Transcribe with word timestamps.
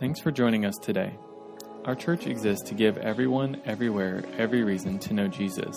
Thanks 0.00 0.18
for 0.18 0.30
joining 0.30 0.64
us 0.64 0.78
today. 0.78 1.14
Our 1.84 1.94
church 1.94 2.26
exists 2.26 2.66
to 2.70 2.74
give 2.74 2.96
everyone, 2.96 3.60
everywhere, 3.66 4.24
every 4.38 4.62
reason 4.62 4.98
to 5.00 5.12
know 5.12 5.28
Jesus. 5.28 5.76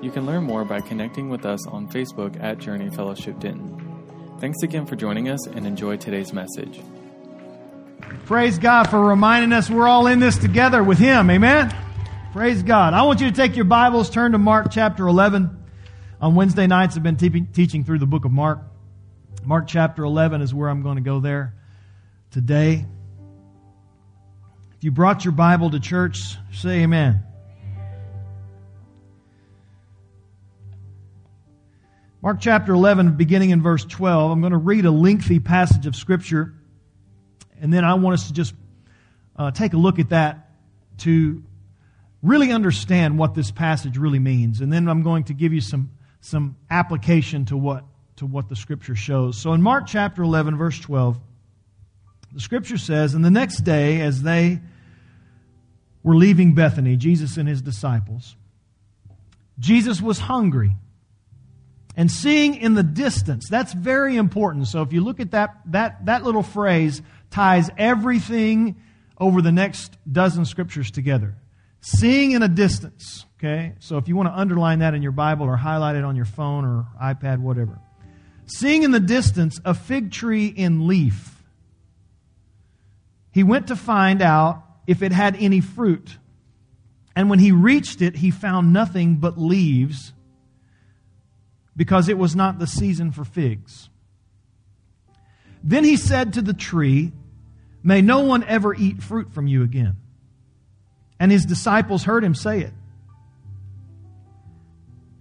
You 0.00 0.10
can 0.10 0.24
learn 0.24 0.44
more 0.44 0.64
by 0.64 0.80
connecting 0.80 1.28
with 1.28 1.44
us 1.44 1.66
on 1.66 1.86
Facebook 1.86 2.42
at 2.42 2.56
Journey 2.56 2.88
Fellowship 2.88 3.38
Denton. 3.40 4.38
Thanks 4.40 4.62
again 4.62 4.86
for 4.86 4.96
joining 4.96 5.28
us 5.28 5.46
and 5.46 5.66
enjoy 5.66 5.98
today's 5.98 6.32
message. 6.32 6.80
Praise 8.24 8.58
God 8.58 8.88
for 8.88 8.98
reminding 8.98 9.52
us 9.52 9.68
we're 9.68 9.86
all 9.86 10.06
in 10.06 10.18
this 10.18 10.38
together 10.38 10.82
with 10.82 10.96
Him. 10.96 11.28
Amen? 11.28 11.76
Praise 12.32 12.62
God. 12.62 12.94
I 12.94 13.02
want 13.02 13.20
you 13.20 13.28
to 13.28 13.36
take 13.36 13.54
your 13.54 13.66
Bibles, 13.66 14.08
turn 14.08 14.32
to 14.32 14.38
Mark 14.38 14.68
chapter 14.70 15.06
11. 15.06 15.62
On 16.22 16.34
Wednesday 16.34 16.66
nights, 16.66 16.96
I've 16.96 17.02
been 17.02 17.18
te- 17.18 17.42
teaching 17.52 17.84
through 17.84 17.98
the 17.98 18.06
book 18.06 18.24
of 18.24 18.32
Mark. 18.32 18.60
Mark 19.44 19.66
chapter 19.66 20.04
11 20.04 20.40
is 20.40 20.54
where 20.54 20.70
I'm 20.70 20.82
going 20.82 20.96
to 20.96 21.02
go 21.02 21.20
there 21.20 21.54
today. 22.30 22.86
You 24.82 24.90
brought 24.90 25.24
your 25.24 25.30
Bible 25.30 25.70
to 25.70 25.78
church, 25.78 26.34
say 26.52 26.82
amen. 26.82 27.22
Mark 32.20 32.38
chapter 32.40 32.72
11, 32.72 33.16
beginning 33.16 33.50
in 33.50 33.62
verse 33.62 33.84
12, 33.84 34.32
I'm 34.32 34.40
going 34.40 34.50
to 34.50 34.58
read 34.58 34.84
a 34.84 34.90
lengthy 34.90 35.38
passage 35.38 35.86
of 35.86 35.94
Scripture, 35.94 36.52
and 37.60 37.72
then 37.72 37.84
I 37.84 37.94
want 37.94 38.14
us 38.14 38.26
to 38.26 38.32
just 38.32 38.54
uh, 39.36 39.52
take 39.52 39.72
a 39.72 39.76
look 39.76 40.00
at 40.00 40.08
that 40.08 40.50
to 40.98 41.44
really 42.20 42.50
understand 42.50 43.20
what 43.20 43.36
this 43.36 43.52
passage 43.52 43.96
really 43.96 44.18
means. 44.18 44.60
And 44.60 44.72
then 44.72 44.88
I'm 44.88 45.04
going 45.04 45.22
to 45.24 45.32
give 45.32 45.52
you 45.52 45.60
some, 45.60 45.92
some 46.20 46.56
application 46.68 47.44
to 47.46 47.56
what, 47.56 47.84
to 48.16 48.26
what 48.26 48.48
the 48.48 48.56
Scripture 48.56 48.96
shows. 48.96 49.38
So 49.38 49.52
in 49.52 49.62
Mark 49.62 49.86
chapter 49.86 50.24
11, 50.24 50.56
verse 50.56 50.80
12, 50.80 51.20
the 52.32 52.40
Scripture 52.40 52.78
says, 52.78 53.14
And 53.14 53.24
the 53.24 53.30
next 53.30 53.58
day, 53.58 54.00
as 54.00 54.24
they 54.24 54.60
were 56.02 56.16
leaving 56.16 56.54
Bethany, 56.54 56.96
Jesus 56.96 57.36
and 57.36 57.48
his 57.48 57.62
disciples, 57.62 58.36
Jesus 59.58 60.00
was 60.00 60.18
hungry. 60.18 60.76
And 61.94 62.10
seeing 62.10 62.54
in 62.54 62.74
the 62.74 62.82
distance, 62.82 63.48
that's 63.48 63.74
very 63.74 64.16
important. 64.16 64.68
So 64.68 64.80
if 64.82 64.92
you 64.92 65.02
look 65.02 65.20
at 65.20 65.32
that, 65.32 65.56
that, 65.66 66.06
that 66.06 66.24
little 66.24 66.42
phrase 66.42 67.02
ties 67.30 67.68
everything 67.76 68.76
over 69.18 69.42
the 69.42 69.52
next 69.52 69.96
dozen 70.10 70.46
scriptures 70.46 70.90
together. 70.90 71.34
Seeing 71.82 72.32
in 72.32 72.42
a 72.42 72.48
distance. 72.48 73.26
Okay? 73.38 73.74
So 73.80 73.98
if 73.98 74.08
you 74.08 74.16
want 74.16 74.28
to 74.28 74.38
underline 74.38 74.78
that 74.78 74.94
in 74.94 75.02
your 75.02 75.12
Bible 75.12 75.46
or 75.46 75.56
highlight 75.56 75.96
it 75.96 76.04
on 76.04 76.16
your 76.16 76.24
phone 76.24 76.64
or 76.64 76.86
iPad, 77.00 77.40
whatever. 77.40 77.78
Seeing 78.46 78.84
in 78.84 78.90
the 78.90 79.00
distance 79.00 79.60
a 79.64 79.74
fig 79.74 80.10
tree 80.10 80.46
in 80.46 80.86
leaf, 80.86 81.42
he 83.32 83.42
went 83.42 83.68
to 83.68 83.76
find 83.76 84.22
out 84.22 84.62
if 84.86 85.02
it 85.02 85.12
had 85.12 85.36
any 85.36 85.60
fruit. 85.60 86.18
And 87.14 87.28
when 87.28 87.38
he 87.38 87.52
reached 87.52 88.02
it, 88.02 88.16
he 88.16 88.30
found 88.30 88.72
nothing 88.72 89.16
but 89.16 89.38
leaves 89.38 90.12
because 91.76 92.08
it 92.08 92.18
was 92.18 92.36
not 92.36 92.58
the 92.58 92.66
season 92.66 93.12
for 93.12 93.24
figs. 93.24 93.88
Then 95.62 95.84
he 95.84 95.96
said 95.96 96.34
to 96.34 96.42
the 96.42 96.54
tree, 96.54 97.12
May 97.82 98.00
no 98.00 98.20
one 98.20 98.44
ever 98.44 98.74
eat 98.74 99.02
fruit 99.02 99.32
from 99.32 99.46
you 99.46 99.62
again. 99.62 99.96
And 101.18 101.32
his 101.32 101.44
disciples 101.44 102.04
heard 102.04 102.24
him 102.24 102.34
say 102.34 102.60
it. 102.60 102.72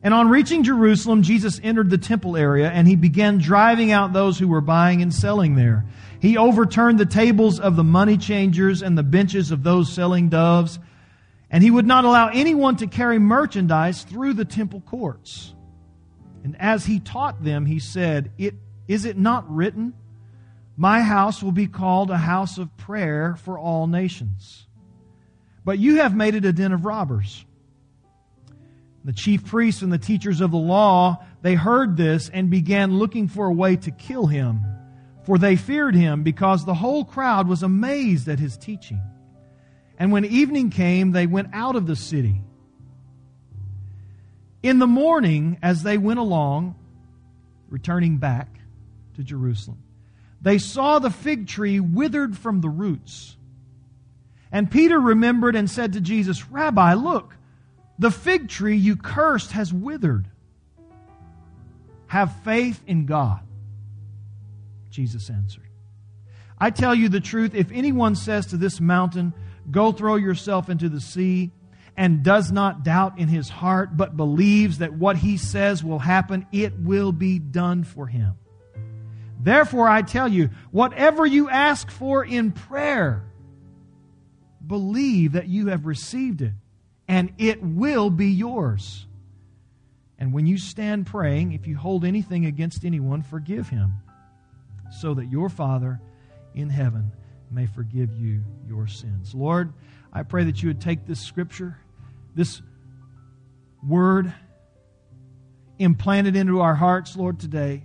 And 0.03 0.13
on 0.13 0.29
reaching 0.29 0.63
Jerusalem, 0.63 1.21
Jesus 1.21 1.59
entered 1.63 1.89
the 1.89 1.97
temple 1.97 2.35
area 2.35 2.69
and 2.69 2.87
he 2.87 2.95
began 2.95 3.37
driving 3.37 3.91
out 3.91 4.13
those 4.13 4.39
who 4.39 4.47
were 4.47 4.61
buying 4.61 5.01
and 5.01 5.13
selling 5.13 5.55
there. 5.55 5.85
He 6.19 6.37
overturned 6.37 6.99
the 6.99 7.05
tables 7.05 7.59
of 7.59 7.75
the 7.75 7.83
money 7.83 8.17
changers 8.17 8.81
and 8.81 8.97
the 8.97 9.03
benches 9.03 9.51
of 9.51 9.63
those 9.63 9.91
selling 9.91 10.29
doves, 10.29 10.79
and 11.49 11.63
he 11.63 11.71
would 11.71 11.85
not 11.85 12.05
allow 12.05 12.29
anyone 12.29 12.77
to 12.77 12.87
carry 12.87 13.19
merchandise 13.19 14.03
through 14.03 14.33
the 14.33 14.45
temple 14.45 14.81
courts. 14.81 15.53
And 16.43 16.55
as 16.59 16.85
he 16.85 16.99
taught 16.99 17.43
them, 17.43 17.65
he 17.65 17.79
said, 17.79 18.31
it, 18.37 18.55
Is 18.87 19.05
it 19.05 19.17
not 19.17 19.51
written, 19.51 19.93
My 20.77 21.01
house 21.01 21.43
will 21.43 21.51
be 21.51 21.67
called 21.67 22.09
a 22.09 22.17
house 22.17 22.57
of 22.57 22.75
prayer 22.77 23.35
for 23.35 23.59
all 23.59 23.87
nations? 23.87 24.67
But 25.63 25.77
you 25.77 25.97
have 25.97 26.15
made 26.15 26.33
it 26.33 26.45
a 26.45 26.53
den 26.53 26.71
of 26.71 26.85
robbers. 26.85 27.45
The 29.03 29.13
chief 29.13 29.45
priests 29.45 29.81
and 29.81 29.91
the 29.91 29.97
teachers 29.97 30.41
of 30.41 30.51
the 30.51 30.57
law, 30.57 31.25
they 31.41 31.55
heard 31.55 31.97
this 31.97 32.29
and 32.29 32.49
began 32.49 32.99
looking 32.99 33.27
for 33.27 33.47
a 33.47 33.53
way 33.53 33.75
to 33.77 33.91
kill 33.91 34.27
him, 34.27 34.61
for 35.23 35.37
they 35.37 35.55
feared 35.55 35.95
him 35.95 36.21
because 36.23 36.65
the 36.65 36.75
whole 36.75 37.03
crowd 37.03 37.47
was 37.47 37.63
amazed 37.63 38.27
at 38.27 38.39
his 38.39 38.57
teaching. 38.57 39.01
And 39.97 40.11
when 40.11 40.25
evening 40.25 40.69
came, 40.69 41.11
they 41.11 41.27
went 41.27 41.49
out 41.53 41.75
of 41.75 41.87
the 41.87 41.95
city. 41.95 42.41
In 44.61 44.77
the 44.77 44.87
morning, 44.87 45.57
as 45.63 45.81
they 45.81 45.97
went 45.97 46.19
along, 46.19 46.75
returning 47.69 48.17
back 48.17 48.59
to 49.15 49.23
Jerusalem, 49.23 49.81
they 50.41 50.59
saw 50.59 50.99
the 50.99 51.09
fig 51.09 51.47
tree 51.47 51.79
withered 51.79 52.37
from 52.37 52.61
the 52.61 52.69
roots. 52.69 53.35
And 54.51 54.69
Peter 54.69 54.99
remembered 54.99 55.55
and 55.55 55.69
said 55.69 55.93
to 55.93 56.01
Jesus, 56.01 56.47
Rabbi, 56.49 56.93
look, 56.95 57.35
the 58.01 58.09
fig 58.09 58.49
tree 58.49 58.77
you 58.77 58.95
cursed 58.95 59.51
has 59.51 59.71
withered. 59.71 60.27
Have 62.07 62.35
faith 62.43 62.81
in 62.87 63.05
God. 63.05 63.41
Jesus 64.89 65.29
answered. 65.29 65.69
I 66.57 66.71
tell 66.71 66.95
you 66.95 67.09
the 67.09 67.19
truth, 67.19 67.53
if 67.53 67.71
anyone 67.71 68.15
says 68.15 68.47
to 68.47 68.57
this 68.57 68.81
mountain, 68.81 69.35
Go 69.69 69.91
throw 69.91 70.15
yourself 70.15 70.67
into 70.67 70.89
the 70.89 70.99
sea, 70.99 71.51
and 71.95 72.23
does 72.23 72.51
not 72.51 72.83
doubt 72.83 73.19
in 73.19 73.27
his 73.27 73.49
heart, 73.49 73.95
but 73.95 74.17
believes 74.17 74.79
that 74.79 74.93
what 74.93 75.17
he 75.17 75.37
says 75.37 75.83
will 75.83 75.99
happen, 75.99 76.47
it 76.51 76.73
will 76.79 77.11
be 77.11 77.37
done 77.37 77.83
for 77.83 78.07
him. 78.07 78.33
Therefore, 79.39 79.87
I 79.87 80.01
tell 80.01 80.27
you, 80.27 80.49
whatever 80.71 81.23
you 81.23 81.51
ask 81.51 81.91
for 81.91 82.25
in 82.25 82.51
prayer, 82.51 83.23
believe 84.65 85.33
that 85.33 85.47
you 85.47 85.67
have 85.67 85.85
received 85.85 86.41
it, 86.41 86.53
and 87.11 87.33
it 87.37 87.61
will 87.61 88.09
be 88.09 88.29
yours. 88.29 89.05
And 90.17 90.31
when 90.31 90.47
you 90.47 90.57
stand 90.57 91.07
praying, 91.07 91.51
if 91.51 91.67
you 91.67 91.75
hold 91.75 92.05
anything 92.05 92.45
against 92.45 92.85
anyone, 92.85 93.21
forgive 93.21 93.67
him, 93.67 93.95
so 95.01 95.13
that 95.15 95.25
your 95.25 95.49
Father 95.49 95.99
in 96.55 96.69
heaven 96.69 97.11
may 97.51 97.65
forgive 97.65 98.15
you 98.15 98.45
your 98.65 98.87
sins. 98.87 99.35
Lord, 99.35 99.73
I 100.13 100.23
pray 100.23 100.45
that 100.45 100.63
you 100.63 100.69
would 100.69 100.79
take 100.79 101.05
this 101.05 101.19
scripture, 101.19 101.77
this 102.33 102.61
word, 103.85 104.33
implant 105.79 106.27
it 106.27 106.37
into 106.37 106.61
our 106.61 106.75
hearts, 106.75 107.17
Lord, 107.17 107.41
today. 107.41 107.83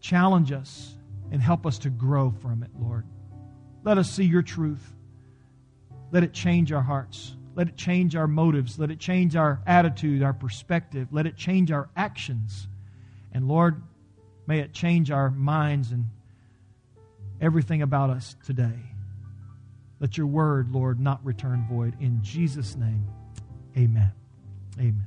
Challenge 0.00 0.52
us 0.52 0.96
and 1.30 1.42
help 1.42 1.66
us 1.66 1.80
to 1.80 1.90
grow 1.90 2.30
from 2.40 2.62
it, 2.62 2.70
Lord. 2.80 3.04
Let 3.84 3.98
us 3.98 4.10
see 4.10 4.24
your 4.24 4.40
truth. 4.40 4.94
Let 6.12 6.24
it 6.24 6.32
change 6.32 6.72
our 6.72 6.80
hearts. 6.80 7.34
Let 7.58 7.66
it 7.66 7.76
change 7.76 8.14
our 8.14 8.28
motives. 8.28 8.78
Let 8.78 8.92
it 8.92 9.00
change 9.00 9.34
our 9.34 9.60
attitude, 9.66 10.22
our 10.22 10.32
perspective. 10.32 11.08
Let 11.10 11.26
it 11.26 11.36
change 11.36 11.72
our 11.72 11.88
actions. 11.96 12.68
And 13.32 13.48
Lord, 13.48 13.82
may 14.46 14.60
it 14.60 14.72
change 14.72 15.10
our 15.10 15.28
minds 15.28 15.90
and 15.90 16.04
everything 17.40 17.82
about 17.82 18.10
us 18.10 18.36
today. 18.46 18.78
Let 19.98 20.16
your 20.16 20.28
word, 20.28 20.70
Lord, 20.70 21.00
not 21.00 21.24
return 21.24 21.66
void. 21.68 21.96
In 21.98 22.22
Jesus' 22.22 22.76
name, 22.76 23.08
amen. 23.76 24.12
Amen. 24.78 25.06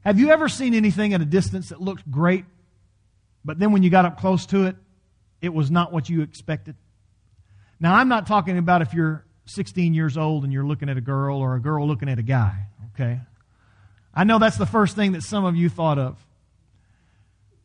Have 0.00 0.18
you 0.18 0.30
ever 0.30 0.48
seen 0.48 0.74
anything 0.74 1.14
at 1.14 1.20
a 1.20 1.24
distance 1.24 1.68
that 1.68 1.80
looked 1.80 2.10
great, 2.10 2.44
but 3.44 3.60
then 3.60 3.70
when 3.70 3.84
you 3.84 3.90
got 3.90 4.06
up 4.06 4.18
close 4.18 4.44
to 4.46 4.64
it, 4.64 4.74
it 5.40 5.54
was 5.54 5.70
not 5.70 5.92
what 5.92 6.08
you 6.08 6.22
expected? 6.22 6.74
Now, 7.78 7.94
I'm 7.94 8.08
not 8.08 8.26
talking 8.26 8.58
about 8.58 8.82
if 8.82 8.92
you're 8.92 9.24
16 9.48 9.94
years 9.94 10.16
old 10.16 10.44
and 10.44 10.52
you're 10.52 10.66
looking 10.66 10.88
at 10.88 10.96
a 10.96 11.00
girl 11.00 11.38
or 11.38 11.56
a 11.56 11.60
girl 11.60 11.86
looking 11.86 12.08
at 12.08 12.18
a 12.18 12.22
guy, 12.22 12.66
okay? 12.94 13.20
I 14.14 14.24
know 14.24 14.38
that's 14.38 14.56
the 14.56 14.66
first 14.66 14.94
thing 14.94 15.12
that 15.12 15.22
some 15.22 15.44
of 15.44 15.56
you 15.56 15.68
thought 15.68 15.98
of. 15.98 16.16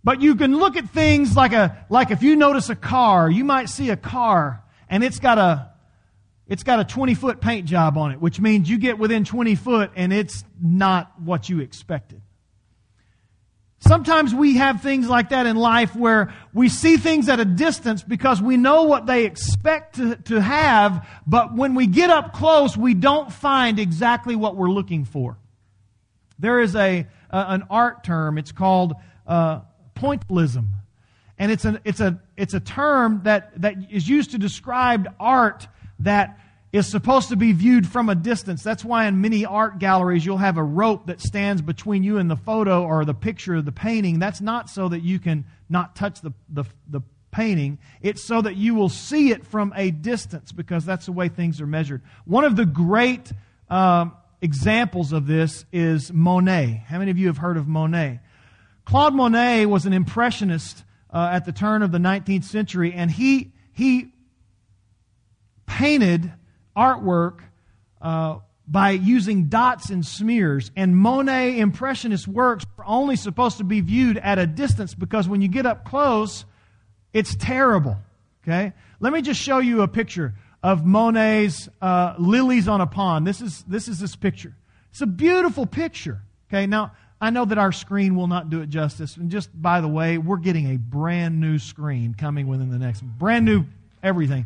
But 0.04 0.22
you 0.22 0.36
can 0.36 0.58
look 0.58 0.76
at 0.76 0.90
things 0.90 1.36
like 1.36 1.54
a, 1.54 1.86
like 1.90 2.12
if 2.12 2.24
you 2.24 2.36
notice 2.36 2.70
a 2.70 2.76
car, 2.76 3.30
you 3.30 3.44
might 3.44 3.70
see 3.70 3.90
a 3.90 3.98
car 3.98 4.64
and 4.90 5.04
it's 5.04 5.20
got 5.20 5.38
a, 5.38 5.72
it's 6.48 6.64
got 6.64 6.80
a 6.80 6.84
20 6.84 7.14
foot 7.14 7.40
paint 7.40 7.66
job 7.66 7.98
on 7.98 8.12
it, 8.12 8.20
which 8.20 8.40
means 8.40 8.70
you 8.70 8.78
get 8.78 8.98
within 9.00 9.24
20 9.24 9.56
foot 9.56 9.92
and 9.96 10.12
it's 10.12 10.44
not 10.62 11.22
what 11.22 11.48
you 11.48 11.62
expected. 11.62 12.22
Sometimes 13.86 14.34
we 14.34 14.56
have 14.58 14.82
things 14.82 15.10
like 15.10 15.30
that 15.30 15.46
in 15.46 15.58
life 15.58 15.94
where 15.94 16.34
we 16.54 16.70
see 16.70 16.96
things 16.96 17.28
at 17.28 17.42
a 17.42 17.46
distance 17.46 18.02
because 18.02 18.42
we 18.42 18.56
know 18.56 18.84
what 18.84 19.08
they 19.08 19.26
expect 19.26 19.96
to, 19.96 20.16
to 20.16 20.40
have, 20.40 21.06
but 21.28 21.54
when 21.54 21.76
we 21.76 21.88
get 21.88 22.10
up 22.10 22.32
close, 22.32 22.78
we 22.78 22.94
don't 22.94 23.30
find 23.30 23.80
exactly 23.80 24.38
what 24.38 24.56
we're 24.56 24.70
looking 24.70 25.04
for. 25.04 25.38
There 26.40 26.62
is 26.62 26.78
a, 26.78 27.06
an 27.30 27.64
art 27.70 28.06
term, 28.06 28.38
it's 28.38 28.54
called 28.54 28.94
uh, 29.28 29.62
pointillism. 29.96 30.68
And 31.38 31.52
it's, 31.52 31.66
an, 31.66 31.80
it's 31.84 32.00
a 32.00 32.22
it's 32.38 32.54
a 32.54 32.62
term 32.62 33.22
that, 33.24 33.60
that 33.62 33.76
is 33.92 34.08
used 34.08 34.32
to 34.32 34.38
describe 34.38 35.14
art 35.20 35.68
that 36.00 36.40
is 36.74 36.90
supposed 36.90 37.30
to 37.30 37.36
be 37.36 37.52
viewed 37.52 37.88
from 37.88 38.10
a 38.10 38.16
distance. 38.16 38.64
That's 38.64 38.84
why 38.84 39.06
in 39.06 39.22
many 39.22 39.46
art 39.46 39.78
galleries 39.78 40.26
you'll 40.26 40.38
have 40.38 40.58
a 40.58 40.64
rope 40.64 41.06
that 41.06 41.22
stands 41.22 41.62
between 41.62 42.04
you 42.04 42.18
and 42.18 42.30
the 42.30 42.36
photo 42.36 42.84
or 42.84 43.06
the 43.06 43.14
picture 43.14 43.54
of 43.54 43.66
the 43.66 43.72
painting. 43.72 44.18
That's 44.18 44.42
not 44.42 44.72
so 44.72 44.90
that 44.90 45.04
you 45.04 45.20
can 45.20 45.46
not 45.70 45.96
touch 45.96 46.22
the, 46.22 46.34
the, 46.50 46.64
the 46.90 47.02
painting. 47.32 47.78
It's 48.02 48.24
so 48.24 48.42
that 48.42 48.56
you 48.56 48.74
will 48.74 48.90
see 48.90 49.30
it 49.30 49.46
from 49.46 49.72
a 49.76 49.92
distance 49.92 50.52
because 50.52 50.84
that's 50.84 51.06
the 51.06 51.12
way 51.12 51.30
things 51.30 51.62
are 51.62 51.68
measured. 51.68 52.02
One 52.26 52.44
of 52.44 52.56
the 52.56 52.66
great 52.66 53.32
um, 53.70 54.14
examples 54.42 55.14
of 55.14 55.28
this 55.28 55.66
is 55.72 56.12
Monet. 56.12 56.86
How 56.88 56.98
many 56.98 57.12
of 57.12 57.20
you 57.20 57.28
have 57.28 57.38
heard 57.38 57.58
of 57.58 57.68
Monet? 57.68 58.20
Claude 58.84 59.14
Monet 59.14 59.68
was 59.68 59.86
an 59.86 59.94
impressionist 59.94 60.84
uh, 61.12 61.30
at 61.32 61.46
the 61.46 61.52
turn 61.52 61.84
of 61.84 61.92
the 61.92 62.00
19th 62.00 62.46
century, 62.46 62.94
and 62.94 63.12
he, 63.12 63.54
he 63.72 64.12
painted 65.68 66.34
artwork 66.76 67.40
uh, 68.02 68.40
by 68.68 68.92
using 68.92 69.46
dots 69.48 69.90
and 69.90 70.06
smears. 70.06 70.72
And 70.76 70.96
Monet 70.96 71.60
Impressionist 71.60 72.28
works 72.28 72.66
are 72.78 72.86
only 72.86 73.16
supposed 73.16 73.58
to 73.58 73.64
be 73.64 73.82
viewed 73.82 74.18
at 74.18 74.40
a 74.40 74.48
distance 74.48 74.94
because 74.96 75.28
when 75.28 75.42
you 75.42 75.48
get 75.48 75.66
up 75.66 75.86
close, 75.86 76.46
it's 77.14 77.36
terrible. 77.36 77.98
Okay? 78.44 78.74
Let 79.00 79.14
me 79.14 79.22
just 79.22 79.42
show 79.42 79.60
you 79.60 79.82
a 79.82 79.88
picture 79.88 80.34
of 80.62 80.86
Monet's 80.86 81.68
uh, 81.82 82.16
Lilies 82.18 82.68
on 82.68 82.82
a 82.82 82.88
Pond. 82.88 83.28
This 83.28 83.42
is, 83.42 83.64
this 83.68 83.88
is 83.88 84.00
this 84.00 84.16
picture. 84.16 84.56
It's 84.92 85.02
a 85.02 85.08
beautiful 85.08 85.66
picture. 85.66 86.22
Okay, 86.50 86.68
now 86.68 86.92
I 87.20 87.32
know 87.32 87.46
that 87.46 87.58
our 87.58 87.72
screen 87.72 88.16
will 88.16 88.28
not 88.28 88.50
do 88.50 88.62
it 88.62 88.70
justice. 88.70 89.18
And 89.18 89.32
just 89.32 89.50
by 89.60 89.82
the 89.82 89.88
way, 89.88 90.18
we're 90.18 90.38
getting 90.38 90.74
a 90.74 90.78
brand 90.78 91.40
new 91.42 91.58
screen 91.58 92.14
coming 92.14 92.48
within 92.48 92.70
the 92.70 92.78
next, 92.78 93.02
brand 93.02 93.44
new 93.46 93.66
everything. 94.04 94.46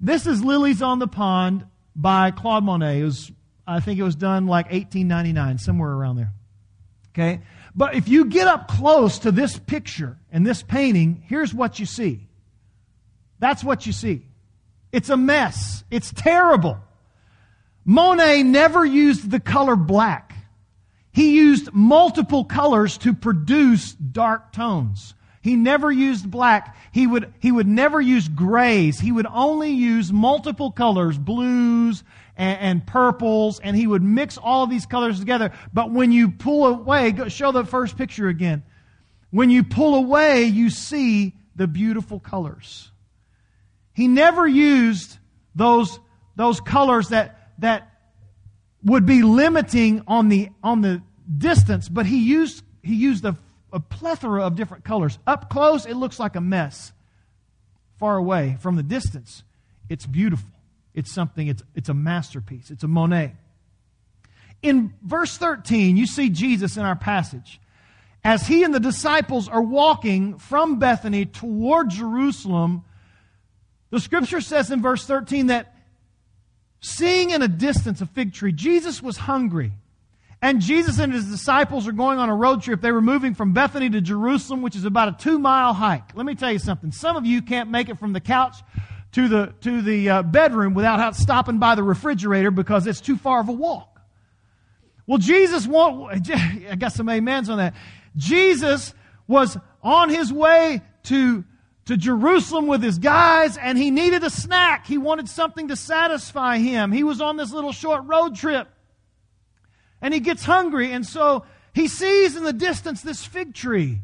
This 0.00 0.26
is 0.26 0.42
Lilies 0.42 0.80
on 0.80 0.98
the 0.98 1.06
Pond 1.06 1.66
by 1.94 2.30
Claude 2.30 2.64
Monet. 2.64 3.00
It 3.00 3.04
was, 3.04 3.30
I 3.66 3.80
think 3.80 3.98
it 3.98 4.02
was 4.02 4.16
done 4.16 4.46
like 4.46 4.66
1899, 4.66 5.58
somewhere 5.58 5.90
around 5.90 6.16
there. 6.16 6.32
Okay? 7.12 7.42
But 7.74 7.94
if 7.94 8.08
you 8.08 8.24
get 8.24 8.48
up 8.48 8.68
close 8.68 9.20
to 9.20 9.30
this 9.30 9.58
picture 9.58 10.18
and 10.32 10.46
this 10.46 10.62
painting, 10.62 11.22
here's 11.26 11.52
what 11.52 11.78
you 11.78 11.86
see. 11.86 12.28
That's 13.38 13.62
what 13.62 13.86
you 13.86 13.92
see. 13.92 14.26
It's 14.92 15.10
a 15.10 15.16
mess. 15.16 15.84
It's 15.90 16.12
terrible. 16.12 16.78
Monet 17.84 18.42
never 18.42 18.84
used 18.84 19.30
the 19.30 19.40
color 19.40 19.76
black. 19.76 20.34
He 21.12 21.36
used 21.36 21.72
multiple 21.72 22.44
colors 22.44 22.96
to 22.98 23.12
produce 23.12 23.92
dark 23.92 24.52
tones. 24.52 25.14
He 25.42 25.56
never 25.56 25.90
used 25.90 26.30
black. 26.30 26.76
He 26.92 27.06
would, 27.06 27.32
he 27.40 27.50
would 27.50 27.66
never 27.66 28.00
use 28.00 28.28
grays. 28.28 29.00
He 29.00 29.10
would 29.10 29.26
only 29.26 29.70
use 29.70 30.12
multiple 30.12 30.70
colors, 30.70 31.16
blues 31.16 32.04
and, 32.36 32.58
and, 32.60 32.86
purples, 32.86 33.58
and 33.58 33.74
he 33.74 33.86
would 33.86 34.02
mix 34.02 34.36
all 34.36 34.64
of 34.64 34.70
these 34.70 34.84
colors 34.84 35.18
together. 35.18 35.52
But 35.72 35.90
when 35.90 36.12
you 36.12 36.30
pull 36.30 36.66
away, 36.66 37.12
go, 37.12 37.28
show 37.28 37.52
the 37.52 37.64
first 37.64 37.96
picture 37.96 38.28
again. 38.28 38.62
When 39.30 39.48
you 39.48 39.64
pull 39.64 39.94
away, 39.94 40.44
you 40.44 40.68
see 40.68 41.34
the 41.56 41.66
beautiful 41.66 42.20
colors. 42.20 42.90
He 43.94 44.08
never 44.08 44.46
used 44.46 45.18
those, 45.54 45.98
those 46.36 46.60
colors 46.60 47.08
that, 47.08 47.50
that 47.58 47.90
would 48.84 49.06
be 49.06 49.22
limiting 49.22 50.02
on 50.06 50.28
the, 50.28 50.50
on 50.62 50.82
the 50.82 51.02
distance, 51.38 51.88
but 51.88 52.06
he 52.06 52.18
used, 52.18 52.62
he 52.82 52.94
used 52.94 53.24
a 53.24 53.36
a 53.72 53.80
plethora 53.80 54.44
of 54.44 54.56
different 54.56 54.84
colors. 54.84 55.18
Up 55.26 55.50
close, 55.50 55.86
it 55.86 55.94
looks 55.94 56.18
like 56.18 56.36
a 56.36 56.40
mess. 56.40 56.92
Far 57.98 58.16
away, 58.16 58.56
from 58.60 58.76
the 58.76 58.82
distance, 58.82 59.42
it's 59.88 60.06
beautiful. 60.06 60.50
It's 60.94 61.12
something, 61.12 61.46
it's, 61.46 61.62
it's 61.74 61.88
a 61.88 61.94
masterpiece. 61.94 62.70
It's 62.70 62.82
a 62.82 62.88
Monet. 62.88 63.34
In 64.62 64.92
verse 65.02 65.36
13, 65.36 65.96
you 65.96 66.06
see 66.06 66.28
Jesus 66.28 66.76
in 66.76 66.84
our 66.84 66.96
passage. 66.96 67.60
As 68.22 68.46
he 68.46 68.64
and 68.64 68.74
the 68.74 68.80
disciples 68.80 69.48
are 69.48 69.62
walking 69.62 70.38
from 70.38 70.78
Bethany 70.78 71.24
toward 71.24 71.90
Jerusalem, 71.90 72.84
the 73.90 74.00
scripture 74.00 74.40
says 74.40 74.70
in 74.70 74.82
verse 74.82 75.06
13 75.06 75.46
that 75.46 75.74
seeing 76.80 77.30
in 77.30 77.40
a 77.42 77.48
distance 77.48 78.00
a 78.00 78.06
fig 78.06 78.34
tree, 78.34 78.52
Jesus 78.52 79.02
was 79.02 79.16
hungry. 79.16 79.72
And 80.42 80.60
Jesus 80.60 80.98
and 80.98 81.12
his 81.12 81.26
disciples 81.26 81.86
are 81.86 81.92
going 81.92 82.18
on 82.18 82.30
a 82.30 82.34
road 82.34 82.62
trip. 82.62 82.80
They 82.80 82.92
were 82.92 83.02
moving 83.02 83.34
from 83.34 83.52
Bethany 83.52 83.90
to 83.90 84.00
Jerusalem, 84.00 84.62
which 84.62 84.74
is 84.74 84.84
about 84.84 85.08
a 85.08 85.22
two 85.22 85.38
mile 85.38 85.74
hike. 85.74 86.16
Let 86.16 86.24
me 86.24 86.34
tell 86.34 86.50
you 86.50 86.58
something. 86.58 86.92
Some 86.92 87.16
of 87.16 87.26
you 87.26 87.42
can't 87.42 87.70
make 87.70 87.90
it 87.90 87.98
from 87.98 88.14
the 88.14 88.20
couch 88.20 88.56
to 89.12 89.28
the, 89.28 89.54
to 89.60 89.82
the 89.82 90.08
uh, 90.08 90.22
bedroom 90.22 90.72
without 90.72 91.14
stopping 91.14 91.58
by 91.58 91.74
the 91.74 91.82
refrigerator 91.82 92.50
because 92.50 92.86
it's 92.86 93.00
too 93.02 93.16
far 93.16 93.40
of 93.40 93.48
a 93.48 93.52
walk. 93.52 94.00
Well, 95.06 95.18
Jesus 95.18 95.66
want, 95.66 96.30
I 96.34 96.76
got 96.76 96.92
some 96.92 97.08
amens 97.08 97.50
on 97.50 97.58
that. 97.58 97.74
Jesus 98.16 98.94
was 99.26 99.58
on 99.82 100.08
his 100.08 100.32
way 100.32 100.80
to, 101.04 101.44
to 101.84 101.96
Jerusalem 101.98 102.66
with 102.66 102.82
his 102.82 102.98
guys 102.98 103.58
and 103.58 103.76
he 103.76 103.90
needed 103.90 104.24
a 104.24 104.30
snack. 104.30 104.86
He 104.86 104.96
wanted 104.96 105.28
something 105.28 105.68
to 105.68 105.76
satisfy 105.76 106.58
him. 106.58 106.92
He 106.92 107.04
was 107.04 107.20
on 107.20 107.36
this 107.36 107.52
little 107.52 107.72
short 107.72 108.06
road 108.06 108.36
trip 108.36 108.68
and 110.00 110.14
he 110.14 110.20
gets 110.20 110.44
hungry, 110.44 110.92
and 110.92 111.06
so 111.06 111.44
he 111.74 111.88
sees 111.88 112.36
in 112.36 112.44
the 112.44 112.52
distance 112.52 113.02
this 113.02 113.24
fig 113.24 113.54
tree. 113.54 114.00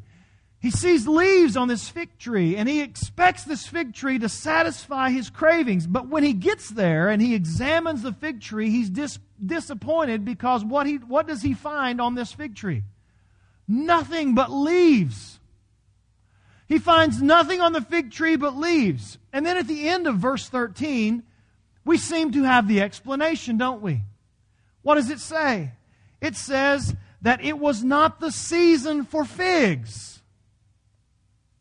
He 0.59 0.71
sees 0.71 1.07
leaves 1.07 1.57
on 1.57 1.69
this 1.69 1.89
fig 1.89 2.19
tree, 2.19 2.57
and 2.57 2.69
he 2.69 2.81
expects 2.81 3.45
this 3.45 3.67
fig 3.67 3.95
tree 3.95 4.19
to 4.19 4.29
satisfy 4.29 5.11
his 5.11 5.31
cravings. 5.31 5.87
But 5.87 6.09
when 6.09 6.25
he 6.25 6.33
gets 6.33 6.71
there 6.71 7.09
and 7.09 7.21
he 7.21 7.35
examines 7.35 8.03
the 8.03 8.13
fig 8.13 8.41
tree, 8.41 8.71
he's 8.71 8.91
dis- 8.91 9.19
disappointed 9.45 10.25
because 10.25 10.65
what, 10.65 10.87
he, 10.87 10.97
what 10.97 11.27
does 11.27 11.43
he 11.43 11.55
find 11.55 12.01
on 12.01 12.15
this 12.15 12.33
fig 12.33 12.57
tree? 12.57 12.83
Nothing 13.69 14.35
but 14.35 14.51
leaves. 14.51 15.39
He 16.69 16.79
finds 16.79 17.23
nothing 17.23 17.61
on 17.61 17.73
the 17.73 17.81
fig 17.81 18.11
tree 18.11 18.37
but 18.37 18.57
leaves. 18.57 19.19
And 19.33 19.47
then 19.47 19.57
at 19.57 19.69
the 19.69 19.89
end 19.89 20.07
of 20.07 20.17
verse 20.17 20.49
13, 20.49 21.23
we 21.85 21.99
seem 21.99 22.33
to 22.33 22.43
have 22.43 22.67
the 22.67 22.81
explanation, 22.81 23.57
don't 23.57 23.83
we? 23.83 24.03
What 24.83 24.97
does 24.97 25.11
it 25.11 25.21
say? 25.21 25.73
It 26.21 26.37
says 26.37 26.95
that 27.23 27.45
it 27.45 27.59
was 27.59 27.83
not 27.83 28.21
the 28.21 28.31
season 28.31 29.05
for 29.05 29.25
figs. 29.25 30.21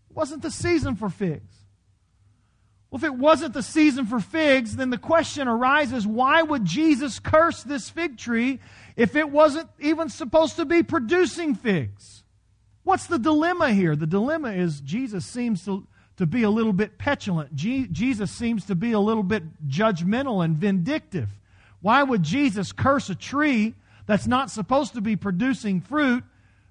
It 0.10 0.16
wasn't 0.16 0.42
the 0.42 0.52
season 0.52 0.96
for 0.96 1.10
figs. 1.10 1.56
Well, 2.90 2.98
if 3.00 3.04
it 3.04 3.16
wasn't 3.16 3.54
the 3.54 3.64
season 3.64 4.06
for 4.06 4.20
figs, 4.20 4.76
then 4.76 4.90
the 4.90 4.98
question 4.98 5.48
arises 5.48 6.08
why 6.08 6.42
would 6.42 6.66
Jesus 6.66 7.20
curse 7.20 7.64
this 7.64 7.90
fig 7.90 8.18
tree 8.18 8.60
if 8.96 9.16
it 9.16 9.30
wasn't 9.30 9.70
even 9.80 10.10
supposed 10.10 10.56
to 10.58 10.66
be 10.66 10.84
producing 10.84 11.56
figs? 11.56 12.24
What's 12.84 13.08
the 13.08 13.20
dilemma 13.20 13.72
here? 13.72 13.96
The 13.96 14.08
dilemma 14.08 14.52
is 14.52 14.80
Jesus 14.80 15.26
seems 15.26 15.66
to, 15.66 15.88
to 16.18 16.26
be 16.26 16.44
a 16.44 16.50
little 16.50 16.72
bit 16.72 16.98
petulant. 16.98 17.56
Je- 17.56 17.88
Jesus 17.88 18.32
seems 18.32 18.66
to 18.66 18.76
be 18.76 18.92
a 18.92 19.00
little 19.00 19.24
bit 19.24 19.44
judgmental 19.68 20.46
and 20.46 20.56
vindictive. 20.56 21.30
Why 21.82 22.04
would 22.04 22.24
Jesus 22.24 22.72
curse 22.72 23.10
a 23.10 23.16
tree 23.16 23.74
that's 24.06 24.28
not 24.28 24.52
supposed 24.52 24.94
to 24.94 25.02
be 25.02 25.16
producing 25.16 25.82
fruit 25.82 26.24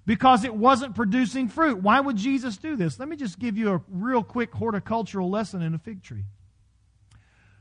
because 0.07 0.45
it 0.45 0.55
wasn't 0.55 0.95
producing 0.95 1.49
fruit. 1.49 1.83
Why 1.83 2.00
would 2.00 2.17
Jesus 2.17 2.57
do 2.57 2.76
this? 2.76 2.99
Let 2.99 3.09
me 3.09 3.17
just 3.17 3.38
give 3.38 3.57
you 3.57 3.73
a 3.73 3.83
real 3.88 4.23
quick 4.23 4.53
horticultural 4.53 5.31
lesson 5.31 5.62
in 5.62 5.75
a 5.75 5.79
fig 5.79 6.03
tree. 6.03 6.25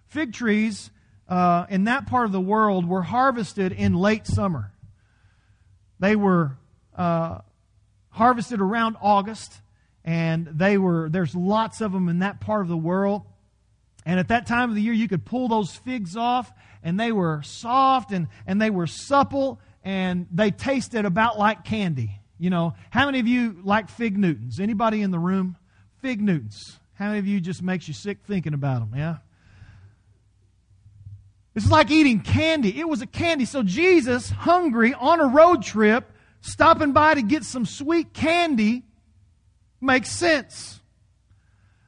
Fig 0.08 0.34
trees 0.34 0.92
uh, 1.28 1.66
in 1.70 1.86
that 1.86 2.08
part 2.08 2.26
of 2.26 2.32
the 2.32 2.42
world 2.42 2.88
were 2.88 3.02
harvested 3.02 3.72
in 3.72 3.94
late 3.94 4.28
summer. 4.28 4.72
They 6.00 6.16
were 6.16 6.58
uh, 6.96 7.40
harvested 8.10 8.62
around 8.62 8.98
August, 9.02 9.54
and 10.04 10.48
they 10.48 10.78
were 10.78 11.10
there's 11.10 11.34
lots 11.34 11.82
of 11.82 11.94
them 11.94 12.10
in 12.10 12.20
that 12.20 12.42
part 12.42 12.62
of 12.62 12.68
the 12.68 12.78
world. 12.78 13.24
And 14.06 14.20
at 14.20 14.28
that 14.28 14.48
time 14.48 14.70
of 14.70 14.76
the 14.76 14.82
year, 14.82 14.94
you 14.94 15.08
could 15.08 15.24
pull 15.24 15.48
those 15.48 15.74
figs 15.74 16.18
off, 16.18 16.52
and 16.84 17.00
they 17.00 17.12
were 17.12 17.42
soft 17.44 18.12
and, 18.12 18.28
and 18.46 18.62
they 18.62 18.70
were 18.70 18.88
supple, 18.88 19.60
and 19.84 20.28
they 20.32 20.52
tasted 20.52 21.06
about 21.06 21.40
like 21.40 21.64
candy. 21.64 22.20
You 22.38 22.50
know, 22.50 22.74
how 22.90 23.06
many 23.06 23.20
of 23.20 23.28
you 23.28 23.58
like 23.64 23.90
fig 23.90 24.18
Newtons? 24.18 24.60
Anybody 24.60 25.02
in 25.02 25.12
the 25.12 25.20
room? 25.20 25.58
Fig 26.02 26.22
Newtons. 26.22 26.80
How 26.96 27.08
many 27.08 27.20
of 27.20 27.28
you 27.28 27.40
just 27.40 27.64
makes 27.64 27.88
you 27.88 27.94
sick 27.94 28.20
thinking 28.26 28.54
about 28.54 28.80
them? 28.80 28.92
Yeah? 28.98 29.18
It's 31.56 31.70
like 31.70 31.92
eating 31.92 32.20
candy. 32.20 32.80
It 32.80 32.88
was 32.88 33.02
a 33.02 33.08
candy. 33.08 33.46
So 33.46 33.64
Jesus, 33.64 34.30
hungry 34.30 34.94
on 34.94 35.20
a 35.20 35.28
road 35.28 35.64
trip, 35.64 36.12
stopping 36.42 36.92
by 36.92 37.14
to 37.14 37.22
get 37.22 37.44
some 37.44 37.66
sweet 37.66 38.14
candy, 38.14 38.84
makes 39.80 40.10
sense. 40.10 40.82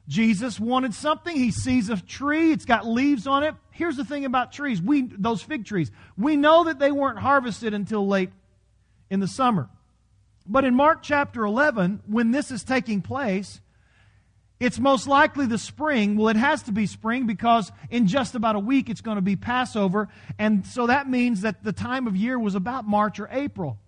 Jesus 0.08 0.60
wanted 0.60 0.94
something. 0.94 1.36
He 1.36 1.50
sees 1.50 1.90
a 1.90 1.96
tree. 1.96 2.52
It's 2.52 2.64
got 2.64 2.86
leaves 2.86 3.26
on 3.26 3.42
it. 3.42 3.54
Here's 3.76 3.96
the 3.96 4.04
thing 4.04 4.24
about 4.24 4.52
trees. 4.52 4.80
We, 4.82 5.02
those 5.02 5.42
fig 5.42 5.64
trees. 5.64 5.90
We 6.16 6.36
know 6.36 6.64
that 6.64 6.78
they 6.78 6.90
weren't 6.90 7.18
harvested 7.18 7.74
until 7.74 8.06
late 8.06 8.30
in 9.10 9.20
the 9.20 9.28
summer. 9.28 9.68
But 10.46 10.64
in 10.64 10.74
Mark 10.74 11.02
chapter 11.02 11.44
11, 11.44 12.02
when 12.06 12.30
this 12.30 12.50
is 12.50 12.64
taking 12.64 13.02
place, 13.02 13.60
It's 14.58 14.78
most 14.78 15.06
likely 15.06 15.46
the 15.46 15.58
spring. 15.58 16.16
Well, 16.16 16.28
it 16.28 16.36
has 16.36 16.62
to 16.62 16.72
be 16.72 16.86
spring 16.86 17.26
because 17.26 17.70
in 17.90 18.06
just 18.06 18.34
about 18.34 18.56
a 18.56 18.58
week 18.58 18.88
it's 18.88 19.02
going 19.02 19.16
to 19.16 19.22
be 19.22 19.36
Passover. 19.36 20.08
And 20.38 20.66
so 20.66 20.86
that 20.86 21.08
means 21.08 21.42
that 21.42 21.62
the 21.62 21.72
time 21.72 22.06
of 22.06 22.16
year 22.16 22.38
was 22.38 22.54
about 22.54 22.86
March 22.86 23.20
or 23.20 23.28
April. 23.30 23.78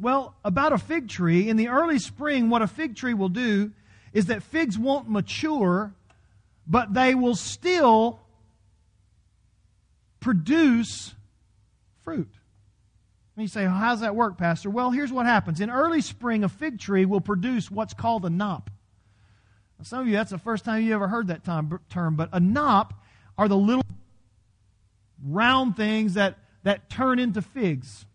Well, 0.00 0.34
about 0.42 0.72
a 0.72 0.78
fig 0.78 1.08
tree, 1.08 1.48
in 1.48 1.56
the 1.56 1.68
early 1.68 1.98
spring, 1.98 2.48
what 2.48 2.62
a 2.62 2.66
fig 2.66 2.96
tree 2.96 3.14
will 3.14 3.28
do 3.28 3.72
is 4.12 4.26
that 4.26 4.42
figs 4.42 4.78
won't 4.78 5.08
mature, 5.08 5.92
but 6.66 6.94
they 6.94 7.14
will 7.14 7.36
still 7.36 8.20
produce 10.24 11.14
fruit. 12.02 12.30
And 13.36 13.42
you 13.42 13.48
say, 13.48 13.64
well, 13.64 13.74
how 13.74 13.90
does 13.90 14.00
that 14.00 14.16
work, 14.16 14.38
Pastor? 14.38 14.70
Well, 14.70 14.90
here's 14.90 15.12
what 15.12 15.26
happens. 15.26 15.60
In 15.60 15.68
early 15.68 16.00
spring, 16.00 16.44
a 16.44 16.48
fig 16.48 16.80
tree 16.80 17.04
will 17.04 17.20
produce 17.20 17.70
what's 17.70 17.92
called 17.92 18.24
a 18.24 18.30
knop. 18.30 18.70
Some 19.82 20.00
of 20.00 20.06
you, 20.06 20.14
that's 20.14 20.30
the 20.30 20.38
first 20.38 20.64
time 20.64 20.82
you 20.82 20.94
ever 20.94 21.08
heard 21.08 21.26
that 21.26 21.44
term, 21.44 22.16
but 22.16 22.30
a 22.32 22.40
knop 22.40 22.94
are 23.36 23.48
the 23.48 23.56
little 23.56 23.84
round 25.22 25.76
things 25.76 26.14
that, 26.14 26.38
that 26.62 26.88
turn 26.88 27.18
into 27.18 27.42
figs. 27.42 28.06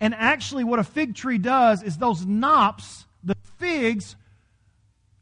And 0.00 0.16
actually, 0.16 0.64
what 0.64 0.80
a 0.80 0.84
fig 0.84 1.14
tree 1.14 1.38
does 1.38 1.84
is 1.84 1.96
those 1.96 2.26
knops, 2.26 3.04
the 3.22 3.36
figs, 3.58 4.16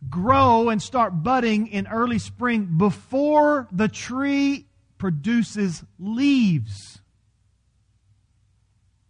grow 0.08 0.70
and 0.70 0.80
start 0.80 1.22
budding 1.22 1.66
in 1.66 1.86
early 1.86 2.18
spring 2.18 2.78
before 2.78 3.68
the 3.72 3.88
tree 3.88 4.67
produces 4.98 5.84
leaves. 5.98 7.00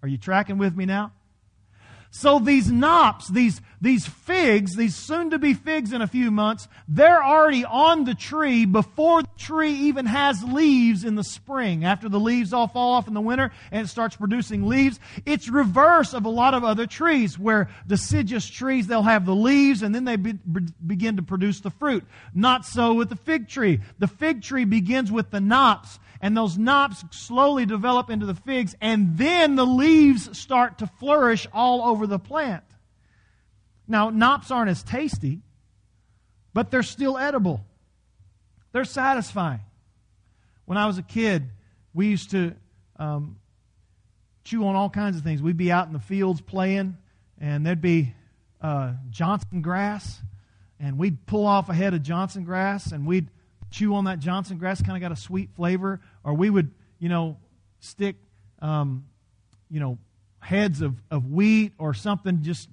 Are 0.03 0.09
you 0.09 0.19
tracking 0.19 0.59
with 0.59 0.77
me 0.77 0.87
now? 0.87 1.13
So 2.11 2.39
these 2.39 2.71
knops, 2.71 3.29
these, 3.29 3.61
these 3.83 4.07
figs, 4.07 4.75
these 4.75 4.97
soon 4.97 5.31
to 5.31 5.39
be 5.39 5.53
figs 5.53 5.93
in 5.93 6.01
a 6.01 6.07
few 6.07 6.31
months, 6.31 6.67
they're 6.89 7.23
already 7.23 7.65
on 7.67 8.05
the 8.05 8.15
tree 8.15 8.65
before 8.65 9.23
the 9.23 9.29
tree 9.37 9.73
even 9.73 10.07
has 10.07 10.43
leaves 10.43 11.05
in 11.05 11.17
the 11.17 11.25
spring. 11.25 11.85
After 11.85 12.09
the 12.09 12.19
leaves 12.19 12.55
all 12.55 12.67
fall 12.67 12.93
off 12.93 13.09
in 13.09 13.15
the 13.15 13.21
winter 13.21 13.53
and 13.71 13.85
it 13.85 13.89
starts 13.89 14.17
producing 14.17 14.67
leaves, 14.67 14.99
it's 15.27 15.51
reverse 15.51 16.15
of 16.15 16.25
a 16.25 16.31
lot 16.31 16.55
of 16.55 16.65
other 16.65 16.87
trees 16.87 17.39
where 17.39 17.69
deciduous 17.87 18.49
trees, 18.49 18.87
they'll 18.87 19.03
have 19.03 19.27
the 19.27 19.35
leaves 19.35 19.83
and 19.83 19.95
then 19.95 20.05
they 20.05 20.17
be, 20.17 20.33
begin 20.87 21.17
to 21.17 21.23
produce 21.23 21.61
the 21.61 21.71
fruit. 21.71 22.05
Not 22.35 22.65
so 22.65 22.95
with 22.95 23.11
the 23.11 23.17
fig 23.17 23.49
tree. 23.49 23.81
The 23.99 24.09
fig 24.09 24.43
tree 24.43 24.65
begins 24.65 25.13
with 25.13 25.31
the 25.31 25.41
knops 25.41 25.99
and 26.21 26.37
those 26.37 26.59
knops 26.59 27.05
slowly 27.11 27.67
develop 27.67 28.11
into 28.11 28.27
the 28.27 28.35
figs, 28.35 28.75
and 28.81 29.17
then 29.17 29.57
the 29.57 29.67
leaves 29.67 30.37
start 30.37 30.79
to 30.79 30.87
flourish 30.87 31.47
all 31.53 31.83
over 31.83 31.98
the 32.07 32.19
plant. 32.19 32.65
Now, 33.87 34.11
knops 34.11 34.51
aren't 34.51 34.71
as 34.71 34.83
tasty, 34.83 35.41
but 36.53 36.71
they're 36.71 36.83
still 36.83 37.17
edible. 37.17 37.65
They're 38.73 38.85
satisfying. 38.85 39.61
When 40.67 40.77
I 40.77 40.87
was 40.87 40.99
a 40.99 41.03
kid, 41.03 41.49
we 41.95 42.09
used 42.09 42.31
to 42.33 42.55
um, 42.97 43.39
chew 44.45 44.67
on 44.67 44.77
all 44.77 44.91
kinds 44.91 45.17
of 45.17 45.23
things. 45.23 45.41
We'd 45.41 45.57
be 45.57 45.73
out 45.73 45.87
in 45.87 45.93
the 45.93 46.01
fields 46.01 46.41
playing, 46.41 46.97
and 47.41 47.65
there'd 47.65 47.81
be 47.81 48.15
uh, 48.61 48.93
Johnson 49.11 49.63
grass, 49.63 50.21
and 50.79 50.99
we'd 50.99 51.27
pull 51.27 51.47
off 51.47 51.69
a 51.69 51.75
head 51.75 51.95
of 51.95 52.03
Johnson 52.03 52.45
grass, 52.45 52.93
and 52.93 53.07
we'd 53.07 53.31
chew 53.71 53.95
on 53.95 54.05
that 54.05 54.19
Johnson 54.19 54.59
grass, 54.59 54.83
kind 54.83 54.97
of 54.97 55.01
got 55.01 55.13
a 55.13 55.21
sweet 55.21 55.51
flavor. 55.57 56.01
Or 56.25 56.35
we 56.35 56.51
would, 56.51 56.71
you 56.99 57.09
know, 57.09 57.39
stick, 57.81 58.17
um, 58.61 59.07
you 59.71 59.81
know, 59.81 59.99
heads 60.41 60.81
of, 60.81 60.95
of 61.11 61.31
wheat 61.31 61.73
or 61.79 61.95
something, 61.95 62.43
just 62.43 62.69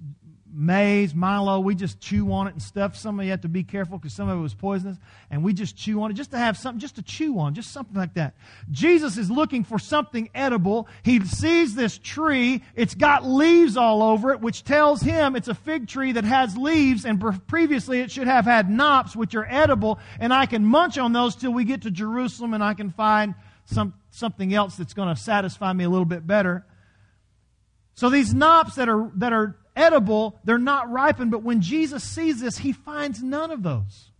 maize, 0.56 1.14
Milo. 1.14 1.60
We 1.60 1.74
just 1.74 2.00
chew 2.00 2.32
on 2.32 2.46
it 2.46 2.54
and 2.54 2.62
stuff. 2.62 2.96
Some 2.96 3.20
of 3.20 3.26
you 3.26 3.30
have 3.30 3.42
to 3.42 3.48
be 3.48 3.62
careful 3.62 3.98
because 3.98 4.14
some 4.14 4.28
of 4.28 4.38
it 4.38 4.40
was 4.40 4.54
poisonous. 4.54 4.96
And 5.30 5.44
we 5.44 5.52
just 5.52 5.76
chew 5.76 6.02
on 6.02 6.10
it 6.10 6.14
just 6.14 6.30
to 6.30 6.38
have 6.38 6.56
something, 6.56 6.80
just 6.80 6.96
to 6.96 7.02
chew 7.02 7.38
on, 7.38 7.54
just 7.54 7.72
something 7.72 7.94
like 7.94 8.14
that. 8.14 8.34
Jesus 8.70 9.18
is 9.18 9.30
looking 9.30 9.64
for 9.64 9.78
something 9.78 10.30
edible. 10.34 10.88
He 11.02 11.22
sees 11.24 11.74
this 11.74 11.98
tree. 11.98 12.62
It's 12.74 12.94
got 12.94 13.26
leaves 13.26 13.76
all 13.76 14.02
over 14.02 14.32
it, 14.32 14.40
which 14.40 14.64
tells 14.64 15.02
him 15.02 15.36
it's 15.36 15.48
a 15.48 15.54
fig 15.54 15.88
tree 15.88 16.12
that 16.12 16.24
has 16.24 16.56
leaves. 16.56 17.04
And 17.04 17.22
previously 17.46 18.00
it 18.00 18.10
should 18.10 18.26
have 18.26 18.46
had 18.46 18.70
knops, 18.70 19.14
which 19.14 19.34
are 19.34 19.46
edible. 19.48 19.98
And 20.18 20.32
I 20.32 20.46
can 20.46 20.64
munch 20.64 20.96
on 20.96 21.12
those 21.12 21.36
till 21.36 21.52
we 21.52 21.64
get 21.64 21.82
to 21.82 21.90
Jerusalem 21.90 22.54
and 22.54 22.64
I 22.64 22.72
can 22.72 22.90
find 22.90 23.34
some, 23.66 23.92
something 24.10 24.54
else 24.54 24.76
that's 24.76 24.94
going 24.94 25.14
to 25.14 25.20
satisfy 25.20 25.72
me 25.74 25.84
a 25.84 25.90
little 25.90 26.06
bit 26.06 26.26
better. 26.26 26.64
So 27.96 28.10
these 28.10 28.34
knops 28.34 28.76
that 28.76 28.88
are, 28.88 29.10
that 29.16 29.32
are 29.32 29.56
edible, 29.74 30.38
they're 30.44 30.58
not 30.58 30.90
ripened, 30.90 31.30
but 31.30 31.42
when 31.42 31.62
Jesus 31.62 32.04
sees 32.04 32.40
this, 32.40 32.58
he 32.58 32.72
finds 32.72 33.22
none 33.22 33.50
of 33.50 33.62
those. 33.62 34.10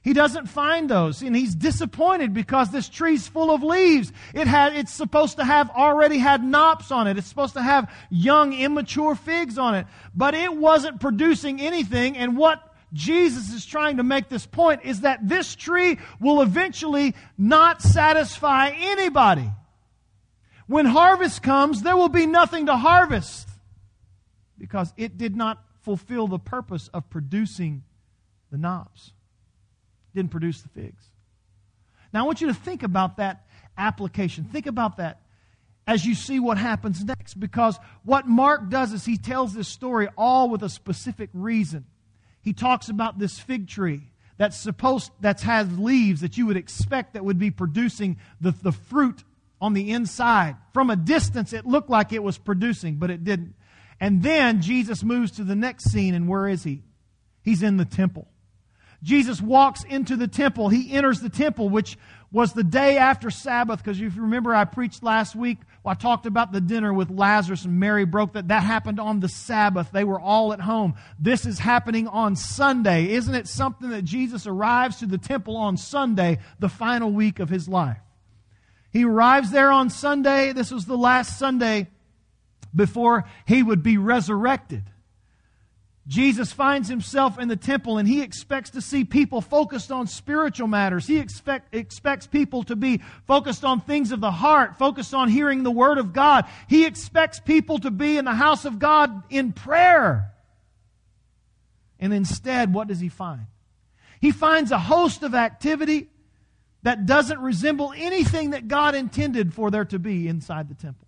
He 0.00 0.12
doesn't 0.12 0.46
find 0.46 0.88
those, 0.88 1.20
and 1.20 1.34
he's 1.34 1.56
disappointed 1.56 2.32
because 2.32 2.70
this 2.70 2.88
tree's 2.88 3.26
full 3.26 3.50
of 3.50 3.64
leaves. 3.64 4.12
It 4.32 4.46
had, 4.46 4.74
it's 4.74 4.92
supposed 4.92 5.36
to 5.36 5.44
have 5.44 5.68
already 5.70 6.18
had 6.18 6.44
knops 6.44 6.92
on 6.92 7.08
it. 7.08 7.18
It's 7.18 7.26
supposed 7.26 7.54
to 7.54 7.62
have 7.62 7.92
young, 8.08 8.52
immature 8.52 9.16
figs 9.16 9.58
on 9.58 9.74
it. 9.74 9.86
But 10.14 10.34
it 10.34 10.56
wasn't 10.56 11.00
producing 11.00 11.60
anything, 11.60 12.16
and 12.16 12.36
what 12.36 12.62
Jesus 12.92 13.52
is 13.52 13.66
trying 13.66 13.96
to 13.98 14.04
make 14.04 14.28
this 14.28 14.46
point 14.46 14.82
is 14.84 15.00
that 15.00 15.28
this 15.28 15.56
tree 15.56 15.98
will 16.20 16.40
eventually 16.40 17.14
not 17.36 17.82
satisfy 17.82 18.70
anybody. 18.70 19.50
When 20.68 20.84
harvest 20.84 21.42
comes, 21.42 21.82
there 21.82 21.96
will 21.96 22.10
be 22.10 22.26
nothing 22.26 22.66
to 22.66 22.76
harvest 22.76 23.48
because 24.58 24.92
it 24.96 25.16
did 25.16 25.34
not 25.34 25.64
fulfill 25.80 26.28
the 26.28 26.38
purpose 26.38 26.88
of 26.88 27.08
producing 27.08 27.82
the 28.52 28.58
knops. 28.58 29.12
It 30.12 30.18
didn't 30.18 30.30
produce 30.30 30.60
the 30.60 30.68
figs. 30.68 31.02
Now, 32.12 32.20
I 32.20 32.26
want 32.26 32.42
you 32.42 32.48
to 32.48 32.54
think 32.54 32.82
about 32.82 33.16
that 33.16 33.46
application. 33.78 34.44
Think 34.44 34.66
about 34.66 34.98
that 34.98 35.22
as 35.86 36.04
you 36.04 36.14
see 36.14 36.38
what 36.38 36.58
happens 36.58 37.02
next 37.02 37.40
because 37.40 37.78
what 38.04 38.28
Mark 38.28 38.68
does 38.68 38.92
is 38.92 39.06
he 39.06 39.16
tells 39.16 39.54
this 39.54 39.68
story 39.68 40.08
all 40.18 40.50
with 40.50 40.62
a 40.62 40.68
specific 40.68 41.30
reason. 41.32 41.86
He 42.42 42.52
talks 42.52 42.90
about 42.90 43.18
this 43.18 43.38
fig 43.38 43.68
tree 43.68 44.02
that's 44.36 44.56
supposed 44.56 45.10
that 45.20 45.40
has 45.40 45.78
leaves 45.78 46.20
that 46.20 46.36
you 46.36 46.46
would 46.46 46.58
expect 46.58 47.14
that 47.14 47.24
would 47.24 47.38
be 47.38 47.50
producing 47.50 48.18
the, 48.38 48.50
the 48.50 48.72
fruit 48.72 49.24
on 49.60 49.74
the 49.74 49.90
inside. 49.90 50.56
From 50.72 50.90
a 50.90 50.96
distance, 50.96 51.52
it 51.52 51.66
looked 51.66 51.90
like 51.90 52.12
it 52.12 52.22
was 52.22 52.38
producing, 52.38 52.96
but 52.96 53.10
it 53.10 53.24
didn't. 53.24 53.54
And 54.00 54.22
then 54.22 54.62
Jesus 54.62 55.02
moves 55.02 55.32
to 55.32 55.44
the 55.44 55.56
next 55.56 55.90
scene, 55.90 56.14
and 56.14 56.28
where 56.28 56.46
is 56.46 56.62
he? 56.64 56.82
He's 57.42 57.62
in 57.62 57.76
the 57.76 57.84
temple. 57.84 58.28
Jesus 59.02 59.40
walks 59.40 59.84
into 59.84 60.16
the 60.16 60.28
temple. 60.28 60.68
He 60.68 60.92
enters 60.92 61.20
the 61.20 61.28
temple, 61.28 61.68
which 61.68 61.96
was 62.32 62.52
the 62.52 62.64
day 62.64 62.98
after 62.98 63.30
Sabbath, 63.30 63.78
because 63.78 64.00
if 64.00 64.16
you 64.16 64.22
remember, 64.22 64.54
I 64.54 64.64
preached 64.64 65.02
last 65.02 65.34
week. 65.34 65.58
I 65.84 65.94
talked 65.94 66.26
about 66.26 66.52
the 66.52 66.60
dinner 66.60 66.92
with 66.92 67.08
Lazarus 67.08 67.64
and 67.64 67.80
Mary 67.80 68.04
broke 68.04 68.34
that. 68.34 68.48
That 68.48 68.62
happened 68.62 69.00
on 69.00 69.20
the 69.20 69.28
Sabbath. 69.28 69.90
They 69.90 70.04
were 70.04 70.20
all 70.20 70.52
at 70.52 70.60
home. 70.60 70.96
This 71.18 71.46
is 71.46 71.58
happening 71.58 72.06
on 72.08 72.36
Sunday. 72.36 73.12
Isn't 73.12 73.34
it 73.34 73.48
something 73.48 73.88
that 73.90 74.04
Jesus 74.04 74.46
arrives 74.46 74.98
to 74.98 75.06
the 75.06 75.16
temple 75.16 75.56
on 75.56 75.78
Sunday, 75.78 76.38
the 76.58 76.68
final 76.68 77.10
week 77.10 77.38
of 77.38 77.48
his 77.48 77.68
life? 77.68 77.96
He 78.98 79.04
arrives 79.04 79.52
there 79.52 79.70
on 79.70 79.90
Sunday. 79.90 80.52
This 80.52 80.72
was 80.72 80.84
the 80.84 80.98
last 80.98 81.38
Sunday 81.38 81.86
before 82.74 83.26
he 83.46 83.62
would 83.62 83.80
be 83.80 83.96
resurrected. 83.96 84.82
Jesus 86.08 86.52
finds 86.52 86.88
himself 86.88 87.38
in 87.38 87.46
the 87.46 87.54
temple 87.54 87.98
and 87.98 88.08
he 88.08 88.22
expects 88.22 88.70
to 88.70 88.80
see 88.80 89.04
people 89.04 89.40
focused 89.40 89.92
on 89.92 90.08
spiritual 90.08 90.66
matters. 90.66 91.06
He 91.06 91.18
expect, 91.20 91.72
expects 91.76 92.26
people 92.26 92.64
to 92.64 92.74
be 92.74 93.00
focused 93.24 93.64
on 93.64 93.82
things 93.82 94.10
of 94.10 94.20
the 94.20 94.32
heart, 94.32 94.78
focused 94.78 95.14
on 95.14 95.28
hearing 95.28 95.62
the 95.62 95.70
Word 95.70 95.98
of 95.98 96.12
God. 96.12 96.46
He 96.66 96.84
expects 96.84 97.38
people 97.38 97.78
to 97.78 97.92
be 97.92 98.16
in 98.16 98.24
the 98.24 98.34
house 98.34 98.64
of 98.64 98.80
God 98.80 99.22
in 99.30 99.52
prayer. 99.52 100.32
And 102.00 102.12
instead, 102.12 102.74
what 102.74 102.88
does 102.88 102.98
he 102.98 103.10
find? 103.10 103.46
He 104.20 104.32
finds 104.32 104.72
a 104.72 104.78
host 104.80 105.22
of 105.22 105.36
activity 105.36 106.08
that 106.88 107.04
doesn't 107.04 107.38
resemble 107.40 107.92
anything 107.94 108.52
that 108.52 108.66
God 108.66 108.94
intended 108.94 109.52
for 109.52 109.70
there 109.70 109.84
to 109.84 109.98
be 109.98 110.26
inside 110.26 110.70
the 110.70 110.74
temple. 110.74 111.06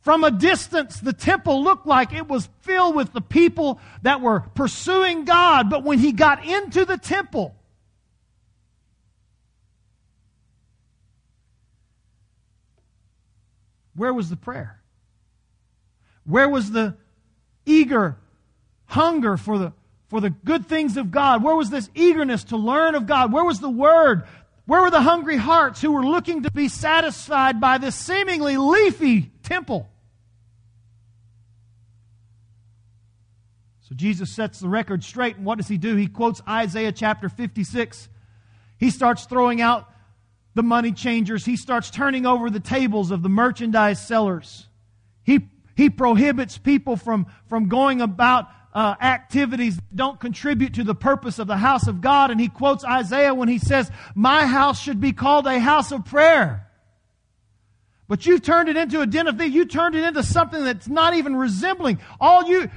From 0.00 0.24
a 0.24 0.30
distance, 0.30 1.00
the 1.00 1.12
temple 1.12 1.62
looked 1.62 1.86
like 1.86 2.14
it 2.14 2.26
was 2.26 2.48
filled 2.62 2.96
with 2.96 3.12
the 3.12 3.20
people 3.20 3.78
that 4.00 4.22
were 4.22 4.40
pursuing 4.40 5.26
God, 5.26 5.68
but 5.68 5.84
when 5.84 5.98
he 5.98 6.12
got 6.12 6.46
into 6.46 6.86
the 6.86 6.96
temple, 6.96 7.54
where 13.94 14.14
was 14.14 14.30
the 14.30 14.36
prayer? 14.36 14.80
Where 16.24 16.48
was 16.48 16.70
the 16.70 16.96
eager 17.66 18.16
hunger 18.86 19.36
for 19.36 19.58
the 19.58 19.74
for 20.14 20.20
the 20.20 20.30
good 20.30 20.68
things 20.68 20.96
of 20.96 21.10
God? 21.10 21.42
Where 21.42 21.56
was 21.56 21.70
this 21.70 21.90
eagerness 21.92 22.44
to 22.44 22.56
learn 22.56 22.94
of 22.94 23.04
God? 23.04 23.32
Where 23.32 23.42
was 23.42 23.58
the 23.58 23.68
Word? 23.68 24.22
Where 24.64 24.80
were 24.80 24.90
the 24.92 25.00
hungry 25.00 25.36
hearts 25.36 25.82
who 25.82 25.90
were 25.90 26.06
looking 26.06 26.44
to 26.44 26.52
be 26.52 26.68
satisfied 26.68 27.60
by 27.60 27.78
this 27.78 27.96
seemingly 27.96 28.56
leafy 28.56 29.32
temple? 29.42 29.90
So 33.80 33.96
Jesus 33.96 34.30
sets 34.30 34.60
the 34.60 34.68
record 34.68 35.02
straight, 35.02 35.34
and 35.34 35.44
what 35.44 35.58
does 35.58 35.66
he 35.66 35.78
do? 35.78 35.96
He 35.96 36.06
quotes 36.06 36.40
Isaiah 36.48 36.92
chapter 36.92 37.28
56. 37.28 38.08
He 38.78 38.90
starts 38.90 39.24
throwing 39.24 39.60
out 39.60 39.90
the 40.54 40.62
money 40.62 40.92
changers. 40.92 41.44
He 41.44 41.56
starts 41.56 41.90
turning 41.90 42.24
over 42.24 42.50
the 42.50 42.60
tables 42.60 43.10
of 43.10 43.24
the 43.24 43.28
merchandise 43.28 44.06
sellers. 44.06 44.68
He, 45.24 45.48
he 45.76 45.90
prohibits 45.90 46.56
people 46.56 46.96
from, 46.96 47.26
from 47.48 47.68
going 47.68 48.00
about 48.00 48.46
uh, 48.74 48.96
activities 49.00 49.78
don't 49.94 50.18
contribute 50.18 50.74
to 50.74 50.84
the 50.84 50.94
purpose 50.94 51.38
of 51.38 51.46
the 51.46 51.56
house 51.56 51.86
of 51.86 52.00
God. 52.00 52.30
And 52.30 52.40
he 52.40 52.48
quotes 52.48 52.84
Isaiah 52.84 53.34
when 53.34 53.48
he 53.48 53.58
says, 53.58 53.90
My 54.14 54.46
house 54.46 54.80
should 54.80 55.00
be 55.00 55.12
called 55.12 55.46
a 55.46 55.60
house 55.60 55.92
of 55.92 56.04
prayer. 56.04 56.64
But 58.06 58.26
you've 58.26 58.42
turned 58.42 58.68
it 58.68 58.76
into 58.76 59.00
a 59.00 59.06
den 59.06 59.28
of 59.28 59.38
thieves. 59.38 59.54
You 59.54 59.64
turned 59.64 59.94
it 59.94 60.04
into 60.04 60.22
something 60.22 60.62
that's 60.62 60.88
not 60.88 61.14
even 61.14 61.36
resembling. 61.36 62.00
All 62.20 62.44
you, 62.44 62.68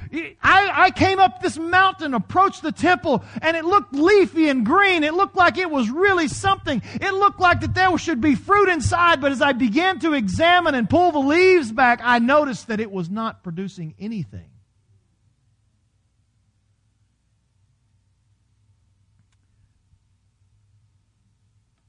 I, 0.42 0.84
I 0.84 0.90
came 0.90 1.18
up 1.18 1.42
this 1.42 1.58
mountain, 1.58 2.14
approached 2.14 2.62
the 2.62 2.72
temple, 2.72 3.22
and 3.42 3.54
it 3.54 3.66
looked 3.66 3.92
leafy 3.92 4.48
and 4.48 4.64
green. 4.64 5.04
It 5.04 5.12
looked 5.12 5.36
like 5.36 5.58
it 5.58 5.70
was 5.70 5.90
really 5.90 6.28
something. 6.28 6.80
It 6.94 7.12
looked 7.12 7.40
like 7.40 7.60
that 7.60 7.74
there 7.74 7.96
should 7.98 8.22
be 8.22 8.36
fruit 8.36 8.70
inside, 8.70 9.20
but 9.20 9.30
as 9.30 9.42
I 9.42 9.52
began 9.52 9.98
to 10.00 10.14
examine 10.14 10.74
and 10.74 10.88
pull 10.88 11.12
the 11.12 11.18
leaves 11.18 11.72
back, 11.72 12.00
I 12.02 12.20
noticed 12.20 12.68
that 12.68 12.80
it 12.80 12.90
was 12.90 13.10
not 13.10 13.42
producing 13.42 13.94
anything. 13.98 14.48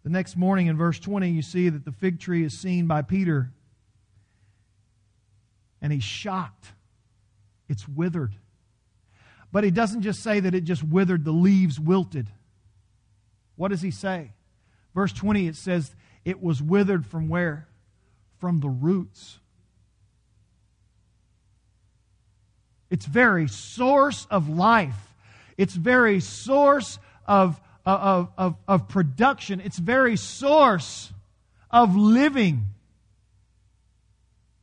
The 0.10 0.14
next 0.14 0.36
morning 0.36 0.66
in 0.66 0.76
verse 0.76 0.98
20, 0.98 1.30
you 1.30 1.44
see 1.44 1.70
that 1.70 1.86
the 1.86 1.92
fig 1.92 2.20
tree 2.20 2.44
is 2.44 2.58
seen 2.58 2.88
by 2.88 3.04
Peter, 3.04 3.52
and 5.84 5.94
he's 5.94 6.04
shocked. 6.04 6.66
It's 7.68 7.88
withered. 7.88 8.34
But 9.52 9.64
he 9.64 9.70
doesn't 9.70 10.02
just 10.02 10.24
say 10.24 10.40
that 10.40 10.56
it 10.56 10.64
just 10.64 10.84
withered, 10.84 11.26
the 11.26 11.32
leaves 11.32 11.80
wilted. 11.80 12.28
What 13.56 13.68
does 13.68 13.84
he 13.84 13.92
say? 13.92 14.32
Verse 14.96 15.14
20, 15.14 15.46
it 15.46 15.56
says, 15.56 15.94
it 16.26 16.42
was 16.42 16.60
withered 16.60 17.06
from 17.06 17.30
where? 17.30 17.68
From 18.40 18.62
the 18.62 18.70
roots. 18.70 19.38
Its 22.90 23.06
very 23.06 23.48
source 23.48 24.26
of 24.32 24.50
life, 24.50 25.14
its 25.56 25.76
very 25.76 26.20
source 26.20 26.98
of 27.28 27.62
of, 27.86 28.30
of, 28.38 28.56
of 28.68 28.88
production, 28.88 29.60
its 29.60 29.78
very 29.78 30.16
source 30.16 31.12
of 31.72 31.96
living 31.96 32.68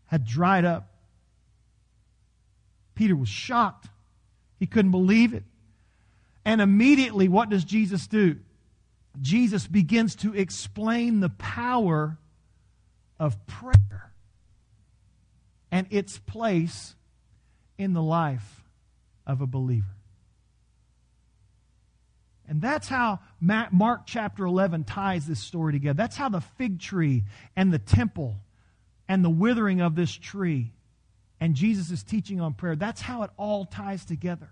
had 0.07 0.25
dried 0.25 0.65
up. 0.65 0.89
Peter 2.95 3.17
was 3.17 3.29
shocked. 3.29 3.89
He 4.59 4.67
couldn't 4.67 4.91
believe 4.91 5.35
it. 5.35 5.45
And 6.45 6.61
immediately, 6.61 7.29
what 7.29 7.51
does 7.51 7.65
Jesus 7.65 8.07
do? 8.07 8.37
Jesus 9.21 9.67
begins 9.67 10.15
to 10.17 10.35
explain 10.35 11.21
the 11.21 11.29
power 11.29 12.19
of 13.19 13.47
prayer 13.47 14.13
and 15.71 15.87
its 15.91 16.19
place 16.19 16.95
in 17.79 17.93
the 17.93 18.03
life 18.03 18.63
of 19.27 19.41
a 19.41 19.47
believer. 19.47 19.96
And 22.49 22.63
that's 22.63 22.89
how 22.89 23.21
Mark 23.41 24.03
chapter 24.07 24.45
11 24.45 24.85
ties 24.85 25.27
this 25.27 25.41
story 25.41 25.73
together. 25.73 25.97
That's 25.97 26.17
how 26.17 26.29
the 26.29 26.41
fig 26.41 26.81
tree 26.81 27.25
and 27.57 27.73
the 27.73 27.79
temple 27.79 28.37
and 29.09 29.25
the 29.25 29.31
withering 29.31 29.81
of 29.81 29.95
this 29.95 30.13
tree 30.13 30.73
and 31.41 31.55
Jesus' 31.55 32.03
teaching 32.03 32.41
on 32.41 32.55
prayer, 32.55 32.77
that's 32.77 33.01
how 33.01 33.23
it 33.23 33.31
all 33.37 33.67
ties 33.67 34.05
together. 34.05 34.49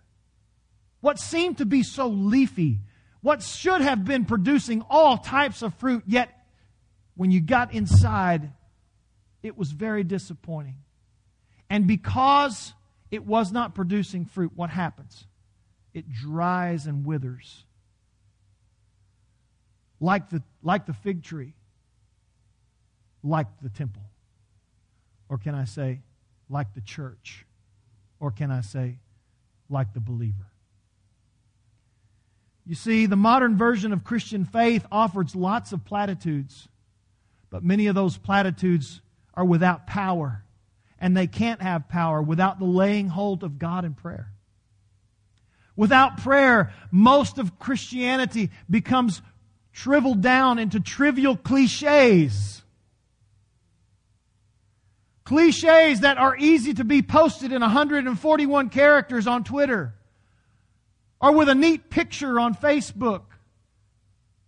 What 1.00 1.18
seemed 1.18 1.58
to 1.58 1.66
be 1.66 1.82
so 1.82 2.08
leafy, 2.08 2.80
what 3.20 3.42
should 3.42 3.80
have 3.80 4.04
been 4.04 4.24
producing 4.24 4.83
all 4.90 5.16
types 5.16 5.62
of 5.62 5.74
fruit, 5.74 6.04
yet 6.07 6.30
when 7.16 7.30
you 7.30 7.40
got 7.40 7.72
inside, 7.72 8.52
it 9.42 9.57
was 9.57 9.70
very 9.70 10.04
disappointing. 10.04 10.76
And 11.70 11.87
because 11.87 12.72
it 13.11 13.24
was 13.24 13.52
not 13.52 13.74
producing 13.74 14.26
fruit, 14.26 14.52
what 14.54 14.70
happens? 14.70 15.26
It 15.94 16.11
dries 16.11 16.87
and 16.87 17.07
withers 17.07 17.63
like 20.04 20.28
the, 20.28 20.42
like 20.62 20.84
the 20.84 20.92
fig 20.92 21.22
tree, 21.22 21.54
like 23.22 23.46
the 23.62 23.70
temple? 23.70 24.02
Or 25.30 25.38
can 25.38 25.54
I 25.54 25.64
say, 25.64 26.00
like 26.50 26.74
the 26.74 26.82
church? 26.82 27.46
Or 28.20 28.30
can 28.30 28.50
I 28.50 28.60
say, 28.60 28.98
like 29.70 29.94
the 29.94 30.00
believer? 30.00 30.46
You 32.66 32.74
see, 32.74 33.06
the 33.06 33.16
modern 33.16 33.56
version 33.56 33.92
of 33.92 34.04
Christian 34.04 34.44
faith 34.44 34.86
offers 34.92 35.34
lots 35.34 35.72
of 35.72 35.84
platitudes, 35.84 36.68
but 37.50 37.64
many 37.64 37.86
of 37.86 37.94
those 37.94 38.18
platitudes 38.18 39.00
are 39.32 39.44
without 39.44 39.86
power, 39.86 40.44
and 40.98 41.16
they 41.16 41.26
can't 41.26 41.62
have 41.62 41.88
power 41.88 42.22
without 42.22 42.58
the 42.58 42.64
laying 42.66 43.08
hold 43.08 43.42
of 43.42 43.58
God 43.58 43.84
in 43.84 43.94
prayer. 43.94 44.30
Without 45.76 46.18
prayer, 46.18 46.72
most 46.90 47.38
of 47.38 47.58
Christianity 47.58 48.50
becomes 48.70 49.22
shriveled 49.74 50.22
down 50.22 50.60
into 50.60 50.78
trivial 50.78 51.37
cliches. 51.37 52.62
Cliches 55.24 56.00
that 56.00 56.16
are 56.16 56.37
easy 56.37 56.72
to 56.74 56.84
be 56.84 57.02
posted 57.02 57.52
in 57.52 57.60
141 57.60 58.70
characters 58.70 59.26
on 59.26 59.42
Twitter 59.42 59.92
or 61.20 61.32
with 61.32 61.48
a 61.48 61.56
neat 61.56 61.90
picture 61.90 62.38
on 62.38 62.54
Facebook. 62.54 63.22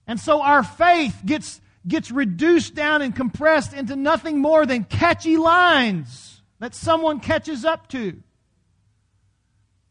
And 0.07 0.21
so 0.21 0.43
our 0.43 0.63
faith 0.63 1.21
gets, 1.27 1.61
gets 1.89 2.13
reduced 2.13 2.77
down 2.77 3.03
and 3.03 3.15
compressed 3.15 3.73
into 3.73 3.97
nothing 3.97 4.41
more 4.41 4.65
than 4.65 4.85
catchy 4.85 5.37
lines 5.37 6.41
that 6.61 6.73
someone 6.73 7.19
catches 7.19 7.65
up 7.65 7.89
to. 7.89 8.23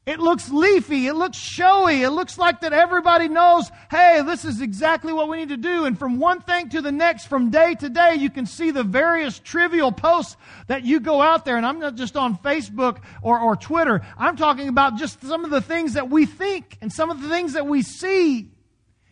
It 0.06 0.20
looks 0.20 0.52
leafy. 0.52 1.08
It 1.08 1.15
looks 1.15 1.38
showy. 1.38 2.04
It 2.04 2.12
looks 2.12 2.38
like 2.38 2.62
that 2.62 2.74
everybody 2.74 3.28
knows, 3.28 3.72
hey, 3.89 4.22
this 4.24 4.46
is 4.46 4.62
exactly 4.62 5.12
what 5.12 5.30
we 5.30 5.38
need 5.38 5.50
to 5.50 5.58
do. 5.58 5.86
And 5.86 5.98
from 5.98 6.20
one 6.20 6.41
thing 6.41 6.70
to 6.70 6.82
the 6.82 6.91
next, 6.91 7.26
from 7.26 7.50
day 7.50 7.74
to 7.74 7.89
day, 7.89 8.13
you 8.13 8.30
can 8.30 8.46
see 8.46 8.70
the 8.70 8.84
various 8.84 9.39
trivial 9.39 9.91
posts 9.91 10.38
that 10.68 10.86
you 10.86 11.00
go 11.00 11.22
out 11.22 11.44
there. 11.44 11.58
And 11.58 11.65
I'm 11.65 11.80
not 11.80 11.96
just 11.96 12.15
on 12.15 12.38
Facebook 12.38 13.00
or, 13.24 13.39
or 13.39 13.56
Twitter. 13.56 14.06
I'm 14.15 14.38
talking 14.38 14.68
about 14.68 14.98
just 14.98 15.24
some 15.24 15.44
of 15.44 15.50
the 15.50 15.62
things 15.62 15.94
that 15.94 16.08
we 16.08 16.28
think 16.28 16.78
and 16.82 16.94
some 16.94 17.10
of 17.10 17.24
the 17.24 17.30
things 17.30 17.54
that 17.54 17.65
we 17.65 17.82
see. 17.82 18.52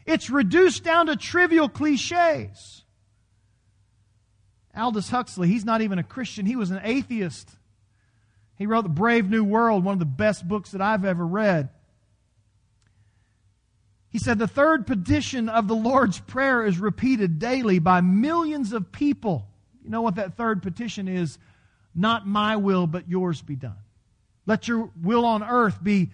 It's 0.06 0.29
reduced 0.29 0.84
down 0.84 1.08
to 1.08 1.15
trivial 1.15 1.69
cliches. 1.69 2.84
Aldous 4.75 5.10
Huxley, 5.10 5.47
he's 5.47 5.65
not 5.65 5.82
even 5.82 5.97
a 5.97 6.03
Christian. 6.03 6.45
He 6.45 6.56
was 6.56 6.69
an 6.69 6.82
atheist. 6.84 7.49
He 8.57 8.65
wrote 8.65 8.83
The 8.83 8.89
Brave 8.89 9.29
New 9.29 9.43
World, 9.43 9.83
one 9.83 9.93
of 9.93 9.99
the 9.99 10.05
best 10.05 10.47
books 10.47 10.71
that 10.71 10.81
I've 10.81 11.05
ever 11.05 11.25
read. 11.25 11.69
He 14.09 14.19
said 14.19 14.37
the 14.37 14.47
third 14.47 14.85
petition 14.85 15.49
of 15.49 15.67
the 15.67 15.75
Lord's 15.75 16.19
Prayer 16.19 16.63
is 16.63 16.77
repeated 16.77 17.39
daily 17.39 17.79
by 17.79 18.01
millions 18.01 18.71
of 18.71 18.91
people. 18.91 19.47
You 19.83 19.89
know 19.89 20.03
what 20.03 20.15
that 20.15 20.37
third 20.37 20.61
petition 20.61 21.07
is? 21.07 21.39
Not 21.95 22.27
my 22.27 22.55
will, 22.55 22.85
but 22.85 23.09
yours 23.09 23.41
be 23.41 23.55
done. 23.55 23.77
Let 24.45 24.67
your 24.67 24.91
will 25.01 25.25
on 25.25 25.43
earth 25.43 25.83
be 25.83 26.11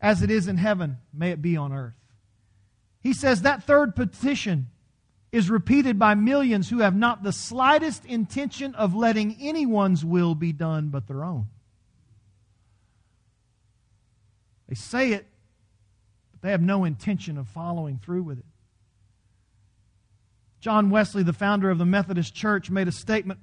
as 0.00 0.22
it 0.22 0.30
is 0.30 0.48
in 0.48 0.56
heaven. 0.56 0.98
May 1.12 1.30
it 1.30 1.40
be 1.40 1.56
on 1.56 1.72
earth. 1.72 1.94
He 3.02 3.12
says 3.12 3.42
that 3.42 3.64
third 3.64 3.94
petition 3.94 4.68
is 5.30 5.48
repeated 5.48 5.98
by 5.98 6.14
millions 6.14 6.68
who 6.68 6.80
have 6.80 6.94
not 6.94 7.22
the 7.22 7.32
slightest 7.32 8.04
intention 8.04 8.74
of 8.74 8.94
letting 8.94 9.36
anyone's 9.40 10.04
will 10.04 10.34
be 10.34 10.52
done 10.52 10.88
but 10.88 11.06
their 11.06 11.24
own. 11.24 11.46
They 14.72 14.76
say 14.76 15.12
it, 15.12 15.26
but 16.30 16.40
they 16.40 16.50
have 16.50 16.62
no 16.62 16.84
intention 16.84 17.36
of 17.36 17.46
following 17.46 18.00
through 18.02 18.22
with 18.22 18.38
it. 18.38 18.46
John 20.60 20.88
Wesley, 20.88 21.22
the 21.22 21.34
founder 21.34 21.68
of 21.68 21.76
the 21.76 21.84
Methodist 21.84 22.34
Church, 22.34 22.70
made 22.70 22.88
a 22.88 22.92
statement. 22.92 23.40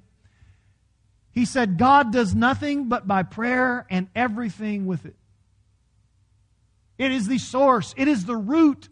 He 1.30 1.44
said, 1.44 1.78
God 1.78 2.12
does 2.12 2.34
nothing 2.34 2.88
but 2.88 3.06
by 3.06 3.22
prayer 3.22 3.86
and 3.88 4.08
everything 4.16 4.86
with 4.86 5.06
it. 5.06 5.14
It 6.98 7.12
is 7.12 7.28
the 7.28 7.38
source, 7.38 7.94
it 7.96 8.08
is 8.08 8.24
the 8.24 8.36
root 8.36 8.88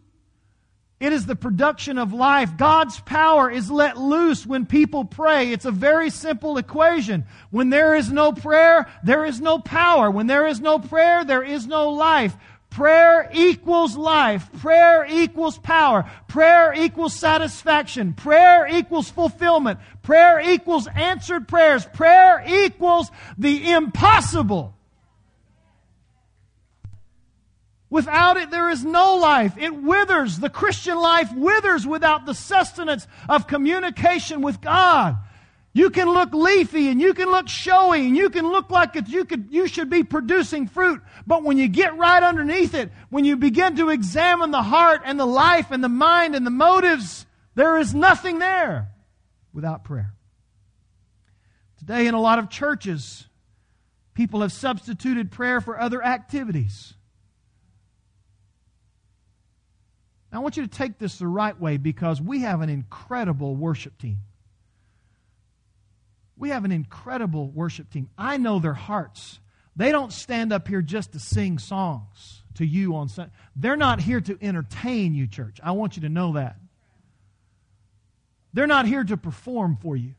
it 0.99 1.13
is 1.13 1.25
the 1.25 1.35
production 1.35 1.97
of 1.97 2.11
life. 2.11 2.57
God's 2.57 2.99
power 2.99 3.49
is 3.49 3.71
let 3.71 3.97
loose 3.97 4.45
when 4.45 4.65
people 4.65 5.05
pray. 5.05 5.51
It's 5.51 5.65
a 5.65 5.71
very 5.71 6.09
simple 6.09 6.57
equation. 6.57 7.25
When 7.51 7.69
there 7.69 7.95
is 7.95 8.11
no 8.11 8.33
prayer, 8.33 8.85
there 9.03 9.23
is 9.23 9.39
no 9.39 9.59
power. 9.59 10.11
When 10.11 10.27
there 10.27 10.45
is 10.45 10.59
no 10.59 10.77
prayer, 10.77 11.23
there 11.23 11.43
is 11.43 11.67
no 11.67 11.89
life. 11.91 12.35
Prayer 12.69 13.29
equals 13.33 13.95
life. 13.95 14.51
Prayer 14.59 15.05
equals 15.09 15.57
power. 15.57 16.09
Prayer 16.27 16.73
equals 16.75 17.15
satisfaction. 17.15 18.13
Prayer 18.13 18.67
equals 18.67 19.09
fulfillment. 19.09 19.79
Prayer 20.03 20.39
equals 20.39 20.87
answered 20.87 21.47
prayers. 21.47 21.85
Prayer 21.93 22.43
equals 22.45 23.09
the 23.37 23.71
impossible. 23.71 24.75
Without 27.89 28.37
it, 28.37 28.51
there 28.51 28.69
is 28.69 28.85
no 28.85 29.15
life. 29.15 29.57
It 29.57 29.73
withers. 29.73 30.39
The 30.39 30.49
Christian 30.49 30.97
life 30.97 31.33
withers 31.33 31.87
without 31.87 32.25
the 32.25 32.35
sustenance 32.35 33.07
of 33.27 33.47
communication 33.47 34.41
with 34.41 34.61
God. 34.61 35.17
You 35.73 35.89
can 35.89 36.09
look 36.09 36.33
leafy 36.33 36.89
and 36.89 36.99
you 36.99 37.13
can 37.13 37.29
look 37.29 37.47
showy 37.47 38.05
and 38.05 38.17
you 38.17 38.29
can 38.29 38.47
look 38.47 38.69
like 38.69 38.95
you 39.07 39.23
could, 39.25 39.47
you 39.51 39.67
should 39.67 39.89
be 39.89 40.03
producing 40.03 40.67
fruit. 40.67 41.01
But 41.27 41.43
when 41.43 41.57
you 41.57 41.67
get 41.67 41.97
right 41.97 42.21
underneath 42.21 42.73
it, 42.73 42.91
when 43.09 43.23
you 43.23 43.37
begin 43.37 43.75
to 43.77 43.89
examine 43.89 44.51
the 44.51 44.63
heart 44.63 45.01
and 45.05 45.19
the 45.19 45.27
life 45.27 45.71
and 45.71 45.83
the 45.83 45.89
mind 45.89 46.35
and 46.35 46.45
the 46.45 46.51
motives, 46.51 47.25
there 47.55 47.77
is 47.77 47.93
nothing 47.93 48.39
there 48.39 48.89
without 49.53 49.83
prayer. 49.83 50.13
Today 51.77 52.07
in 52.07 52.13
a 52.13 52.21
lot 52.21 52.39
of 52.39 52.49
churches, 52.49 53.27
people 54.15 54.41
have 54.41 54.51
substituted 54.51 55.31
prayer 55.31 55.61
for 55.61 55.79
other 55.79 56.03
activities. 56.03 56.93
Now, 60.31 60.39
I 60.39 60.41
want 60.41 60.57
you 60.57 60.63
to 60.63 60.69
take 60.69 60.99
this 60.99 61.17
the 61.17 61.27
right 61.27 61.59
way 61.59 61.77
because 61.77 62.21
we 62.21 62.41
have 62.41 62.61
an 62.61 62.69
incredible 62.69 63.55
worship 63.55 63.97
team. 63.97 64.19
We 66.37 66.49
have 66.49 66.65
an 66.65 66.71
incredible 66.71 67.47
worship 67.49 67.91
team. 67.91 68.09
I 68.17 68.37
know 68.37 68.59
their 68.59 68.73
hearts. 68.73 69.39
They 69.75 69.91
don't 69.91 70.13
stand 70.13 70.53
up 70.53 70.67
here 70.67 70.81
just 70.81 71.13
to 71.13 71.19
sing 71.19 71.57
songs 71.57 72.43
to 72.55 72.65
you 72.65 72.95
on 72.95 73.09
Sunday. 73.09 73.31
They're 73.55 73.75
not 73.75 73.99
here 73.99 74.21
to 74.21 74.37
entertain 74.41 75.15
you, 75.15 75.27
church. 75.27 75.59
I 75.63 75.71
want 75.71 75.95
you 75.95 76.03
to 76.03 76.09
know 76.09 76.33
that. 76.33 76.57
They're 78.53 78.67
not 78.67 78.85
here 78.85 79.03
to 79.03 79.17
perform 79.17 79.77
for 79.81 79.95
you. 79.95 80.15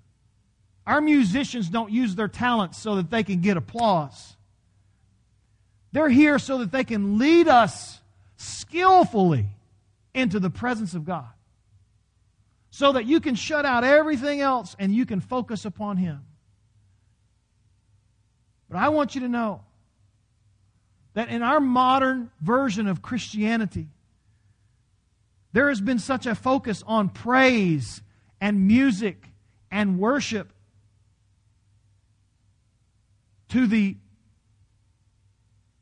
Our 0.86 1.00
musicians 1.00 1.68
don't 1.68 1.90
use 1.90 2.14
their 2.14 2.28
talents 2.28 2.78
so 2.78 2.96
that 2.96 3.10
they 3.10 3.22
can 3.22 3.40
get 3.40 3.56
applause. 3.56 4.36
They're 5.92 6.08
here 6.08 6.38
so 6.38 6.58
that 6.58 6.72
they 6.72 6.84
can 6.84 7.18
lead 7.18 7.48
us 7.48 8.00
skillfully 8.36 9.46
into 10.14 10.40
the 10.40 10.50
presence 10.50 10.94
of 10.94 11.04
God. 11.04 11.28
So 12.70 12.92
that 12.92 13.06
you 13.06 13.20
can 13.20 13.34
shut 13.34 13.64
out 13.64 13.82
everything 13.82 14.40
else 14.40 14.76
and 14.78 14.94
you 14.94 15.04
can 15.04 15.20
focus 15.20 15.64
upon 15.64 15.96
Him. 15.96 16.20
But 18.68 18.78
I 18.78 18.90
want 18.90 19.14
you 19.14 19.22
to 19.22 19.28
know 19.28 19.62
that 21.14 21.28
in 21.28 21.42
our 21.42 21.58
modern 21.58 22.30
version 22.40 22.86
of 22.86 23.02
Christianity, 23.02 23.88
there 25.52 25.68
has 25.68 25.80
been 25.80 25.98
such 25.98 26.26
a 26.26 26.34
focus 26.36 26.84
on 26.86 27.08
praise 27.08 28.02
and 28.40 28.68
music 28.68 29.26
and 29.70 29.98
worship 29.98 30.52
to 33.48 33.66
the 33.66 33.96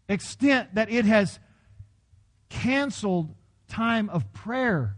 extent 0.08 0.74
that 0.74 0.90
it 0.90 1.04
has 1.04 1.38
canceled 2.48 3.34
time 3.68 4.09
of 4.11 4.33
prayer 4.33 4.96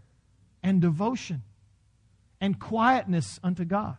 and 0.62 0.80
devotion 0.80 1.42
and 2.40 2.58
quietness 2.58 3.38
unto 3.42 3.64
God. 3.64 3.96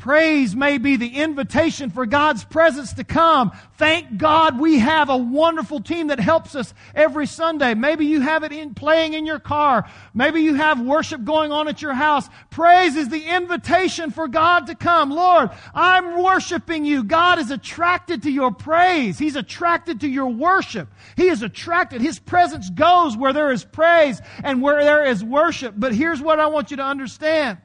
Praise 0.00 0.56
may 0.56 0.78
be 0.78 0.96
the 0.96 1.16
invitation 1.16 1.90
for 1.90 2.06
God's 2.06 2.42
presence 2.42 2.94
to 2.94 3.04
come. 3.04 3.52
Thank 3.76 4.16
God 4.16 4.58
we 4.58 4.78
have 4.78 5.10
a 5.10 5.16
wonderful 5.18 5.82
team 5.82 6.06
that 6.06 6.18
helps 6.18 6.54
us 6.54 6.72
every 6.94 7.26
Sunday. 7.26 7.74
Maybe 7.74 8.06
you 8.06 8.22
have 8.22 8.42
it 8.42 8.50
in 8.50 8.72
playing 8.72 9.12
in 9.12 9.26
your 9.26 9.38
car. 9.38 9.86
Maybe 10.14 10.40
you 10.40 10.54
have 10.54 10.80
worship 10.80 11.22
going 11.22 11.52
on 11.52 11.68
at 11.68 11.82
your 11.82 11.92
house. 11.92 12.30
Praise 12.48 12.96
is 12.96 13.10
the 13.10 13.22
invitation 13.22 14.10
for 14.10 14.26
God 14.26 14.68
to 14.68 14.74
come. 14.74 15.10
Lord, 15.10 15.50
I'm 15.74 16.22
worshiping 16.22 16.86
you. 16.86 17.04
God 17.04 17.38
is 17.38 17.50
attracted 17.50 18.22
to 18.22 18.30
your 18.30 18.52
praise. 18.52 19.18
He's 19.18 19.36
attracted 19.36 20.00
to 20.00 20.08
your 20.08 20.28
worship. 20.28 20.88
He 21.14 21.28
is 21.28 21.42
attracted. 21.42 22.00
His 22.00 22.18
presence 22.18 22.70
goes 22.70 23.18
where 23.18 23.34
there 23.34 23.52
is 23.52 23.66
praise 23.66 24.22
and 24.42 24.62
where 24.62 24.82
there 24.82 25.04
is 25.04 25.22
worship. 25.22 25.74
But 25.76 25.94
here's 25.94 26.22
what 26.22 26.40
I 26.40 26.46
want 26.46 26.70
you 26.70 26.78
to 26.78 26.84
understand. 26.84 27.58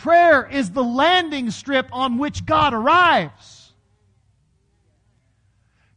Prayer 0.00 0.46
is 0.46 0.70
the 0.70 0.82
landing 0.82 1.50
strip 1.50 1.86
on 1.92 2.16
which 2.16 2.46
God 2.46 2.72
arrives. 2.72 3.70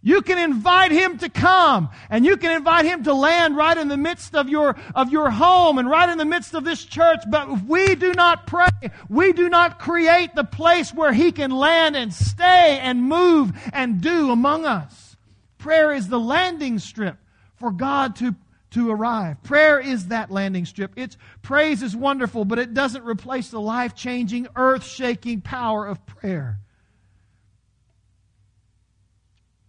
You 0.02 0.22
can 0.22 0.38
invite 0.38 0.92
Him 0.92 1.20
to 1.20 1.30
come 1.30 1.90
and 2.10 2.26
you 2.26 2.36
can 2.36 2.52
invite 2.52 2.84
Him 2.84 3.06
to 3.06 3.14
land 3.14 3.56
right 3.56 3.78
in 3.78 3.88
the 3.88 3.96
midst 3.96 4.36
of 4.36 4.50
your, 4.50 4.76
of 4.94 5.10
your 5.14 5.30
home 5.30 5.78
and 5.78 5.90
right 5.90 6.10
in 6.10 6.18
the 6.18 6.26
midst 6.26 6.54
of 6.54 6.66
this 6.66 6.84
church. 6.84 7.22
But 7.30 7.48
if 7.48 7.64
we 7.64 7.96
do 7.96 8.12
not 8.12 8.46
pray, 8.46 8.68
we 9.08 9.32
do 9.32 9.48
not 9.48 9.80
create 9.80 10.36
the 10.36 10.44
place 10.44 10.94
where 10.94 11.14
He 11.14 11.32
can 11.32 11.52
land 11.52 11.96
and 11.96 12.14
stay 12.14 12.80
and 12.82 13.04
move 13.04 13.54
and 13.72 14.02
do 14.02 14.32
among 14.32 14.66
us. 14.66 15.16
Prayer 15.60 15.94
is 15.94 16.10
the 16.10 16.20
landing 16.20 16.78
strip 16.78 17.16
for 17.56 17.72
God 17.72 18.18
to 18.18 18.36
to 18.74 18.90
arrive. 18.90 19.42
Prayer 19.44 19.80
is 19.80 20.08
that 20.08 20.32
landing 20.32 20.66
strip. 20.66 20.98
Its 20.98 21.18
praise 21.42 21.84
is 21.84 21.96
wonderful, 21.96 22.44
but 22.44 22.58
it 22.60 22.74
doesn't 22.74 23.06
replace 23.06 23.50
the 23.50 23.62
life 23.62 23.96
changing, 23.96 24.48
earth 24.56 24.84
shaking 24.84 25.42
power 25.42 25.86
of 25.86 26.06
prayer. 26.06 26.60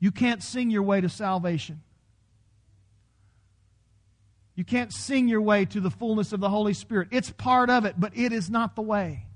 You 0.01 0.11
can't 0.11 0.43
sing 0.43 0.71
your 0.71 0.83
way 0.83 1.01
to 1.01 1.09
salvation. 1.09 1.83
You 4.55 4.65
can't 4.65 4.93
sing 4.93 5.29
your 5.29 5.43
way 5.43 5.65
to 5.67 5.81
the 5.81 5.91
fullness 5.91 6.33
of 6.33 6.41
the 6.41 6.49
Holy 6.49 6.75
Spirit. 6.75 7.09
It's 7.11 7.31
part 7.31 7.69
of 7.71 7.85
it, 7.85 7.97
but 7.99 8.17
it 8.17 8.33
is 8.33 8.49
not 8.49 8.75
the 8.75 8.83
way. 8.83 9.27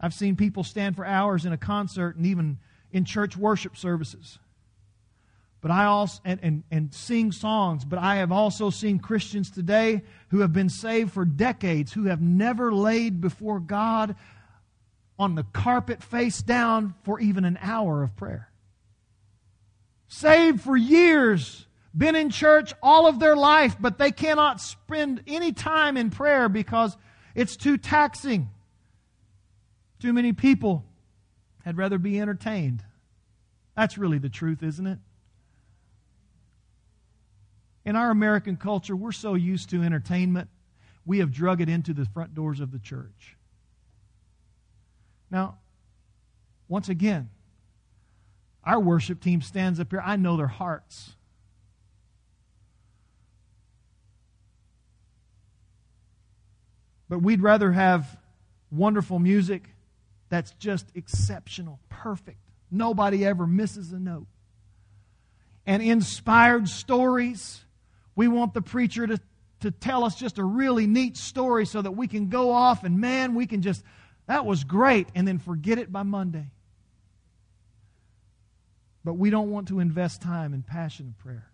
I've 0.00 0.14
seen 0.14 0.36
people 0.36 0.64
stand 0.64 0.96
for 0.96 1.04
hours 1.04 1.44
in 1.44 1.52
a 1.52 1.58
concert 1.58 2.16
and 2.16 2.26
even 2.26 2.58
in 2.90 3.04
church 3.04 3.36
worship 3.36 3.76
services 3.76 4.38
but 5.60 5.70
I 5.70 5.86
also 5.86 6.20
and, 6.24 6.38
and, 6.42 6.62
and 6.70 6.94
sing 6.94 7.32
songs, 7.32 7.84
but 7.84 7.98
I 7.98 8.16
have 8.16 8.30
also 8.30 8.70
seen 8.70 8.98
Christians 8.98 9.50
today 9.50 10.02
who 10.28 10.40
have 10.40 10.52
been 10.52 10.68
saved 10.68 11.12
for 11.12 11.24
decades 11.24 11.92
who 11.92 12.04
have 12.04 12.20
never 12.20 12.72
laid 12.72 13.20
before 13.20 13.58
God 13.58 14.14
on 15.18 15.34
the 15.34 15.42
carpet 15.42 16.02
face 16.02 16.40
down 16.40 16.94
for 17.02 17.18
even 17.18 17.44
an 17.44 17.58
hour 17.60 18.02
of 18.02 18.16
prayer. 18.16 18.50
Saved 20.06 20.60
for 20.60 20.76
years, 20.76 21.66
been 21.96 22.14
in 22.14 22.30
church 22.30 22.72
all 22.80 23.08
of 23.08 23.18
their 23.18 23.36
life, 23.36 23.76
but 23.80 23.98
they 23.98 24.12
cannot 24.12 24.60
spend 24.60 25.22
any 25.26 25.52
time 25.52 25.96
in 25.96 26.10
prayer 26.10 26.48
because 26.48 26.96
it's 27.34 27.56
too 27.56 27.76
taxing. 27.76 28.48
Too 29.98 30.12
many 30.12 30.32
people 30.32 30.84
had 31.64 31.76
rather 31.76 31.98
be 31.98 32.20
entertained. 32.20 32.84
That's 33.76 33.98
really 33.98 34.18
the 34.18 34.28
truth, 34.28 34.62
isn't 34.62 34.86
it? 34.86 34.98
In 37.84 37.96
our 37.96 38.10
American 38.10 38.56
culture, 38.56 38.94
we're 38.94 39.12
so 39.12 39.34
used 39.34 39.70
to 39.70 39.82
entertainment, 39.82 40.48
we 41.06 41.20
have 41.20 41.32
drug 41.32 41.60
it 41.60 41.68
into 41.68 41.94
the 41.94 42.04
front 42.04 42.34
doors 42.34 42.60
of 42.60 42.70
the 42.70 42.78
church. 42.78 43.36
Now, 45.30 45.58
once 46.68 46.88
again, 46.88 47.30
our 48.64 48.78
worship 48.78 49.22
team 49.22 49.40
stands 49.40 49.80
up 49.80 49.90
here. 49.90 50.02
I 50.04 50.16
know 50.16 50.36
their 50.36 50.46
hearts. 50.46 51.14
But 57.08 57.20
we'd 57.20 57.40
rather 57.40 57.72
have 57.72 58.18
wonderful 58.70 59.18
music 59.18 59.70
that's 60.28 60.50
just 60.52 60.86
exceptional, 60.94 61.80
perfect. 61.88 62.38
Nobody 62.70 63.24
ever 63.24 63.46
misses 63.46 63.92
a 63.92 63.98
note. 63.98 64.26
And 65.64 65.82
inspired 65.82 66.68
stories 66.68 67.64
we 68.18 68.26
want 68.26 68.52
the 68.52 68.60
preacher 68.60 69.06
to, 69.06 69.20
to 69.60 69.70
tell 69.70 70.02
us 70.02 70.16
just 70.16 70.38
a 70.38 70.44
really 70.44 70.88
neat 70.88 71.16
story 71.16 71.64
so 71.64 71.80
that 71.80 71.92
we 71.92 72.08
can 72.08 72.28
go 72.28 72.50
off 72.50 72.82
and, 72.82 72.98
man, 72.98 73.36
we 73.36 73.46
can 73.46 73.62
just, 73.62 73.84
that 74.26 74.44
was 74.44 74.64
great, 74.64 75.06
and 75.14 75.26
then 75.26 75.38
forget 75.38 75.78
it 75.78 75.92
by 75.92 76.02
Monday. 76.02 76.50
But 79.04 79.14
we 79.14 79.30
don't 79.30 79.52
want 79.52 79.68
to 79.68 79.78
invest 79.78 80.20
time 80.20 80.52
in 80.52 80.64
passion 80.64 81.06
of 81.06 81.18
prayer. 81.18 81.48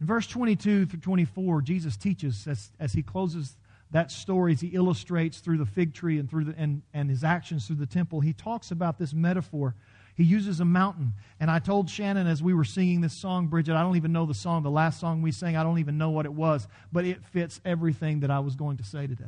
In 0.00 0.06
verse 0.08 0.26
22 0.26 0.86
through 0.86 0.98
24, 0.98 1.62
Jesus 1.62 1.96
teaches 1.96 2.48
as, 2.48 2.72
as 2.80 2.92
he 2.92 3.04
closes 3.04 3.56
that 3.92 4.10
story, 4.10 4.54
as 4.54 4.60
he 4.60 4.68
illustrates 4.68 5.38
through 5.38 5.58
the 5.58 5.66
fig 5.66 5.94
tree 5.94 6.18
and, 6.18 6.28
through 6.28 6.46
the, 6.46 6.54
and, 6.58 6.82
and 6.92 7.08
his 7.08 7.22
actions 7.22 7.68
through 7.68 7.76
the 7.76 7.86
temple, 7.86 8.18
he 8.18 8.32
talks 8.32 8.72
about 8.72 8.98
this 8.98 9.14
metaphor 9.14 9.76
he 10.14 10.24
uses 10.24 10.60
a 10.60 10.64
mountain. 10.64 11.14
And 11.40 11.50
I 11.50 11.58
told 11.58 11.88
Shannon 11.88 12.26
as 12.26 12.42
we 12.42 12.54
were 12.54 12.64
singing 12.64 13.00
this 13.00 13.14
song, 13.14 13.46
Bridget, 13.46 13.74
I 13.74 13.82
don't 13.82 13.96
even 13.96 14.12
know 14.12 14.26
the 14.26 14.34
song, 14.34 14.62
the 14.62 14.70
last 14.70 15.00
song 15.00 15.22
we 15.22 15.32
sang, 15.32 15.56
I 15.56 15.62
don't 15.62 15.78
even 15.78 15.98
know 15.98 16.10
what 16.10 16.26
it 16.26 16.32
was, 16.32 16.68
but 16.92 17.04
it 17.04 17.24
fits 17.26 17.60
everything 17.64 18.20
that 18.20 18.30
I 18.30 18.40
was 18.40 18.54
going 18.54 18.76
to 18.76 18.84
say 18.84 19.06
today. 19.06 19.24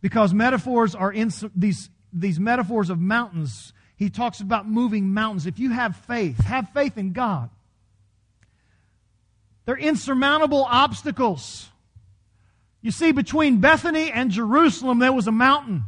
Because 0.00 0.34
metaphors 0.34 0.94
are 0.94 1.12
in 1.12 1.30
these, 1.54 1.88
these 2.12 2.38
metaphors 2.38 2.90
of 2.90 3.00
mountains. 3.00 3.72
He 3.96 4.10
talks 4.10 4.40
about 4.40 4.68
moving 4.68 5.14
mountains. 5.14 5.46
If 5.46 5.58
you 5.58 5.70
have 5.70 5.96
faith, 5.96 6.38
have 6.44 6.68
faith 6.74 6.98
in 6.98 7.12
God. 7.12 7.48
They're 9.64 9.78
insurmountable 9.78 10.64
obstacles. 10.64 11.68
You 12.82 12.90
see, 12.90 13.12
between 13.12 13.60
Bethany 13.60 14.12
and 14.12 14.30
Jerusalem, 14.30 14.98
there 14.98 15.12
was 15.12 15.26
a 15.26 15.32
mountain. 15.32 15.84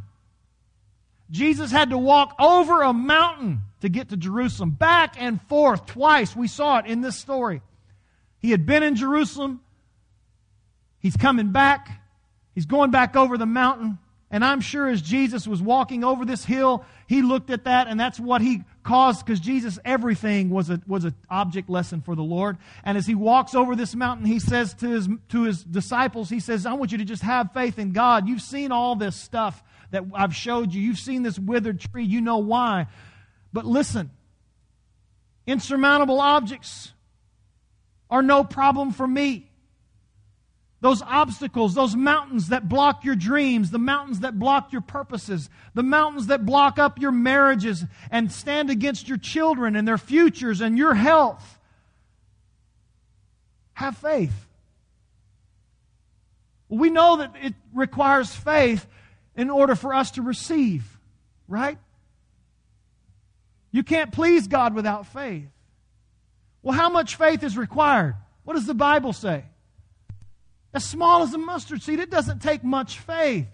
Jesus 1.29 1.71
had 1.71 1.89
to 1.89 1.97
walk 1.97 2.35
over 2.39 2.81
a 2.81 2.93
mountain 2.93 3.61
to 3.81 3.89
get 3.89 4.09
to 4.09 4.17
Jerusalem, 4.17 4.71
back 4.71 5.15
and 5.19 5.41
forth 5.43 5.85
twice. 5.85 6.35
We 6.35 6.47
saw 6.47 6.79
it 6.79 6.85
in 6.85 7.01
this 7.01 7.15
story. 7.17 7.61
He 8.39 8.51
had 8.51 8.65
been 8.65 8.83
in 8.83 8.95
Jerusalem. 8.95 9.61
He's 10.99 11.17
coming 11.17 11.51
back. 11.51 12.01
He's 12.55 12.65
going 12.65 12.91
back 12.91 13.15
over 13.15 13.37
the 13.37 13.45
mountain. 13.45 13.99
And 14.29 14.43
I'm 14.43 14.59
sure 14.59 14.89
as 14.89 15.01
Jesus 15.01 15.47
was 15.47 15.61
walking 15.61 16.03
over 16.03 16.25
this 16.25 16.43
hill, 16.43 16.83
he 17.07 17.21
looked 17.21 17.49
at 17.49 17.63
that, 17.63 17.87
and 17.87 17.97
that's 17.97 18.19
what 18.19 18.41
he 18.41 18.63
caused, 18.83 19.25
because 19.25 19.39
Jesus, 19.39 19.79
everything 19.85 20.49
was 20.49 20.69
a 20.69 20.81
was 20.85 21.05
an 21.05 21.15
object 21.29 21.69
lesson 21.69 22.01
for 22.01 22.13
the 22.13 22.23
Lord. 22.23 22.57
And 22.83 22.97
as 22.97 23.05
he 23.05 23.15
walks 23.15 23.55
over 23.55 23.73
this 23.73 23.95
mountain, 23.95 24.25
he 24.25 24.39
says 24.39 24.73
to 24.75 24.89
his 24.89 25.07
to 25.29 25.43
his 25.43 25.63
disciples, 25.63 26.29
he 26.29 26.41
says, 26.41 26.65
I 26.65 26.73
want 26.73 26.91
you 26.91 26.97
to 26.97 27.05
just 27.05 27.23
have 27.23 27.53
faith 27.53 27.79
in 27.79 27.93
God. 27.93 28.27
You've 28.27 28.41
seen 28.41 28.73
all 28.73 28.97
this 28.97 29.15
stuff 29.15 29.63
that 29.91 30.03
I've 30.13 30.35
showed 30.35 30.73
you. 30.73 30.81
You've 30.81 30.99
seen 30.99 31.23
this 31.23 31.39
withered 31.39 31.79
tree. 31.79 32.03
You 32.03 32.21
know 32.21 32.37
why. 32.37 32.87
But 33.53 33.65
listen, 33.65 34.11
insurmountable 35.45 36.19
objects 36.19 36.91
are 38.09 38.21
no 38.21 38.43
problem 38.43 38.91
for 38.91 39.07
me. 39.07 39.49
Those 40.79 41.01
obstacles, 41.01 41.73
those 41.73 41.95
mountains 41.95 42.49
that 42.49 42.69
block 42.69 43.03
your 43.03 43.15
dreams, 43.15 43.71
the 43.71 43.79
mountains 43.79 44.19
that 44.19 44.37
block 44.37 44.71
your 44.71 44.81
purposes, 44.81 45.49
the 45.73 45.81
mountains 45.81 46.27
that 46.27 46.45
block 46.45 46.77
up 46.77 46.99
your 46.99 47.11
marriages 47.11 47.83
and 48.11 48.31
stand 48.31 48.69
against 48.69 49.07
your 49.07 49.17
children 49.17 49.75
and 49.75 49.87
their 49.87 49.97
futures 49.97 50.61
and 50.61 50.77
your 50.77 50.93
health. 50.93 51.59
Have 53.73 53.97
faith. 53.97 54.47
We 56.69 56.89
know 56.89 57.17
that 57.17 57.33
it 57.41 57.55
requires 57.73 58.35
faith 58.35 58.85
in 59.37 59.51
order 59.51 59.75
for 59.75 59.93
us 59.93 60.11
to 60.11 60.21
receive, 60.21 60.99
right? 61.47 61.77
You 63.71 63.83
can't 63.83 64.11
please 64.11 64.47
God 64.47 64.73
without 64.73 65.05
faith. 65.07 65.47
Well, 66.63 66.75
how 66.75 66.89
much 66.89 67.15
faith 67.15 67.43
is 67.43 67.55
required? 67.55 68.15
What 68.43 68.55
does 68.55 68.65
the 68.65 68.73
Bible 68.73 69.13
say? 69.13 69.45
As 70.73 70.83
small 70.83 71.21
as 71.21 71.33
a 71.33 71.37
mustard 71.37 71.81
seed, 71.83 71.99
it 71.99 72.09
doesn't 72.09 72.41
take 72.41 72.63
much 72.63 72.99
faith. 72.99 73.47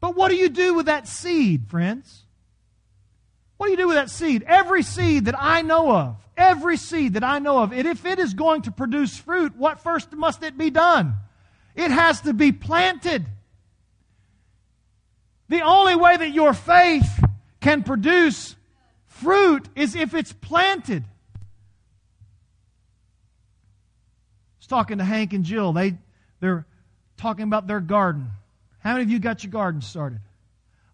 But 0.00 0.16
what 0.16 0.30
do 0.30 0.36
you 0.36 0.48
do 0.48 0.74
with 0.74 0.86
that 0.86 1.06
seed, 1.06 1.68
friends? 1.68 2.24
What 3.56 3.66
do 3.66 3.70
you 3.72 3.76
do 3.76 3.88
with 3.88 3.96
that 3.96 4.10
seed? 4.10 4.42
Every 4.46 4.82
seed 4.82 5.26
that 5.26 5.38
I 5.38 5.62
know 5.62 5.94
of, 5.94 6.16
every 6.36 6.76
seed 6.76 7.14
that 7.14 7.24
I 7.24 7.38
know 7.38 7.62
of, 7.62 7.72
if 7.72 8.04
it 8.04 8.18
is 8.18 8.34
going 8.34 8.62
to 8.62 8.70
produce 8.70 9.16
fruit, 9.16 9.56
what 9.56 9.80
first 9.80 10.12
must 10.12 10.42
it 10.42 10.58
be 10.58 10.70
done? 10.70 11.14
It 11.74 11.90
has 11.90 12.22
to 12.22 12.32
be 12.32 12.52
planted. 12.52 13.26
The 15.48 15.62
only 15.62 15.94
way 15.94 16.16
that 16.16 16.30
your 16.30 16.52
faith 16.52 17.24
can 17.60 17.82
produce 17.82 18.56
fruit 19.06 19.68
is 19.74 19.94
if 19.94 20.14
it's 20.14 20.32
planted. 20.32 21.04
I 21.04 21.38
was 24.58 24.66
talking 24.66 24.98
to 24.98 25.04
Hank 25.04 25.32
and 25.32 25.44
Jill. 25.44 25.72
They, 25.72 25.94
they're 26.40 26.66
talking 27.16 27.44
about 27.44 27.66
their 27.66 27.80
garden. 27.80 28.30
How 28.80 28.92
many 28.92 29.04
of 29.04 29.10
you 29.10 29.18
got 29.18 29.42
your 29.44 29.52
garden 29.52 29.80
started? 29.80 30.20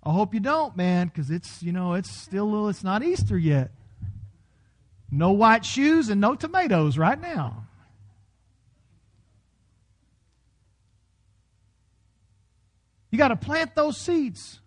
I 0.03 0.13
hope 0.13 0.35
you 0.35 0.41
don't, 0.41 0.77
man, 0.77 1.09
because 1.09 1.31
it's, 1.31 1.63
you 1.63 1.73
know, 1.73 1.95
it's 1.95 2.11
still, 2.11 2.51
little, 2.51 2.69
it's 2.69 2.85
not 2.85 3.03
Easter 3.03 3.39
yet. 3.39 3.71
No 5.11 5.33
white 5.33 5.65
shoes 5.65 6.09
and 6.09 6.21
no 6.21 6.35
tomatoes 6.35 6.99
right 6.99 7.21
now. 7.21 7.62
You 13.13 13.19
got 13.19 13.29
to 13.29 13.37
plant 13.37 13.77
those 13.77 13.97
seeds. 13.97 14.59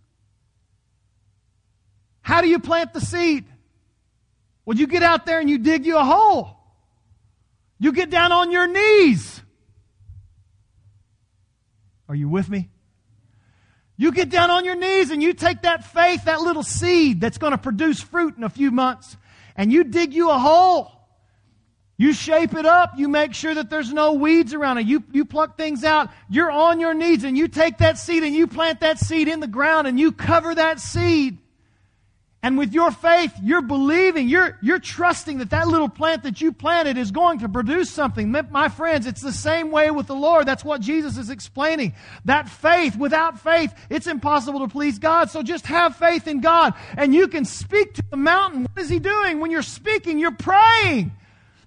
How 2.21 2.41
do 2.41 2.47
you 2.47 2.60
plant 2.60 2.93
the 2.93 3.01
seed? 3.01 3.45
Well, 4.65 4.77
you 4.77 4.88
get 4.88 5.03
out 5.03 5.25
there 5.25 5.39
and 5.39 5.49
you 5.49 5.58
dig 5.58 5.86
you 5.86 5.97
a 5.97 6.03
hole. 6.03 6.58
You 7.79 7.91
get 7.91 8.10
down 8.10 8.31
on 8.31 8.51
your 8.51 8.67
knees. 8.67 9.41
Are 12.08 12.15
you 12.15 12.29
with 12.29 12.47
me? 12.47 12.69
You 13.97 14.12
get 14.12 14.29
down 14.29 14.51
on 14.51 14.63
your 14.63 14.75
knees 14.75 15.10
and 15.10 15.23
you 15.23 15.34
take 15.34 15.63
that 15.63 15.84
faith, 15.86 16.25
that 16.25 16.41
little 16.41 16.63
seed 16.63 17.21
that's 17.21 17.39
going 17.39 17.51
to 17.51 17.58
produce 17.58 17.99
fruit 17.99 18.38
in 18.38 18.43
a 18.43 18.49
few 18.49 18.69
months, 18.69 19.17
and 19.55 19.73
you 19.73 19.84
dig 19.84 20.13
you 20.13 20.29
a 20.29 20.38
hole. 20.38 20.91
You 21.97 22.12
shape 22.12 22.53
it 22.53 22.65
up. 22.65 22.93
You 22.97 23.08
make 23.08 23.34
sure 23.34 23.53
that 23.53 23.69
there's 23.69 23.93
no 23.93 24.13
weeds 24.13 24.53
around 24.53 24.79
it. 24.79 24.86
You, 24.86 25.03
you 25.13 25.23
pluck 25.23 25.58
things 25.58 25.84
out. 25.84 26.10
You're 26.29 26.51
on 26.51 26.79
your 26.79 26.93
knees 26.93 27.23
and 27.23 27.38
you 27.38 27.47
take 27.47 27.77
that 27.77 27.97
seed 27.97 28.23
and 28.23 28.36
you 28.36 28.47
plant 28.47 28.81
that 28.81 28.99
seed 28.99 29.27
in 29.29 29.39
the 29.39 29.47
ground 29.47 29.88
and 29.88 29.99
you 29.99 30.12
cover 30.12 30.53
that 30.53 30.79
seed. 30.79 31.38
And 32.43 32.60
with 32.60 32.73
your 32.73 32.91
faith, 32.91 33.34
you're 33.41 33.63
believing, 33.63 34.29
you're, 34.29 34.60
you're 34.62 34.77
trusting 34.77 35.39
that 35.39 35.49
that 35.49 35.67
little 35.67 35.89
plant 35.89 36.21
that 36.23 36.41
you 36.41 36.51
planted 36.51 36.95
is 36.95 37.10
going 37.10 37.39
to 37.39 37.49
produce 37.49 37.89
something. 37.89 38.29
My 38.51 38.69
friends, 38.69 39.08
it's 39.08 39.21
the 39.21 39.31
same 39.31 39.71
way 39.71 39.89
with 39.89 40.05
the 40.05 40.15
Lord. 40.15 40.45
That's 40.45 40.63
what 40.63 40.79
Jesus 40.79 41.17
is 41.17 41.31
explaining. 41.31 41.95
That 42.25 42.47
faith, 42.47 42.97
without 42.97 43.39
faith, 43.39 43.73
it's 43.89 44.05
impossible 44.05 44.60
to 44.60 44.67
please 44.67 44.99
God. 44.99 45.31
So 45.31 45.41
just 45.41 45.65
have 45.65 45.95
faith 45.95 46.27
in 46.27 46.41
God 46.41 46.75
and 46.97 47.15
you 47.15 47.29
can 47.29 47.45
speak 47.45 47.95
to 47.95 48.03
the 48.12 48.17
mountain. 48.17 48.67
What 48.71 48.84
is 48.84 48.89
He 48.89 48.99
doing? 48.99 49.39
When 49.39 49.49
you're 49.49 49.63
speaking, 49.63 50.19
you're 50.19 50.29
praying. 50.29 51.13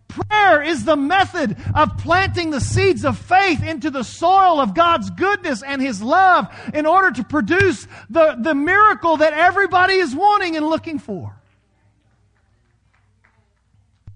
Prayer 0.09 0.63
is 0.63 0.85
the 0.85 0.97
method 0.97 1.57
of 1.75 1.99
planting 1.99 2.51
the 2.51 2.61
seeds 2.61 3.05
of 3.05 3.19
faith 3.19 3.63
into 3.63 3.91
the 3.91 4.03
soil 4.03 4.61
of 4.61 4.75
God's 4.75 5.11
goodness 5.11 5.63
and 5.63 5.81
His 5.81 6.03
love 6.03 6.49
in 6.73 6.87
order 6.87 7.11
to 7.13 7.25
produce 7.25 7.87
the, 8.09 8.37
the 8.41 8.55
miracle 8.55 9.19
that 9.19 9.35
everybody 9.35 9.95
is 9.95 10.15
wanting 10.15 10.57
and 10.57 10.67
looking 10.67 10.99
for. 10.99 11.39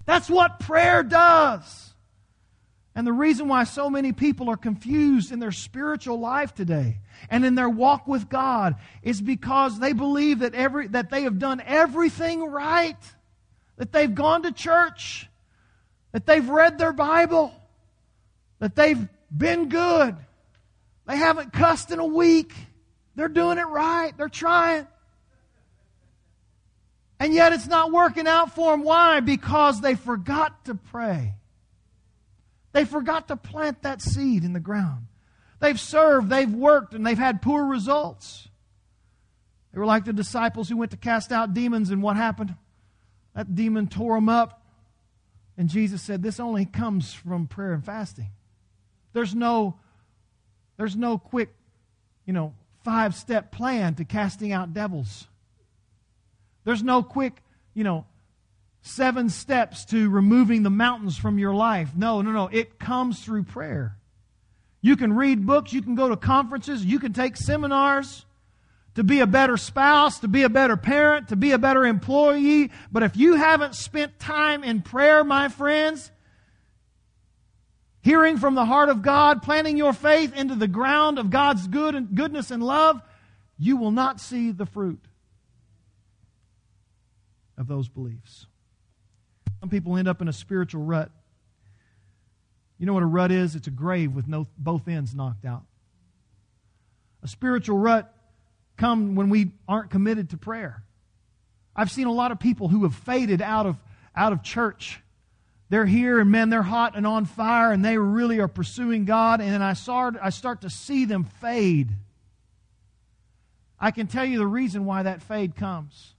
That's 0.04 0.28
what 0.28 0.60
prayer 0.60 1.02
does. 1.02 1.90
And 2.94 3.06
the 3.06 3.12
reason 3.12 3.48
why 3.48 3.64
so 3.64 3.88
many 3.88 4.12
people 4.12 4.50
are 4.50 4.56
confused 4.56 5.32
in 5.32 5.38
their 5.38 5.52
spiritual 5.52 6.18
life 6.18 6.54
today 6.54 6.98
and 7.30 7.44
in 7.44 7.54
their 7.54 7.68
walk 7.68 8.06
with 8.06 8.28
God 8.28 8.76
is 9.02 9.20
because 9.20 9.78
they 9.78 9.92
believe 9.92 10.40
that 10.40 10.54
every 10.54 10.88
that 10.88 11.10
they 11.10 11.22
have 11.22 11.38
done 11.38 11.62
everything 11.64 12.44
right. 12.44 12.98
That 13.76 13.92
they've 13.92 14.14
gone 14.14 14.42
to 14.42 14.52
church, 14.52 15.28
that 16.12 16.26
they've 16.26 16.48
read 16.48 16.78
their 16.78 16.92
Bible, 16.92 17.52
that 18.58 18.76
they've 18.76 19.08
been 19.36 19.68
good. 19.68 20.16
They 21.06 21.16
haven't 21.16 21.52
cussed 21.52 21.90
in 21.90 21.98
a 21.98 22.06
week. 22.06 22.54
They're 23.16 23.28
doing 23.28 23.58
it 23.58 23.66
right. 23.66 24.16
They're 24.16 24.28
trying. 24.28 24.86
And 27.18 27.34
yet 27.34 27.52
it's 27.52 27.66
not 27.66 27.92
working 27.92 28.26
out 28.26 28.54
for 28.54 28.72
them. 28.72 28.82
Why? 28.82 29.20
Because 29.20 29.80
they 29.80 29.94
forgot 29.94 30.64
to 30.66 30.74
pray. 30.74 31.34
They 32.72 32.84
forgot 32.84 33.28
to 33.28 33.36
plant 33.36 33.82
that 33.82 34.00
seed 34.00 34.44
in 34.44 34.52
the 34.52 34.60
ground. 34.60 35.06
They've 35.60 35.78
served, 35.78 36.28
they've 36.28 36.52
worked, 36.52 36.94
and 36.94 37.06
they've 37.06 37.18
had 37.18 37.40
poor 37.40 37.64
results. 37.64 38.48
They 39.72 39.78
were 39.78 39.86
like 39.86 40.04
the 40.04 40.12
disciples 40.12 40.68
who 40.68 40.76
went 40.76 40.90
to 40.90 40.96
cast 40.96 41.30
out 41.30 41.54
demons, 41.54 41.90
and 41.90 42.02
what 42.02 42.16
happened? 42.16 42.56
That 43.34 43.54
demon 43.54 43.86
tore 43.86 44.16
them 44.16 44.28
up. 44.28 44.61
And 45.56 45.68
Jesus 45.68 46.02
said, 46.02 46.22
This 46.22 46.40
only 46.40 46.64
comes 46.64 47.12
from 47.12 47.46
prayer 47.46 47.72
and 47.72 47.84
fasting. 47.84 48.30
There's 49.12 49.34
no, 49.34 49.78
there's 50.76 50.96
no 50.96 51.18
quick, 51.18 51.54
you 52.26 52.32
know, 52.32 52.54
five 52.84 53.14
step 53.14 53.52
plan 53.52 53.94
to 53.96 54.04
casting 54.04 54.52
out 54.52 54.72
devils. 54.72 55.26
There's 56.64 56.82
no 56.82 57.02
quick, 57.02 57.42
you 57.74 57.84
know, 57.84 58.06
seven 58.82 59.28
steps 59.28 59.84
to 59.86 60.08
removing 60.10 60.62
the 60.62 60.70
mountains 60.70 61.16
from 61.16 61.38
your 61.38 61.54
life. 61.54 61.90
No, 61.96 62.22
no, 62.22 62.30
no. 62.30 62.48
It 62.48 62.78
comes 62.78 63.24
through 63.24 63.44
prayer. 63.44 63.96
You 64.80 64.96
can 64.96 65.12
read 65.12 65.46
books, 65.46 65.72
you 65.72 65.82
can 65.82 65.94
go 65.94 66.08
to 66.08 66.16
conferences, 66.16 66.84
you 66.84 66.98
can 66.98 67.12
take 67.12 67.36
seminars 67.36 68.26
to 68.94 69.04
be 69.04 69.20
a 69.20 69.26
better 69.26 69.56
spouse, 69.56 70.18
to 70.20 70.28
be 70.28 70.42
a 70.42 70.48
better 70.48 70.76
parent, 70.76 71.28
to 71.28 71.36
be 71.36 71.52
a 71.52 71.58
better 71.58 71.84
employee. 71.84 72.70
But 72.90 73.02
if 73.02 73.16
you 73.16 73.36
haven't 73.36 73.74
spent 73.74 74.18
time 74.18 74.62
in 74.64 74.82
prayer, 74.82 75.24
my 75.24 75.48
friends, 75.48 76.10
hearing 78.02 78.36
from 78.36 78.54
the 78.54 78.66
heart 78.66 78.90
of 78.90 79.02
God, 79.02 79.42
planting 79.42 79.76
your 79.76 79.92
faith 79.92 80.36
into 80.36 80.54
the 80.54 80.68
ground 80.68 81.18
of 81.18 81.30
God's 81.30 81.66
good 81.66 81.94
and 81.94 82.14
goodness 82.14 82.50
and 82.50 82.62
love, 82.62 83.00
you 83.58 83.76
will 83.76 83.92
not 83.92 84.20
see 84.20 84.50
the 84.50 84.66
fruit 84.66 85.00
of 87.56 87.68
those 87.68 87.88
beliefs. 87.88 88.46
Some 89.60 89.70
people 89.70 89.96
end 89.96 90.08
up 90.08 90.20
in 90.20 90.28
a 90.28 90.32
spiritual 90.32 90.82
rut. 90.82 91.10
You 92.78 92.86
know 92.86 92.94
what 92.94 93.04
a 93.04 93.06
rut 93.06 93.30
is? 93.30 93.54
It's 93.54 93.68
a 93.68 93.70
grave 93.70 94.12
with 94.12 94.26
no, 94.26 94.48
both 94.58 94.88
ends 94.88 95.14
knocked 95.14 95.44
out. 95.44 95.62
A 97.22 97.28
spiritual 97.28 97.78
rut 97.78 98.11
come 98.82 99.14
when 99.14 99.30
we 99.30 99.52
aren't 99.68 99.90
committed 99.90 100.30
to 100.30 100.36
prayer. 100.36 100.82
I've 101.76 101.90
seen 101.90 102.08
a 102.08 102.12
lot 102.12 102.32
of 102.32 102.40
people 102.40 102.66
who 102.66 102.82
have 102.82 102.96
faded 102.96 103.40
out 103.40 103.64
of, 103.64 103.76
out 104.16 104.32
of 104.32 104.42
church. 104.42 105.00
They're 105.68 105.86
here 105.86 106.18
and 106.18 106.32
man, 106.32 106.50
they're 106.50 106.64
hot 106.64 106.96
and 106.96 107.06
on 107.06 107.24
fire 107.24 107.70
and 107.70 107.84
they 107.84 107.96
really 107.96 108.40
are 108.40 108.48
pursuing 108.48 109.04
God. 109.04 109.40
And 109.40 109.62
I 109.62 109.74
start, 109.74 110.16
I 110.20 110.30
start 110.30 110.62
to 110.62 110.70
see 110.70 111.04
them 111.04 111.22
fade. 111.24 111.90
I 113.78 113.92
can 113.92 114.08
tell 114.08 114.24
you 114.24 114.38
the 114.38 114.46
reason 114.48 114.84
why 114.84 115.04
that 115.04 115.22
fade 115.22 115.54
comes. 115.54 116.14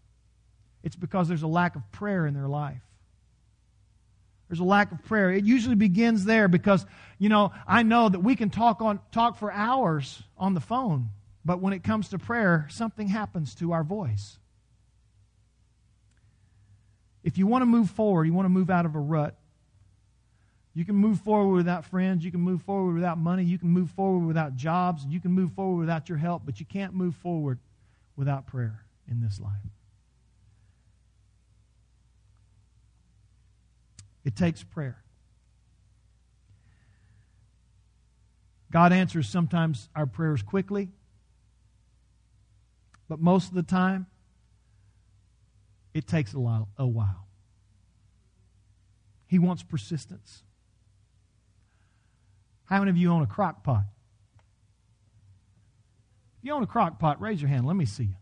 It's 0.83 0.95
because 0.95 1.27
there's 1.27 1.43
a 1.43 1.47
lack 1.47 1.75
of 1.75 1.91
prayer 1.91 2.25
in 2.25 2.33
their 2.33 2.47
life. 2.47 2.81
There's 4.47 4.61
a 4.61 4.63
lack 4.63 4.93
of 4.93 5.03
prayer. 5.03 5.31
It 5.31 5.43
usually 5.43 5.75
begins 5.75 6.23
there 6.23 6.47
because, 6.47 6.85
you 7.19 7.27
know, 7.27 7.51
I 7.67 7.83
know 7.83 8.07
that 8.07 8.21
we 8.21 8.37
can 8.37 8.49
talk 8.49 8.81
on 8.81 9.01
talk 9.11 9.37
for 9.37 9.51
hours 9.51 10.23
on 10.37 10.53
the 10.53 10.61
phone, 10.61 11.09
but 11.45 11.59
when 11.59 11.73
it 11.73 11.83
comes 11.83 12.09
to 12.09 12.19
prayer, 12.19 12.67
something 12.69 13.07
happens 13.07 13.55
to 13.55 13.73
our 13.73 13.83
voice. 13.83 14.37
If 17.23 17.37
you 17.37 17.47
want 17.47 17.61
to 17.61 17.65
move 17.65 17.89
forward, 17.89 18.25
you 18.25 18.33
want 18.33 18.45
to 18.45 18.49
move 18.49 18.69
out 18.69 18.85
of 18.85 18.95
a 18.95 18.99
rut, 18.99 19.37
you 20.75 20.85
can 20.85 20.95
move 20.95 21.19
forward 21.21 21.55
without 21.55 21.85
friends. 21.85 22.25
You 22.25 22.31
can 22.31 22.41
move 22.41 22.63
forward 22.63 22.95
without 22.95 23.17
money. 23.17 23.43
You 23.43 23.59
can 23.59 23.69
move 23.69 23.91
forward 23.91 24.25
without 24.25 24.55
jobs. 24.55 25.05
You 25.05 25.19
can 25.19 25.31
move 25.31 25.51
forward 25.51 25.79
without 25.79 26.09
your 26.09 26.17
help, 26.17 26.43
but 26.45 26.59
you 26.59 26.65
can't 26.65 26.93
move 26.93 27.15
forward 27.15 27.59
without 28.15 28.47
prayer 28.47 28.83
in 29.09 29.21
this 29.21 29.39
life. 29.39 29.51
It 34.25 34.35
takes 34.35 34.63
prayer. 34.63 34.97
God 38.71 38.91
answers 38.91 39.29
sometimes 39.29 39.89
our 39.95 40.07
prayers 40.07 40.41
quickly, 40.41 40.89
but 43.07 43.19
most 43.19 43.49
of 43.49 43.53
the 43.53 43.63
time, 43.63 44.07
it 45.93 46.07
takes 46.07 46.33
a 46.33 46.39
while. 46.39 46.69
A 46.77 46.87
while. 46.87 47.27
He 49.27 49.39
wants 49.39 49.63
persistence. 49.63 50.43
How 52.65 52.79
many 52.79 52.89
of 52.89 52.97
you 52.97 53.11
own 53.11 53.21
a 53.21 53.27
crock 53.27 53.63
pot? 53.63 53.83
If 56.39 56.47
you 56.47 56.53
own 56.53 56.63
a 56.63 56.67
crock 56.67 56.99
pot, 56.99 57.21
raise 57.21 57.41
your 57.41 57.49
hand. 57.49 57.65
Let 57.65 57.75
me 57.75 57.85
see 57.85 58.03
you. 58.03 58.15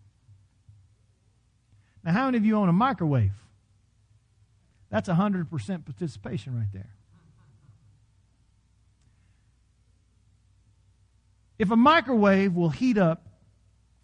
Now, 2.03 2.13
how 2.13 2.25
many 2.25 2.37
of 2.37 2.45
you 2.45 2.55
own 2.55 2.67
a 2.67 2.73
microwave? 2.73 3.33
That's 4.89 5.07
100% 5.07 5.85
participation 5.85 6.55
right 6.55 6.67
there. 6.73 6.89
If 11.57 11.69
a 11.71 11.75
microwave 11.75 12.55
will 12.55 12.69
heat 12.69 12.97
up 12.97 13.27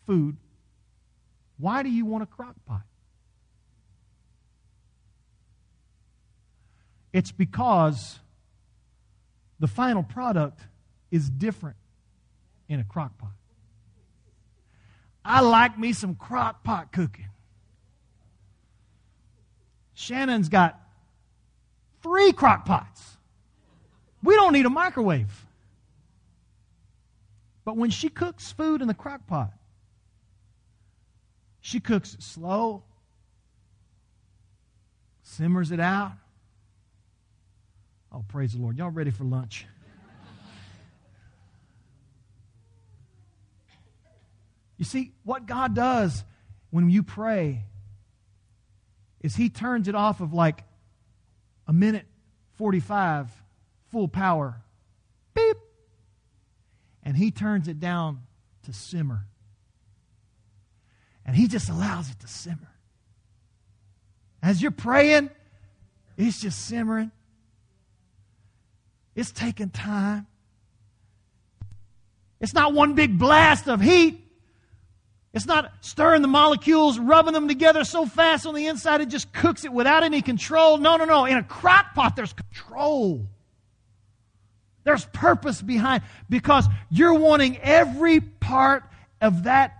food, 0.05 0.37
why 1.58 1.84
do 1.84 1.89
you 1.89 2.06
want 2.06 2.24
a 2.24 2.28
crock 2.28 2.56
pot? 2.65 2.84
It's 7.13 7.32
because 7.32 8.20
the 9.60 9.67
final 9.67 10.04
product 10.04 10.62
is 11.10 11.30
different 11.30 11.78
in 12.70 12.80
a 12.80 12.84
crock 12.84 13.17
pot. 13.17 13.32
I 15.26 15.41
like 15.41 15.78
me 15.78 15.93
some 15.93 16.15
crock 16.15 16.63
pot 16.63 16.91
cooking. 16.91 17.28
Shannon's 19.93 20.48
got 20.48 20.80
three 22.04 22.32
crock 22.32 22.65
pots. 22.65 23.17
We 24.24 24.36
don't 24.36 24.54
need 24.54 24.65
a 24.65 24.70
microwave. 24.70 25.46
But 27.65 27.78
when 27.78 27.89
she 27.89 28.10
cooks 28.10 28.52
food 28.52 28.82
in 28.82 28.88
the 28.88 28.93
crock 28.93 29.28
pot, 29.28 29.52
she 31.67 31.82
cooks 31.82 32.13
it 32.13 32.23
slow, 32.23 32.82
simmers 35.21 35.71
it 35.71 35.82
out, 35.82 36.13
Oh, 38.10 38.23
praise 38.25 38.53
the 38.53 38.62
Lord. 38.62 38.77
Y'all 38.77 38.89
ready 38.89 39.12
for 39.12 39.25
lunch? 39.25 39.65
You 44.77 44.86
see, 44.86 45.12
what 45.23 45.45
God 45.45 45.75
does 45.75 46.23
when 46.69 46.89
you 46.89 47.03
pray 47.03 47.65
is 49.19 49.36
He 49.36 49.49
turns 49.49 49.89
it 49.89 49.95
off 49.95 50.21
of 50.21 50.34
like 50.34 50.63
a 51.67 51.73
minute 51.73 52.06
45 52.56 53.30
full 53.91 54.08
power. 54.08 54.62
Beep. 55.34 55.58
And 57.03 57.17
He 57.17 57.32
turns 57.32 57.67
it 57.67 57.80
down 57.80 58.21
to 58.63 58.71
simmer. 58.71 59.25
And 61.27 61.35
He 61.35 61.47
just 61.47 61.69
allows 61.69 62.09
it 62.09 62.19
to 62.21 62.27
simmer. 62.27 62.71
As 64.41 64.61
you're 64.61 64.71
praying, 64.71 65.29
it's 66.17 66.41
just 66.41 66.65
simmering. 66.65 67.11
It's 69.15 69.31
taking 69.31 69.69
time. 69.69 70.27
It's 72.39 72.53
not 72.53 72.73
one 72.73 72.93
big 72.93 73.17
blast 73.17 73.67
of 73.67 73.81
heat. 73.81 74.23
It's 75.33 75.45
not 75.45 75.71
stirring 75.81 76.21
the 76.21 76.27
molecules, 76.27 76.97
rubbing 76.97 77.33
them 77.33 77.47
together 77.47 77.83
so 77.83 78.05
fast 78.05 78.45
on 78.45 78.55
the 78.55 78.67
inside 78.67 79.01
it 79.01 79.09
just 79.09 79.31
cooks 79.33 79.65
it 79.65 79.73
without 79.73 80.03
any 80.03 80.21
control. 80.21 80.77
No, 80.77 80.97
no, 80.97 81.05
no. 81.05 81.25
In 81.25 81.37
a 81.37 81.43
crock 81.43 81.93
pot, 81.93 82.15
there's 82.15 82.33
control. 82.33 83.27
There's 84.83 85.05
purpose 85.05 85.61
behind 85.61 86.03
because 86.29 86.65
you're 86.89 87.13
wanting 87.13 87.57
every 87.57 88.21
part 88.21 88.83
of 89.19 89.43
that 89.43 89.76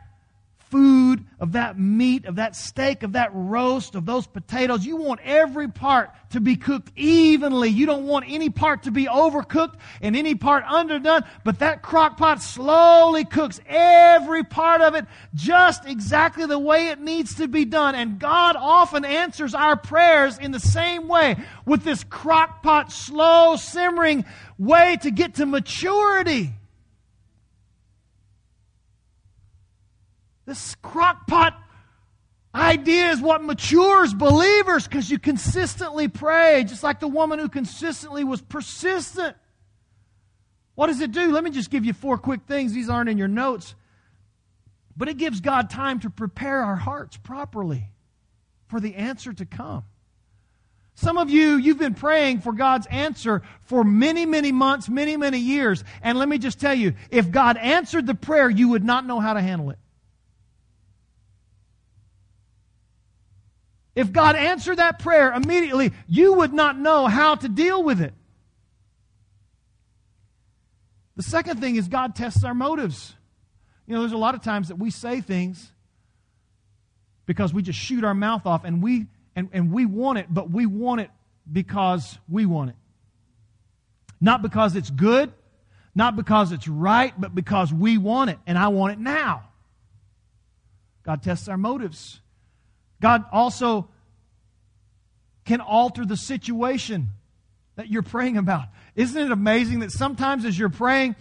food, 0.69 1.25
of 1.39 1.53
that 1.53 1.77
meat, 1.80 2.25
of 2.25 2.36
that 2.36 2.56
steak, 2.56 3.03
of 3.03 3.13
that 3.13 3.30
roast, 3.34 3.95
of 3.95 4.06
those 4.06 4.27
potatoes. 4.27 4.86
You 4.86 4.97
want 4.97 5.21
every 5.23 5.67
part 5.67 6.10
to 6.32 6.39
be 6.39 6.56
cooked 6.56 6.91
evenly. 6.95 7.69
You 7.69 7.86
don't 7.86 8.06
want 8.06 8.25
any 8.27 8.49
part 8.49 8.84
to 8.84 8.91
be 8.91 9.06
overcooked 9.06 9.75
and 10.01 10.15
any 10.15 10.36
part 10.36 10.63
underdone. 10.67 11.23
But 11.43 11.60
that 11.60 11.82
crock 11.82 12.17
pot 12.17 12.41
slowly 12.41 13.23
cooks 13.23 13.60
every 13.67 14.43
part 14.43 14.82
of 14.82 14.95
it 14.95 15.06
just 15.34 15.86
exactly 15.86 16.45
the 16.45 16.60
way 16.60 16.88
it 16.88 16.99
needs 16.99 17.36
to 17.36 17.47
be 17.47 17.65
done. 17.65 17.95
And 17.95 18.19
God 18.19 18.56
often 18.58 19.06
answers 19.06 19.53
our 19.53 19.77
prayers 19.77 20.38
in 20.38 20.51
the 20.51 20.60
same 20.60 21.08
way 21.08 21.38
with 21.65 21.84
this 21.84 22.03
crock 22.03 22.63
pot 22.63 22.91
slow 22.91 23.56
simmering 23.56 24.25
way 24.58 24.97
to 25.01 25.12
get 25.12 25.36
to 25.36 25.45
maturity. 25.45 26.53
This 30.47 30.75
crockpot 30.81 31.55
idea 32.55 33.12
is 33.12 33.19
what 33.19 33.43
matures 33.43 34.13
believers 34.13 34.88
because 34.88 35.12
you 35.12 35.19
consistently 35.19 36.07
pray, 36.07 36.63
just 36.63 36.83
like 36.83 37.01
the 37.01 37.07
woman 37.07 37.38
who 37.38 37.49
consistently 37.49 38.23
was 38.23 38.41
persistent. 38.41 39.36
What 40.75 40.88
does 40.88 41.01
it 41.01 41.12
do? 41.12 41.31
Let 41.31 41.43
me 41.43 41.49
just 41.49 41.69
give 41.69 41.83
you 41.83 41.91
four 41.91 42.17
quick 42.17 42.41
things. 42.47 42.71
These 42.71 42.89
aren't 42.89 43.10
in 43.10 43.17
your 43.17 43.27
notes. 43.27 43.75
But 44.95 45.10
it 45.10 45.17
gives 45.17 45.41
God 45.41 45.69
time 45.69 45.99
to 45.99 46.10
prepare 46.10 46.62
our 46.63 46.77
hearts 46.77 47.17
properly 47.17 47.89
for 48.67 48.79
the 48.79 48.95
answer 48.95 49.33
to 49.33 49.45
come. 49.45 49.83
Some 50.95 51.17
of 51.17 51.29
you, 51.29 51.57
you've 51.57 51.77
been 51.77 51.93
praying 51.93 52.39
for 52.39 52.53
God's 52.53 52.88
answer 52.88 53.43
for 53.63 53.83
many, 53.83 54.25
many 54.25 54.53
months, 54.53 54.88
many, 54.88 55.17
many 55.17 55.39
years. 55.39 55.83
And 56.01 56.17
let 56.17 56.29
me 56.29 56.38
just 56.38 56.60
tell 56.60 56.73
you, 56.73 56.93
if 57.12 57.31
God 57.31 57.57
answered 57.57 58.07
the 58.07 58.15
prayer, 58.15 58.49
you 58.49 58.69
would 58.69 58.86
not 58.86 59.05
know 59.05 59.19
how 59.19 59.33
to 59.33 59.41
handle 59.41 59.71
it. 59.71 59.77
If 63.97 64.13
God 64.13 64.36
answered 64.36 64.77
that 64.77 64.99
prayer 64.99 65.33
immediately, 65.33 65.91
you 66.07 66.33
would 66.33 66.53
not 66.53 66.77
know 66.77 67.07
how 67.07 67.33
to 67.33 67.49
deal 67.49 67.81
with 67.81 67.99
it. 67.99 68.13
The 71.15 71.23
second 71.23 71.60
thing 71.60 71.77
is 71.77 71.88
God 71.88 72.15
tests 72.15 72.43
our 72.43 72.53
motives. 72.53 73.15
You 73.88 73.95
know, 73.95 74.01
there's 74.01 74.12
a 74.12 74.17
lot 74.17 74.36
of 74.36 74.43
times 74.43 74.67
that 74.67 74.75
we 74.75 74.91
say 74.91 75.19
things 75.19 75.71
because 77.25 77.51
we 77.55 77.63
just 77.63 77.79
shoot 77.79 78.03
our 78.03 78.13
mouth 78.13 78.45
off 78.45 78.65
and 78.65 78.83
we 78.83 79.07
and, 79.36 79.49
and 79.51 79.71
we 79.71 79.88
want 79.88 80.19
it, 80.19 80.27
but 80.29 80.51
we 80.51 80.67
want 80.67 81.01
it 81.01 81.10
because 81.51 82.19
we 82.29 82.45
want 82.45 82.69
it. 82.69 82.75
Not 84.21 84.43
because 84.43 84.75
it's 84.75 84.91
good, 84.91 85.33
not 85.95 86.15
because 86.15 86.52
it's 86.52 86.67
right, 86.67 87.19
but 87.19 87.33
because 87.33 87.73
we 87.73 87.98
want 87.98 88.29
it, 88.29 88.37
and 88.45 88.60
I 88.60 88.67
want 88.67 88.93
it 88.93 89.00
now. 89.00 89.50
God 91.02 91.23
tests 91.23 91.48
our 91.48 91.58
motives. 91.58 92.21
God 93.02 93.25
also 93.31 93.89
can 95.45 95.62
alter 95.62 96.06
the 96.06 96.17
situation 96.17 97.10
that 97.75 97.89
you're 97.89 98.04
praying 98.04 98.37
about. 98.37 98.65
Isn't 98.95 99.21
it 99.27 99.31
amazing 99.31 99.79
that 99.79 99.91
sometimes 99.91 100.45
as 100.45 100.58
you're 100.58 100.69
praying, 100.69 101.15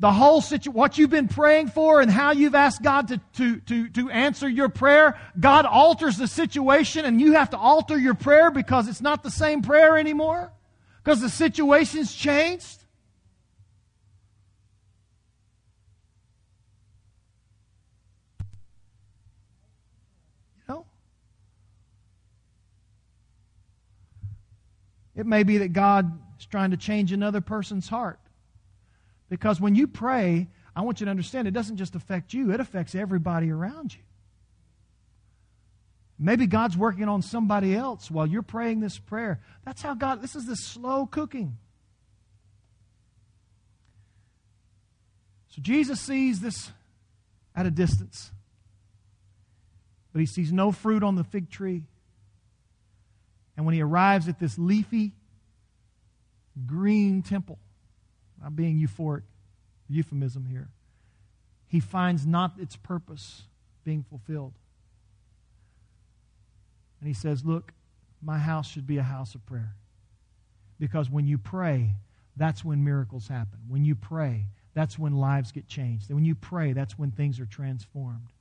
the 0.00 0.10
whole 0.10 0.40
situation, 0.40 0.72
what 0.72 0.96
you've 0.96 1.10
been 1.10 1.28
praying 1.28 1.68
for 1.68 2.00
and 2.00 2.10
how 2.10 2.32
you've 2.32 2.54
asked 2.54 2.82
God 2.82 3.08
to, 3.08 3.20
to, 3.36 3.60
to, 3.60 3.88
to 3.90 4.10
answer 4.10 4.48
your 4.48 4.70
prayer, 4.70 5.18
God 5.38 5.66
alters 5.66 6.16
the 6.16 6.26
situation 6.26 7.04
and 7.04 7.20
you 7.20 7.32
have 7.32 7.50
to 7.50 7.58
alter 7.58 7.98
your 7.98 8.14
prayer 8.14 8.50
because 8.50 8.88
it's 8.88 9.02
not 9.02 9.22
the 9.22 9.30
same 9.30 9.60
prayer 9.60 9.98
anymore? 9.98 10.50
Because 11.04 11.20
the 11.20 11.28
situation's 11.28 12.14
changed? 12.14 12.79
It 25.20 25.26
may 25.26 25.42
be 25.42 25.58
that 25.58 25.74
God 25.74 26.18
is 26.38 26.46
trying 26.46 26.70
to 26.70 26.78
change 26.78 27.12
another 27.12 27.42
person's 27.42 27.86
heart. 27.88 28.18
Because 29.28 29.60
when 29.60 29.74
you 29.74 29.86
pray, 29.86 30.48
I 30.74 30.80
want 30.80 31.00
you 31.00 31.04
to 31.04 31.10
understand 31.10 31.46
it 31.46 31.50
doesn't 31.50 31.76
just 31.76 31.94
affect 31.94 32.32
you, 32.32 32.52
it 32.52 32.58
affects 32.58 32.94
everybody 32.94 33.50
around 33.50 33.92
you. 33.92 34.00
Maybe 36.18 36.46
God's 36.46 36.74
working 36.74 37.06
on 37.06 37.20
somebody 37.20 37.76
else 37.76 38.10
while 38.10 38.26
you're 38.26 38.40
praying 38.40 38.80
this 38.80 38.98
prayer. 38.98 39.42
That's 39.66 39.82
how 39.82 39.92
God, 39.92 40.22
this 40.22 40.34
is 40.34 40.46
the 40.46 40.56
slow 40.56 41.04
cooking. 41.04 41.58
So 45.48 45.60
Jesus 45.60 46.00
sees 46.00 46.40
this 46.40 46.72
at 47.54 47.66
a 47.66 47.70
distance, 47.70 48.30
but 50.14 50.20
he 50.20 50.26
sees 50.26 50.50
no 50.50 50.72
fruit 50.72 51.02
on 51.02 51.16
the 51.16 51.24
fig 51.24 51.50
tree. 51.50 51.84
And 53.60 53.66
when 53.66 53.74
he 53.74 53.82
arrives 53.82 54.26
at 54.26 54.38
this 54.38 54.56
leafy, 54.56 55.12
green 56.66 57.20
temple, 57.20 57.58
I'm 58.42 58.54
being 58.54 58.80
euphoric, 58.80 59.24
euphemism 59.86 60.46
here, 60.46 60.70
he 61.66 61.78
finds 61.78 62.26
not 62.26 62.54
its 62.58 62.76
purpose 62.76 63.42
being 63.84 64.02
fulfilled. 64.02 64.54
And 67.00 67.08
he 67.08 67.12
says, 67.12 67.44
Look, 67.44 67.74
my 68.22 68.38
house 68.38 68.66
should 68.66 68.86
be 68.86 68.96
a 68.96 69.02
house 69.02 69.34
of 69.34 69.44
prayer. 69.44 69.74
Because 70.78 71.10
when 71.10 71.26
you 71.26 71.36
pray, 71.36 71.96
that's 72.38 72.64
when 72.64 72.82
miracles 72.82 73.28
happen. 73.28 73.58
When 73.68 73.84
you 73.84 73.94
pray, 73.94 74.46
that's 74.72 74.98
when 74.98 75.16
lives 75.16 75.52
get 75.52 75.68
changed. 75.68 76.08
And 76.08 76.16
when 76.16 76.24
you 76.24 76.34
pray, 76.34 76.72
that's 76.72 76.98
when 76.98 77.10
things 77.10 77.38
are 77.38 77.44
transformed. 77.44 78.32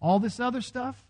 All 0.00 0.20
this 0.20 0.38
other 0.38 0.60
stuff, 0.60 1.04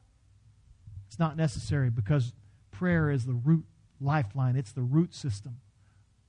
it's 1.07 1.19
not 1.19 1.37
necessary 1.37 1.91
because 1.91 2.33
prayer 2.79 3.11
is 3.11 3.27
the 3.27 3.35
root 3.35 3.65
lifeline, 4.01 4.57
it's 4.57 4.73
the 4.73 4.83
root 4.83 5.15
system 5.15 5.61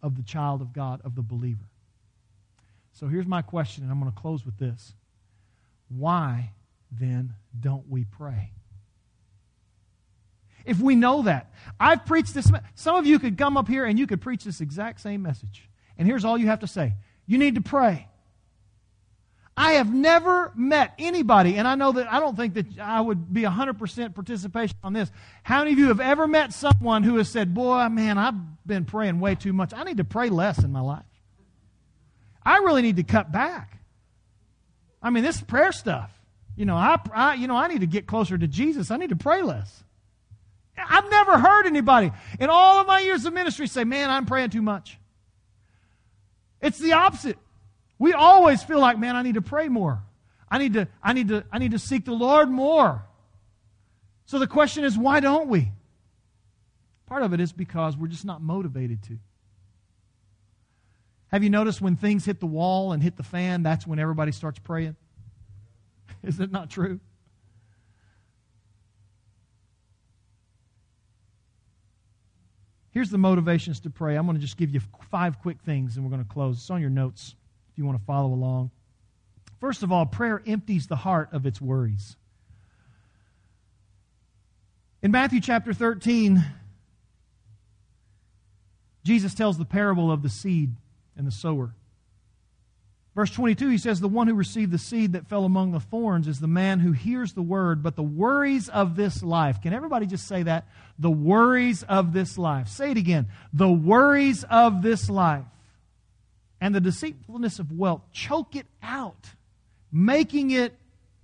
of 0.02 0.16
the 0.16 0.24
child 0.24 0.62
of 0.62 0.74
God, 0.74 1.02
of 1.04 1.16
the 1.16 1.22
believer. 1.22 1.70
So 2.94 3.08
here's 3.08 3.28
my 3.28 3.42
question, 3.42 3.84
and 3.84 3.92
I'm 3.92 4.00
going 4.00 4.12
to 4.12 4.20
close 4.20 4.46
with 4.46 4.58
this. 4.58 4.94
Why 5.90 6.52
then 6.92 7.34
don't 7.60 7.88
we 7.90 8.06
pray? 8.06 8.52
if 10.68 10.80
we 10.80 10.96
know 10.96 11.24
that. 11.24 11.52
I've 11.80 12.06
preached 12.06 12.36
this. 12.36 12.52
Some 12.76 12.96
of 12.96 13.08
you 13.08 13.18
could 13.18 13.38
come 13.38 13.58
up 13.58 13.68
here 13.68 13.86
and 13.86 13.98
you 13.98 14.06
could 14.06 14.22
preach 14.22 14.44
this 14.44 14.62
exact 14.62 15.00
same 15.00 15.24
message. 15.24 15.68
And 15.98 16.08
here's 16.08 16.26
all 16.26 16.38
you 16.38 16.48
have 16.48 16.60
to 16.60 16.68
say 16.68 16.94
you 17.26 17.40
need 17.40 17.56
to 17.56 17.62
pray. 17.62 18.08
I 19.60 19.74
have 19.74 19.92
never 19.92 20.52
met 20.56 20.94
anybody, 21.00 21.56
and 21.56 21.68
I 21.68 21.74
know 21.74 21.92
that 21.94 22.14
I 22.14 22.20
don't 22.20 22.38
think 22.38 22.54
that 22.54 22.80
I 22.80 23.02
would 23.02 23.34
be 23.34 23.42
100% 23.42 24.14
participation 24.14 24.78
on 24.84 24.94
this. 24.94 25.12
How 25.42 25.60
many 25.60 25.74
of 25.74 25.80
you 25.80 25.88
have 25.88 26.00
ever 26.00 26.28
met 26.28 26.54
someone 26.54 27.02
who 27.02 27.18
has 27.18 27.28
said, 27.28 27.56
Boy, 27.56 27.90
man, 27.90 28.20
I've 28.20 28.36
been 28.68 28.86
praying 28.86 29.20
way 29.20 29.34
too 29.34 29.54
much. 29.54 29.74
I 29.74 29.84
need 29.84 29.98
to 29.98 30.04
pray 30.04 30.30
less 30.30 30.64
in 30.64 30.72
my 30.72 30.82
life. 30.82 31.04
I 32.46 32.58
really 32.58 32.84
need 32.84 32.98
to 32.98 33.04
cut 33.04 33.32
back. 33.32 33.80
I 35.02 35.10
mean, 35.10 35.24
this 35.24 35.42
prayer 35.42 35.72
stuff, 35.72 36.12
you 36.56 36.66
know, 36.66 36.76
I, 36.76 37.00
I, 37.12 37.34
you 37.34 37.48
know, 37.48 37.56
I 37.56 37.68
need 37.68 37.82
to 37.82 37.88
get 37.88 38.06
closer 38.06 38.38
to 38.38 38.48
Jesus. 38.48 38.92
I 38.92 38.98
need 38.98 39.10
to 39.10 39.16
pray 39.16 39.42
less. 39.42 39.84
I've 40.78 41.10
never 41.10 41.40
heard 41.40 41.66
anybody 41.66 42.12
in 42.40 42.52
all 42.52 42.80
of 42.80 42.86
my 42.86 43.00
years 43.00 43.26
of 43.26 43.34
ministry 43.34 43.66
say, 43.66 43.84
Man, 43.84 44.12
I'm 44.12 44.28
praying 44.28 44.52
too 44.52 44.62
much. 44.62 45.00
It's 46.62 46.78
the 46.78 46.94
opposite. 46.94 47.40
We 48.00 48.14
always 48.14 48.64
feel 48.64 48.80
like, 48.80 49.00
man, 49.00 49.16
I 49.16 49.22
need 49.22 49.36
to 49.36 49.42
pray 49.42 49.70
more. 49.70 50.02
I 50.50 50.60
need 50.60 50.74
to, 50.74 50.88
I 51.04 51.14
need 51.14 51.30
to, 51.30 51.44
I 51.52 51.60
need 51.60 51.72
to 51.72 51.80
seek 51.80 52.06
the 52.06 52.14
Lord 52.14 52.50
more. 52.50 53.04
So 54.26 54.40
the 54.40 54.48
question 54.48 54.84
is, 54.84 54.98
why 54.98 55.20
don't 55.20 55.48
we? 55.50 55.72
Part 57.08 57.24
of 57.24 57.34
it 57.34 57.40
is 57.40 57.54
because 57.54 57.98
we're 57.98 58.08
just 58.08 58.26
not 58.26 58.42
motivated 58.42 59.04
to. 59.04 59.18
Have 61.30 61.44
you 61.44 61.50
noticed 61.50 61.82
when 61.82 61.96
things 61.96 62.26
hit 62.26 62.40
the 62.40 62.46
wall 62.46 62.94
and 62.94 63.02
hit 63.02 63.18
the 63.18 63.24
fan, 63.24 63.64
that's 63.64 63.86
when 63.86 64.00
everybody 64.00 64.32
starts 64.32 64.60
praying? 64.60 64.96
Is 66.24 66.40
it 66.40 66.52
not 66.52 66.70
true? 66.70 67.02
Here's 72.92 73.10
the 73.10 73.18
motivations 73.18 73.82
to 73.82 73.90
pray. 73.90 74.16
I'm 74.16 74.26
going 74.26 74.38
to 74.38 74.42
just 74.42 74.58
give 74.58 74.72
you 74.72 74.80
five 75.12 75.40
quick 75.40 75.62
things 75.62 75.98
and 75.98 76.06
we're 76.06 76.12
going 76.12 76.24
to 76.24 76.34
close. 76.34 76.58
It's 76.58 76.70
on 76.70 76.82
your 76.82 76.90
notes 76.90 77.36
if 77.78 77.80
you 77.80 77.86
want 77.86 78.00
to 78.00 78.06
follow 78.06 78.34
along. 78.34 78.72
First 79.62 79.84
of 79.84 79.92
all, 79.92 80.08
prayer 80.08 80.42
empties 80.48 80.88
the 80.88 80.96
heart 80.96 81.30
of 81.32 81.46
its 81.46 81.62
worries. 81.62 82.16
In 85.04 85.12
Matthew 85.12 85.40
chapter 85.40 85.74
13, 85.74 86.44
Jesus 89.04 89.36
tells 89.36 89.60
the 89.60 89.66
parable 89.66 90.12
of 90.12 90.24
the 90.24 90.30
seed 90.30 90.72
and 91.16 91.28
the 91.28 91.32
sower. 91.32 91.76
Verse 93.14 93.30
22, 93.30 93.70
he 93.70 93.78
says, 93.78 94.00
The 94.00 94.08
one 94.08 94.26
who 94.26 94.34
received 94.34 94.72
the 94.72 94.80
seed 94.80 95.14
that 95.14 95.28
fell 95.28 95.46
among 95.46 95.72
the 95.72 95.80
thorns 95.80 96.28
is 96.28 96.40
the 96.40 96.48
man 96.48 96.80
who 96.80 96.94
hears 96.94 97.34
the 97.34 97.44
word, 97.44 97.84
but 97.84 97.96
the 97.96 98.02
worries 98.02 98.70
of 98.70 98.96
this 98.96 99.22
life. 99.22 99.62
Can 99.62 99.72
everybody 99.72 100.08
just 100.08 100.28
say 100.28 100.42
that? 100.42 100.68
The 100.98 101.12
worries 101.12 101.84
of 101.84 102.12
this 102.12 102.40
life. 102.40 102.70
Say 102.70 102.90
it 102.90 102.98
again. 102.98 103.28
The 103.54 103.70
worries 103.70 104.44
of 104.50 104.82
this 104.82 105.12
life 105.12 105.46
and 106.60 106.74
the 106.74 106.82
deceitfulness 106.82 107.60
of 107.60 107.72
wealth 107.72 108.02
choke 108.12 108.56
it 108.56 108.66
out, 108.82 109.30
making 109.92 110.52
it 110.52 110.76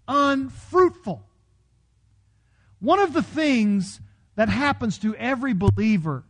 unfruitful. 0.08 1.24
One 2.80 3.00
of 3.00 3.14
the 3.14 3.24
things 3.24 4.02
that 4.36 4.50
happens 4.50 4.98
to 5.00 5.16
every 5.16 5.54
believer 5.54 6.24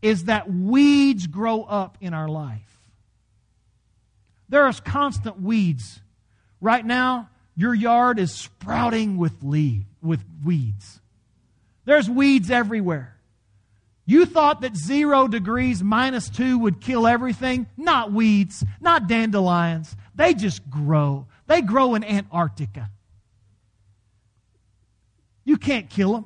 is 0.00 0.24
that 0.24 0.50
weeds 0.50 1.26
grow 1.26 1.62
up 1.62 1.98
in 2.00 2.14
our 2.14 2.28
life. 2.28 2.80
There 4.48 4.64
are 4.64 4.72
constant 4.72 5.42
weeds. 5.42 6.00
Right 6.60 6.84
now, 6.84 7.28
your 7.54 7.74
yard 7.74 8.18
is 8.18 8.32
sprouting 8.32 9.18
with 9.18 9.42
leaf, 9.42 9.84
with 10.00 10.24
weeds. 10.44 11.00
There's 11.84 12.08
weeds 12.08 12.50
everywhere. 12.50 13.17
You 14.08 14.24
thought 14.24 14.62
that 14.62 14.74
zero 14.74 15.28
degrees 15.28 15.82
minus 15.82 16.30
two 16.30 16.58
would 16.60 16.80
kill 16.80 17.06
everything? 17.06 17.66
Not 17.76 18.10
weeds, 18.10 18.64
not 18.80 19.06
dandelions. 19.06 19.94
They 20.14 20.32
just 20.32 20.68
grow. 20.70 21.26
They 21.46 21.60
grow 21.60 21.94
in 21.94 22.02
Antarctica. 22.02 22.88
You 25.44 25.58
can't 25.58 25.90
kill 25.90 26.14
them 26.14 26.24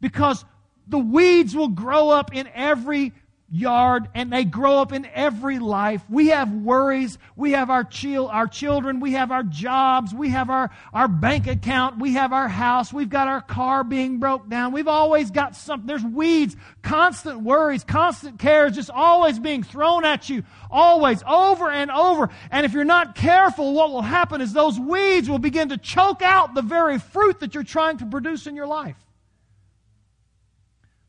because 0.00 0.44
the 0.86 1.00
weeds 1.00 1.56
will 1.56 1.66
grow 1.66 2.10
up 2.10 2.32
in 2.32 2.48
every 2.54 3.12
yard 3.54 4.08
and 4.14 4.32
they 4.32 4.44
grow 4.44 4.78
up 4.78 4.92
in 4.92 5.06
every 5.14 5.60
life. 5.60 6.02
We 6.10 6.28
have 6.28 6.52
worries. 6.52 7.18
We 7.36 7.52
have 7.52 7.70
our, 7.70 7.84
chil- 7.84 8.26
our 8.26 8.48
children. 8.48 8.98
We 8.98 9.12
have 9.12 9.30
our 9.30 9.44
jobs. 9.44 10.12
We 10.12 10.30
have 10.30 10.50
our, 10.50 10.70
our 10.92 11.06
bank 11.06 11.46
account. 11.46 12.00
We 12.00 12.14
have 12.14 12.32
our 12.32 12.48
house. 12.48 12.92
We've 12.92 13.08
got 13.08 13.28
our 13.28 13.40
car 13.40 13.84
being 13.84 14.18
broke 14.18 14.48
down. 14.48 14.72
We've 14.72 14.88
always 14.88 15.30
got 15.30 15.54
something. 15.54 15.86
There's 15.86 16.02
weeds, 16.02 16.56
constant 16.82 17.42
worries, 17.42 17.84
constant 17.84 18.40
cares, 18.40 18.74
just 18.74 18.90
always 18.90 19.38
being 19.38 19.62
thrown 19.62 20.04
at 20.04 20.28
you, 20.28 20.42
always, 20.68 21.22
over 21.26 21.70
and 21.70 21.92
over. 21.92 22.30
And 22.50 22.66
if 22.66 22.72
you're 22.72 22.84
not 22.84 23.14
careful, 23.14 23.72
what 23.72 23.90
will 23.90 24.02
happen 24.02 24.40
is 24.40 24.52
those 24.52 24.80
weeds 24.80 25.30
will 25.30 25.38
begin 25.38 25.68
to 25.68 25.78
choke 25.78 26.22
out 26.22 26.54
the 26.54 26.62
very 26.62 26.98
fruit 26.98 27.38
that 27.40 27.54
you're 27.54 27.62
trying 27.62 27.98
to 27.98 28.06
produce 28.06 28.48
in 28.48 28.56
your 28.56 28.66
life. 28.66 28.96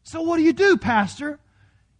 So 0.03 0.21
what 0.21 0.37
do 0.37 0.43
you 0.43 0.53
do, 0.53 0.77
Pastor? 0.77 1.39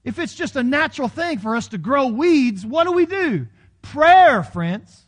If 0.06 0.20
it's 0.20 0.36
just 0.36 0.56
a 0.56 0.64
natural 0.64 1.08
thing 1.10 1.40
for 1.40 1.56
us 1.56 1.70
to 1.70 1.80
grow 1.80 2.08
weeds, 2.08 2.64
what 2.64 2.86
do 2.86 2.94
we 2.94 3.08
do? 3.08 3.48
Prayer, 3.82 4.44
friends. 4.44 5.02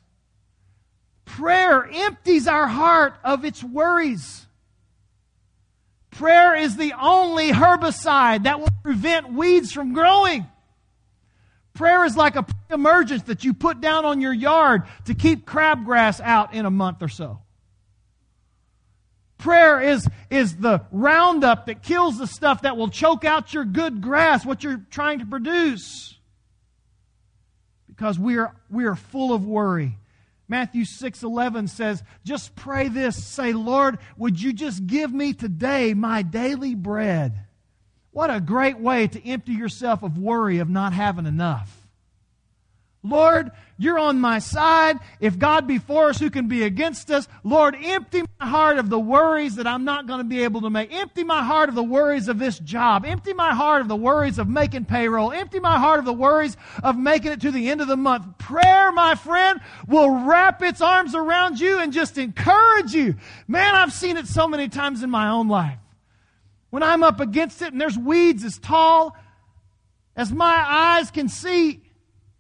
Prayer 1.24 1.88
empties 1.90 2.48
our 2.48 2.68
heart 2.68 3.16
of 3.24 3.46
its 3.46 3.64
worries. 3.64 4.46
Prayer 6.10 6.56
is 6.56 6.78
the 6.78 6.94
only 7.00 7.52
herbicide 7.52 8.44
that 8.44 8.60
will 8.60 8.74
prevent 8.82 9.32
weeds 9.34 9.72
from 9.72 9.94
growing. 9.94 10.48
Prayer 11.76 12.04
is 12.06 12.18
like 12.18 12.36
a 12.36 12.42
pre-emergence 12.42 13.22
that 13.24 13.44
you 13.44 13.54
put 13.54 13.80
down 13.80 14.04
on 14.04 14.20
your 14.20 14.34
yard 14.34 14.84
to 15.06 15.14
keep 15.14 15.46
crabgrass 15.46 16.20
out 16.20 16.56
in 16.56 16.66
a 16.66 16.72
month 16.72 17.04
or 17.04 17.08
so. 17.08 17.40
Prayer 19.38 19.80
is, 19.80 20.08
is 20.30 20.58
the 20.58 20.82
roundup 20.92 21.68
that 21.68 21.84
kills 21.84 22.18
the 22.18 22.28
stuff 22.28 22.64
that 22.64 22.76
will 22.76 22.90
choke 22.90 23.24
out 23.24 23.54
your 23.54 23.66
good 23.66 24.02
grass, 24.02 24.46
what 24.46 24.64
you're 24.64 24.82
trying 24.90 25.20
to 25.20 25.26
produce. 25.26 26.18
Because 27.88 28.18
we 28.18 28.38
are, 28.38 28.56
we 28.70 28.86
are 28.86 28.96
full 28.96 29.34
of 29.34 29.46
worry. 29.46 29.98
Matthew 30.48 30.86
6:11 30.86 31.68
says, 31.68 32.04
"Just 32.24 32.56
pray 32.56 32.88
this, 32.88 33.22
say, 33.22 33.52
Lord, 33.52 34.00
would 34.16 34.42
you 34.42 34.54
just 34.54 34.88
give 34.88 35.14
me 35.14 35.34
today 35.34 35.94
my 35.94 36.22
daily 36.22 36.74
bread?" 36.74 37.48
What 38.12 38.34
a 38.34 38.40
great 38.40 38.80
way 38.80 39.08
to 39.08 39.28
empty 39.28 39.54
yourself 39.54 40.02
of 40.04 40.18
worry 40.18 40.58
of 40.60 40.70
not 40.70 40.94
having 40.94 41.26
enough. 41.26 41.77
Lord, 43.10 43.52
you're 43.80 44.00
on 44.00 44.20
my 44.20 44.40
side. 44.40 44.98
If 45.20 45.38
God 45.38 45.68
be 45.68 45.78
for 45.78 46.10
us, 46.10 46.20
who 46.20 46.30
can 46.30 46.48
be 46.48 46.64
against 46.64 47.12
us? 47.12 47.28
Lord, 47.44 47.76
empty 47.80 48.24
my 48.40 48.48
heart 48.48 48.80
of 48.80 48.90
the 48.90 49.00
worries 49.00 49.56
that 49.56 49.68
I'm 49.68 49.86
not 49.86 50.08
going 50.08 50.20
to 50.20 50.24
be 50.24 50.44
able 50.44 50.62
to 50.62 50.70
make. 50.70 50.92
Empty 50.92 51.24
my 51.24 51.44
heart 51.44 51.70
of 51.70 51.76
the 51.76 51.84
worries 51.84 52.28
of 52.28 52.40
this 52.40 52.58
job. 52.60 53.06
Empty 53.06 53.34
my 53.34 53.54
heart 53.54 53.82
of 53.82 53.88
the 53.88 53.96
worries 53.96 54.40
of 54.40 54.48
making 54.48 54.86
payroll. 54.86 55.32
Empty 55.32 55.60
my 55.60 55.78
heart 55.78 56.00
of 56.00 56.06
the 56.06 56.14
worries 56.14 56.58
of 56.84 56.98
making 56.98 57.32
it 57.32 57.42
to 57.42 57.52
the 57.52 57.70
end 57.70 57.82
of 57.82 57.88
the 57.88 57.98
month. 57.98 58.40
Prayer, 58.40 58.92
my 58.92 59.14
friend, 59.14 59.62
will 59.88 60.26
wrap 60.26 60.64
its 60.64 60.82
arms 60.82 61.14
around 61.14 61.60
you 61.60 61.80
and 61.80 61.94
just 61.94 62.18
encourage 62.18 62.94
you. 62.94 63.16
Man, 63.48 63.76
I've 63.76 63.94
seen 63.94 64.18
it 64.18 64.28
so 64.28 64.48
many 64.48 64.70
times 64.70 65.04
in 65.04 65.12
my 65.12 65.30
own 65.30 65.48
life. 65.50 65.78
When 66.72 66.82
I'm 66.84 67.04
up 67.04 67.20
against 67.20 67.62
it 67.62 67.72
and 67.72 67.80
there's 67.80 67.98
weeds 67.98 68.44
as 68.44 68.58
tall 68.58 69.16
as 70.16 70.32
my 70.32 70.66
eyes 70.68 71.12
can 71.12 71.30
see, 71.30 71.82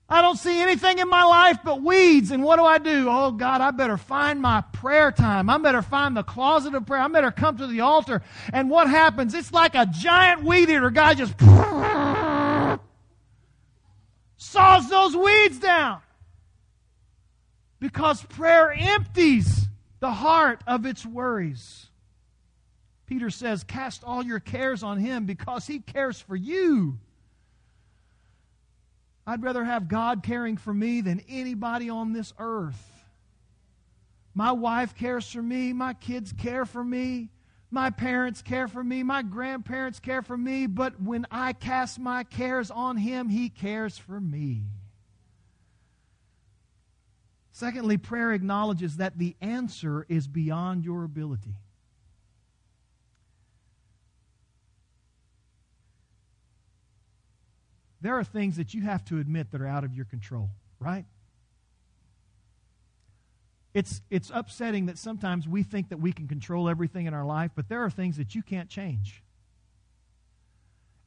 I 0.09 0.21
don't 0.21 0.37
see 0.37 0.61
anything 0.61 0.99
in 0.99 1.09
my 1.09 1.23
life 1.23 1.57
but 1.65 1.81
weeds. 1.81 2.31
And 2.31 2.41
what 2.41 2.55
do 2.55 2.63
I 2.63 2.77
do? 2.77 3.07
Oh 3.09 3.31
God, 3.31 3.59
I 3.59 3.71
better 3.71 3.97
find 3.97 4.41
my 4.41 4.61
prayer 4.71 5.11
time. 5.11 5.49
I 5.49 5.57
better 5.57 5.81
find 5.81 6.15
the 6.15 6.23
closet 6.23 6.73
of 6.75 6.85
prayer. 6.85 7.01
I 7.01 7.07
better 7.09 7.31
come 7.31 7.57
to 7.57 7.67
the 7.67 7.81
altar. 7.81 8.21
And 8.53 8.69
what 8.69 8.89
happens? 8.89 9.33
It's 9.33 9.51
like 9.51 9.75
a 9.75 9.85
giant 9.85 10.43
weed 10.43 10.69
eater 10.69 10.89
guy 10.89 11.13
just 11.13 11.33
saws 14.37 14.89
those 14.89 15.15
weeds 15.15 15.59
down. 15.59 16.01
Because 17.79 18.23
prayer 18.23 18.71
empties 18.71 19.67
the 19.99 20.11
heart 20.11 20.61
of 20.65 20.85
its 20.85 21.05
worries. 21.05 21.87
Peter 23.07 23.29
says, 23.29 23.63
Cast 23.63 24.03
all 24.05 24.23
your 24.23 24.39
cares 24.39 24.83
on 24.83 24.99
him 24.99 25.25
because 25.25 25.67
he 25.67 25.79
cares 25.79 26.19
for 26.21 26.35
you. 26.35 26.97
I'd 29.29 29.43
rather 29.43 29.65
have 29.65 29.89
God 29.89 30.23
caring 30.23 30.55
for 30.55 30.73
me 30.73 31.01
than 31.01 31.21
anybody 31.27 31.89
on 31.89 32.13
this 32.13 32.33
earth. 32.39 32.81
My 34.33 34.53
wife 34.53 34.95
cares 34.95 35.29
for 35.29 35.41
me. 35.41 35.73
My 35.73 35.93
kids 35.93 36.31
care 36.31 36.65
for 36.65 36.81
me. 36.81 37.29
My 37.69 37.89
parents 37.89 38.41
care 38.41 38.69
for 38.69 38.81
me. 38.81 39.03
My 39.03 39.23
grandparents 39.23 39.99
care 39.99 40.21
for 40.21 40.37
me. 40.37 40.65
But 40.65 41.01
when 41.01 41.27
I 41.29 41.51
cast 41.51 41.99
my 41.99 42.23
cares 42.23 42.71
on 42.71 42.95
Him, 42.95 43.27
He 43.27 43.49
cares 43.49 43.97
for 43.97 44.21
me. 44.21 44.63
Secondly, 47.51 47.97
prayer 47.97 48.31
acknowledges 48.31 48.97
that 48.97 49.17
the 49.17 49.35
answer 49.41 50.05
is 50.07 50.27
beyond 50.27 50.85
your 50.85 51.03
ability. 51.03 51.55
There 58.01 58.17
are 58.17 58.23
things 58.23 58.57
that 58.57 58.73
you 58.73 58.83
have 58.83 59.03
to 59.05 59.19
admit 59.19 59.51
that 59.51 59.61
are 59.61 59.67
out 59.67 59.83
of 59.83 59.93
your 59.93 60.05
control, 60.05 60.49
right? 60.79 61.05
It's, 63.73 64.01
it's 64.09 64.31
upsetting 64.33 64.87
that 64.87 64.97
sometimes 64.97 65.47
we 65.47 65.63
think 65.63 65.89
that 65.89 65.99
we 65.99 66.11
can 66.11 66.27
control 66.27 66.69
everything 66.69 67.05
in 67.05 67.13
our 67.13 67.25
life, 67.25 67.51
but 67.55 67.69
there 67.69 67.83
are 67.83 67.89
things 67.89 68.17
that 68.17 68.33
you 68.33 68.41
can't 68.41 68.69
change. 68.69 69.21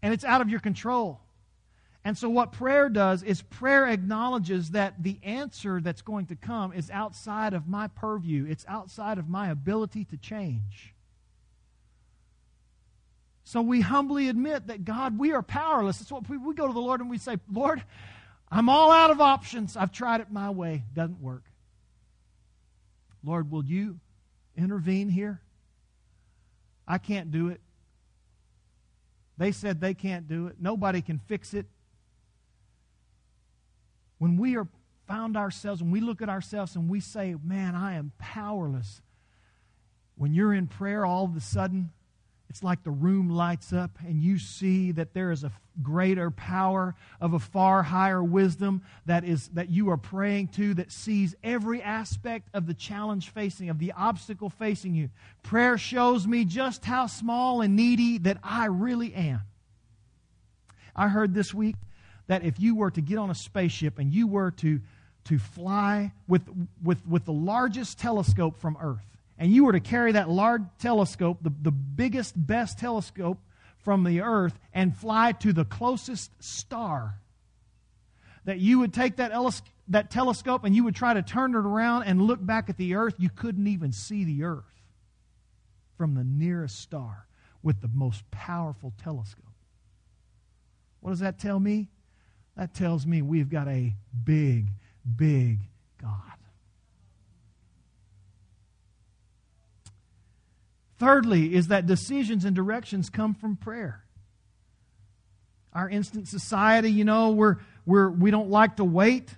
And 0.02 0.14
it's 0.14 0.24
out 0.24 0.40
of 0.40 0.48
your 0.48 0.60
control. 0.60 1.20
And 2.04 2.16
so, 2.16 2.30
what 2.30 2.52
prayer 2.52 2.88
does 2.88 3.22
is 3.22 3.42
prayer 3.42 3.86
acknowledges 3.86 4.70
that 4.70 5.02
the 5.02 5.18
answer 5.22 5.80
that's 5.82 6.00
going 6.00 6.26
to 6.26 6.36
come 6.36 6.72
is 6.72 6.90
outside 6.90 7.52
of 7.52 7.68
my 7.68 7.88
purview, 7.88 8.46
it's 8.48 8.64
outside 8.66 9.18
of 9.18 9.28
my 9.28 9.50
ability 9.50 10.04
to 10.06 10.16
change. 10.16 10.94
So 13.50 13.62
we 13.62 13.80
humbly 13.80 14.28
admit 14.28 14.68
that 14.68 14.84
God, 14.84 15.18
we 15.18 15.32
are 15.32 15.42
powerless. 15.42 15.98
That's 15.98 16.12
what 16.12 16.28
we, 16.28 16.36
we 16.36 16.54
go 16.54 16.68
to 16.68 16.72
the 16.72 16.78
Lord 16.78 17.00
and 17.00 17.10
we 17.10 17.18
say, 17.18 17.36
Lord, 17.52 17.82
I'm 18.48 18.68
all 18.68 18.92
out 18.92 19.10
of 19.10 19.20
options. 19.20 19.76
I've 19.76 19.90
tried 19.90 20.20
it 20.20 20.30
my 20.30 20.50
way. 20.50 20.84
Doesn't 20.94 21.20
work. 21.20 21.42
Lord, 23.24 23.50
will 23.50 23.64
you 23.64 23.98
intervene 24.56 25.08
here? 25.08 25.40
I 26.86 26.98
can't 26.98 27.32
do 27.32 27.48
it. 27.48 27.60
They 29.36 29.50
said 29.50 29.80
they 29.80 29.94
can't 29.94 30.28
do 30.28 30.46
it. 30.46 30.54
Nobody 30.60 31.02
can 31.02 31.18
fix 31.18 31.52
it. 31.52 31.66
When 34.18 34.36
we 34.36 34.58
are 34.58 34.68
found 35.08 35.36
ourselves, 35.36 35.82
when 35.82 35.90
we 35.90 36.00
look 36.00 36.22
at 36.22 36.28
ourselves 36.28 36.76
and 36.76 36.88
we 36.88 37.00
say, 37.00 37.34
Man, 37.42 37.74
I 37.74 37.94
am 37.94 38.12
powerless. 38.16 39.02
When 40.14 40.34
you're 40.34 40.54
in 40.54 40.68
prayer, 40.68 41.04
all 41.04 41.24
of 41.24 41.36
a 41.36 41.40
sudden, 41.40 41.90
it's 42.50 42.64
like 42.64 42.82
the 42.82 42.90
room 42.90 43.30
lights 43.30 43.72
up 43.72 43.92
and 44.04 44.20
you 44.20 44.36
see 44.36 44.90
that 44.90 45.14
there 45.14 45.30
is 45.30 45.44
a 45.44 45.52
greater 45.80 46.32
power 46.32 46.96
of 47.20 47.32
a 47.32 47.38
far 47.38 47.84
higher 47.84 48.22
wisdom 48.22 48.82
that 49.06 49.24
is 49.24 49.48
that 49.50 49.70
you 49.70 49.88
are 49.88 49.96
praying 49.96 50.48
to 50.48 50.74
that 50.74 50.90
sees 50.90 51.36
every 51.44 51.80
aspect 51.80 52.48
of 52.52 52.66
the 52.66 52.74
challenge 52.74 53.30
facing 53.30 53.70
of 53.70 53.78
the 53.78 53.92
obstacle 53.92 54.50
facing 54.50 54.96
you. 54.96 55.08
Prayer 55.44 55.78
shows 55.78 56.26
me 56.26 56.44
just 56.44 56.84
how 56.84 57.06
small 57.06 57.60
and 57.60 57.76
needy 57.76 58.18
that 58.18 58.38
i 58.42 58.66
really 58.66 59.14
am. 59.14 59.42
I 60.96 61.06
heard 61.06 61.32
this 61.32 61.54
week 61.54 61.76
that 62.26 62.44
if 62.44 62.58
you 62.58 62.74
were 62.74 62.90
to 62.90 63.00
get 63.00 63.16
on 63.16 63.30
a 63.30 63.34
spaceship 63.34 64.00
and 64.00 64.12
you 64.12 64.26
were 64.26 64.50
to 64.50 64.80
to 65.26 65.38
fly 65.38 66.12
with 66.26 66.42
with 66.82 67.06
with 67.06 67.24
the 67.26 67.32
largest 67.32 68.00
telescope 68.00 68.58
from 68.58 68.76
earth 68.80 69.06
and 69.40 69.50
you 69.50 69.64
were 69.64 69.72
to 69.72 69.80
carry 69.80 70.12
that 70.12 70.28
large 70.28 70.62
telescope, 70.78 71.38
the, 71.40 71.50
the 71.62 71.72
biggest, 71.72 72.34
best 72.36 72.78
telescope 72.78 73.38
from 73.78 74.04
the 74.04 74.20
earth, 74.20 74.56
and 74.74 74.94
fly 74.94 75.32
to 75.32 75.54
the 75.54 75.64
closest 75.64 76.30
star, 76.44 77.18
that 78.44 78.58
you 78.58 78.78
would 78.80 78.92
take 78.92 79.16
that, 79.16 79.32
that 79.88 80.10
telescope 80.10 80.64
and 80.64 80.76
you 80.76 80.84
would 80.84 80.94
try 80.94 81.14
to 81.14 81.22
turn 81.22 81.54
it 81.54 81.58
around 81.58 82.02
and 82.02 82.20
look 82.20 82.44
back 82.44 82.68
at 82.68 82.76
the 82.76 82.94
earth, 82.94 83.14
you 83.16 83.30
couldn't 83.30 83.66
even 83.66 83.92
see 83.92 84.24
the 84.24 84.44
earth 84.44 84.64
from 85.96 86.14
the 86.14 86.24
nearest 86.24 86.78
star 86.78 87.26
with 87.62 87.80
the 87.80 87.88
most 87.88 88.30
powerful 88.30 88.92
telescope. 89.02 89.44
What 91.00 91.12
does 91.12 91.20
that 91.20 91.38
tell 91.38 91.58
me? 91.58 91.88
That 92.58 92.74
tells 92.74 93.06
me 93.06 93.22
we've 93.22 93.48
got 93.48 93.68
a 93.68 93.94
big, 94.22 94.66
big 95.16 95.60
God. 96.00 96.29
Thirdly, 101.00 101.54
is 101.54 101.68
that 101.68 101.86
decisions 101.86 102.44
and 102.44 102.54
directions 102.54 103.08
come 103.08 103.34
from 103.34 103.56
prayer. 103.56 104.04
Our 105.72 105.88
instant 105.88 106.28
society, 106.28 106.92
you 106.92 107.06
know, 107.06 107.30
we're, 107.30 107.56
we're, 107.86 108.10
we 108.10 108.30
don't 108.30 108.50
like 108.50 108.76
to 108.76 108.84
wait. 108.84 109.34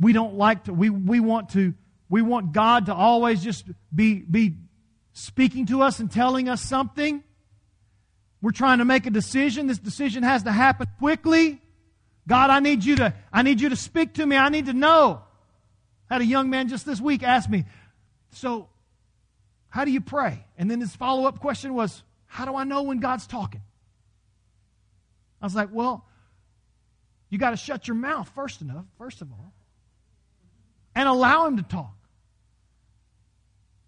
We 0.00 0.14
don't 0.14 0.36
like 0.36 0.64
to, 0.64 0.72
we, 0.72 0.88
we 0.88 1.20
want 1.20 1.50
to, 1.50 1.74
we 2.08 2.22
want 2.22 2.52
God 2.52 2.86
to 2.86 2.94
always 2.94 3.44
just 3.44 3.66
be, 3.94 4.14
be 4.14 4.56
speaking 5.12 5.66
to 5.66 5.82
us 5.82 6.00
and 6.00 6.10
telling 6.10 6.48
us 6.48 6.62
something. 6.62 7.22
We're 8.40 8.52
trying 8.52 8.78
to 8.78 8.86
make 8.86 9.04
a 9.04 9.10
decision. 9.10 9.66
This 9.66 9.78
decision 9.78 10.22
has 10.22 10.44
to 10.44 10.52
happen 10.52 10.86
quickly. 10.98 11.60
God, 12.26 12.48
I 12.48 12.60
need 12.60 12.82
you 12.82 12.96
to, 12.96 13.12
I 13.30 13.42
need 13.42 13.60
you 13.60 13.68
to 13.68 13.76
speak 13.76 14.14
to 14.14 14.24
me. 14.24 14.38
I 14.38 14.48
need 14.48 14.66
to 14.66 14.72
know. 14.72 15.20
I 16.08 16.14
had 16.14 16.22
a 16.22 16.26
young 16.26 16.48
man 16.48 16.68
just 16.68 16.86
this 16.86 16.98
week 16.98 17.22
ask 17.22 17.50
me, 17.50 17.66
so 18.32 18.68
how 19.74 19.84
do 19.84 19.90
you 19.90 20.00
pray? 20.00 20.46
And 20.56 20.70
then 20.70 20.80
his 20.80 20.94
follow 20.94 21.26
up 21.26 21.40
question 21.40 21.74
was, 21.74 22.04
How 22.26 22.44
do 22.44 22.54
I 22.54 22.62
know 22.62 22.84
when 22.84 23.00
God's 23.00 23.26
talking? 23.26 23.60
I 25.42 25.46
was 25.46 25.56
like, 25.56 25.70
Well, 25.72 26.06
you 27.28 27.38
got 27.38 27.50
to 27.50 27.56
shut 27.56 27.88
your 27.88 27.96
mouth 27.96 28.30
first 28.36 28.60
enough, 28.60 28.84
first 28.98 29.20
of 29.20 29.32
all, 29.32 29.52
and 30.94 31.08
allow 31.08 31.46
him 31.48 31.56
to 31.56 31.64
talk. 31.64 31.96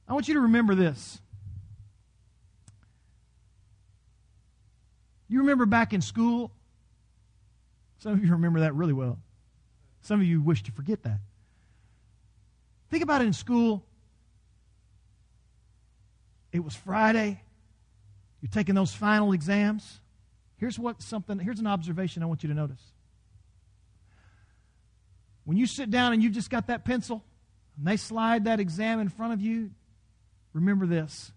I 0.09 0.13
want 0.13 0.27
you 0.27 0.35
to 0.35 0.41
remember 0.41 0.75
this. 0.75 1.21
You 5.29 5.39
remember 5.39 5.67
back 5.67 5.93
in 5.93 6.01
school? 6.01 6.51
Some 7.99 8.15
of 8.15 8.25
you 8.25 8.33
remember 8.33 8.59
that 8.59 8.75
really 8.75 8.93
well. 8.93 9.21
Some 10.01 10.19
of 10.19 10.27
you 10.27 10.41
wish 10.41 10.65
to 10.65 10.73
forget 10.73 11.05
that. 11.05 11.21
Think 12.91 13.05
about 13.05 13.23
it 13.23 13.29
in 13.29 13.33
school. 13.33 13.87
It 16.57 16.65
was 16.65 16.75
Friday. 16.75 17.43
You're 18.41 18.51
taking 18.51 18.75
those 18.75 18.95
final 18.95 19.33
exams. 19.33 20.01
Here's 20.57 20.79
what 20.79 21.03
something, 21.03 21.39
here's 21.39 21.61
an 21.61 21.67
observation 21.67 22.23
I 22.23 22.27
want 22.27 22.43
you 22.43 22.49
to 22.49 22.55
notice. 22.55 22.81
When 25.45 25.59
you 25.59 25.67
sit 25.67 25.91
down 25.91 26.15
and 26.15 26.23
you've 26.23 26.33
just 26.33 26.49
got 26.49 26.69
that 26.69 26.85
pencil 26.85 27.23
and 27.77 27.87
they 27.87 27.99
slide 27.99 28.47
that 28.47 28.59
exam 28.59 29.01
in 29.01 29.11
front 29.11 29.35
of 29.35 29.43
you, 29.43 29.71
remember 30.55 30.87
this. 30.87 31.31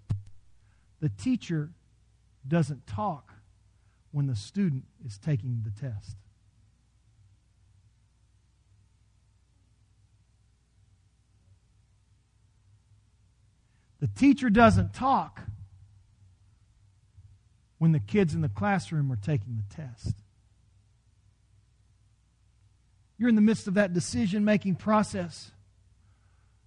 The 1.01 1.09
teacher 1.09 1.69
doesn't 2.47 2.87
talk 2.87 3.33
when 4.11 4.27
the 4.27 4.37
student 4.37 4.85
is 5.05 5.17
taking 5.17 5.63
the 5.65 5.81
test. 5.81 6.15
The 13.99 14.07
teacher 14.07 14.49
doesn't 14.49 14.93
talk 14.93 15.41
when 17.79 17.91
the 17.91 17.99
kids 17.99 18.33
in 18.33 18.41
the 18.41 18.49
classroom 18.49 19.11
are 19.11 19.17
taking 19.17 19.57
the 19.57 19.75
test. 19.75 20.15
You're 23.17 23.29
in 23.29 23.35
the 23.35 23.41
midst 23.41 23.67
of 23.67 23.73
that 23.73 23.93
decision 23.93 24.45
making 24.45 24.75
process, 24.75 25.51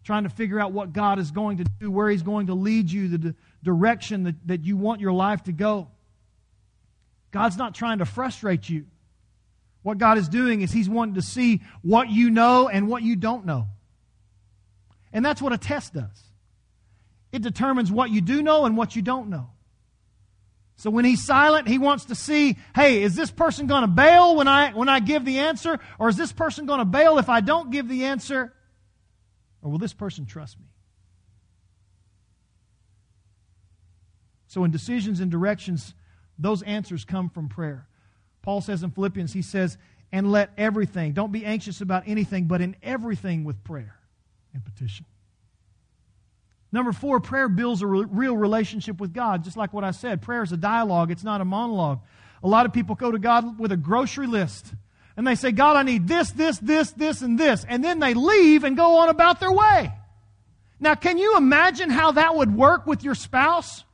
trying 0.05 0.25
to 0.25 0.29
figure 0.29 0.61
out 0.61 0.73
what 0.73 0.93
God 0.93 1.19
is 1.19 1.31
going 1.31 1.59
to 1.59 1.65
do, 1.81 1.91
where 1.91 2.11
He's 2.11 2.23
going 2.23 2.49
to 2.49 2.55
lead 2.55 2.91
you, 2.91 3.09
the 3.09 3.19
d- 3.19 3.35
direction 3.63 4.25
that, 4.25 4.35
that 4.47 4.65
you 4.65 4.77
want 4.77 5.01
your 5.01 5.13
life 5.13 5.45
to 5.45 5.53
go. 5.53 5.89
God's 7.31 7.57
not 7.57 7.75
trying 7.75 7.99
to 7.99 8.05
frustrate 8.05 8.69
you. 8.69 8.87
What 9.83 9.97
God 9.97 10.19
is 10.19 10.29
doing 10.29 10.61
is 10.61 10.71
He's 10.73 10.89
wanting 10.89 11.15
to 11.15 11.23
see 11.23 11.63
what 11.81 12.11
you 12.11 12.29
know 12.29 12.69
and 12.69 12.89
what 12.89 13.03
you 13.03 13.17
don't 13.17 13.47
know. 13.47 13.69
And 15.13 15.25
that's 15.25 15.41
what 15.41 15.55
a 15.55 15.59
test 15.59 15.95
does. 15.95 16.32
It 17.33 17.43
determines 17.43 17.91
what 17.91 18.11
you 18.11 18.21
do 18.21 18.43
know 18.43 18.67
and 18.67 18.77
what 18.77 18.95
you 18.95 19.03
don't 19.03 19.29
know. 19.29 19.51
So 20.77 20.91
when 20.91 21.05
he's 21.05 21.25
silent, 21.25 21.69
he 21.69 21.79
wants 21.79 22.07
to 22.07 22.15
see, 22.15 22.57
hey, 22.75 23.03
is 23.03 23.15
this 23.15 23.31
person 23.31 23.67
going 23.67 23.83
to 23.83 23.89
bail 23.89 24.37
when 24.37 24.49
I, 24.49 24.73
when 24.73 24.89
I 24.89 25.01
give 25.01 25.25
the 25.25 25.39
answer? 25.39 25.79
Or 25.99 26.09
is 26.09 26.17
this 26.17 26.33
person 26.33 26.67
going 26.67 26.81
to 26.81 26.85
bail 26.85 27.19
if 27.19 27.29
I 27.29 27.41
don't 27.41 27.71
give 27.71 27.89
the 27.89 28.05
answer? 28.05 28.53
Or 29.63 29.71
will 29.71 29.79
this 29.79 29.93
person 29.93 30.27
trust 30.27 30.59
me? 30.59 30.67
So 34.49 34.65
in 34.65 34.71
decisions 34.71 35.21
and 35.21 35.31
directions, 35.31 35.95
those 36.39 36.63
answers 36.63 37.05
come 37.05 37.31
from 37.31 37.49
prayer. 37.49 37.87
Paul 38.43 38.61
says 38.61 38.83
in 38.83 38.91
Philippians, 38.91 39.33
he 39.33 39.43
says, 39.43 39.79
and 40.11 40.31
let 40.31 40.51
everything, 40.59 41.13
don't 41.13 41.33
be 41.33 41.45
anxious 41.45 41.81
about 41.81 42.03
anything, 42.07 42.47
but 42.47 42.61
in 42.61 42.77
everything 42.83 43.45
with 43.45 43.63
prayer 43.65 43.97
and 44.53 44.63
petition. 44.65 45.07
Number 46.73 46.93
four, 46.93 47.21
prayer 47.21 47.49
builds 47.49 47.83
a 47.83 47.87
re- 47.87 48.07
real 48.09 48.37
relationship 48.37 48.99
with 48.99 49.13
God. 49.13 49.45
Just 49.45 49.57
like 49.57 49.75
what 49.75 49.85
I 49.85 49.91
said, 49.91 50.23
prayer 50.23 50.43
is 50.43 50.53
a 50.53 50.57
dialogue, 50.57 51.11
it's 51.11 51.23
not 51.23 51.43
a 51.43 51.45
monologue. 51.45 52.01
A 52.43 52.49
lot 52.49 52.67
of 52.67 52.73
people 52.73 52.95
go 52.95 53.13
to 53.13 53.19
God 53.19 53.59
with 53.59 53.71
a 53.71 53.77
grocery 53.77 54.27
list. 54.27 54.75
And 55.17 55.27
they 55.27 55.35
say, 55.35 55.53
God, 55.53 55.77
I 55.77 55.83
need 55.83 56.09
this, 56.09 56.31
this, 56.31 56.59
this, 56.59 56.91
this, 56.93 57.21
and 57.21 57.39
this. 57.39 57.67
And 57.69 57.85
then 57.85 57.99
they 57.99 58.15
leave 58.15 58.65
and 58.65 58.77
go 58.77 58.99
on 58.99 59.11
about 59.11 59.39
their 59.39 59.53
way. 59.53 59.93
Now, 60.81 60.95
can 60.95 61.19
you 61.19 61.37
imagine 61.37 61.91
how 61.91 62.13
that 62.13 62.35
would 62.35 62.53
work 62.57 62.87
with 62.87 63.05
your 63.05 63.15
spouse? 63.15 63.85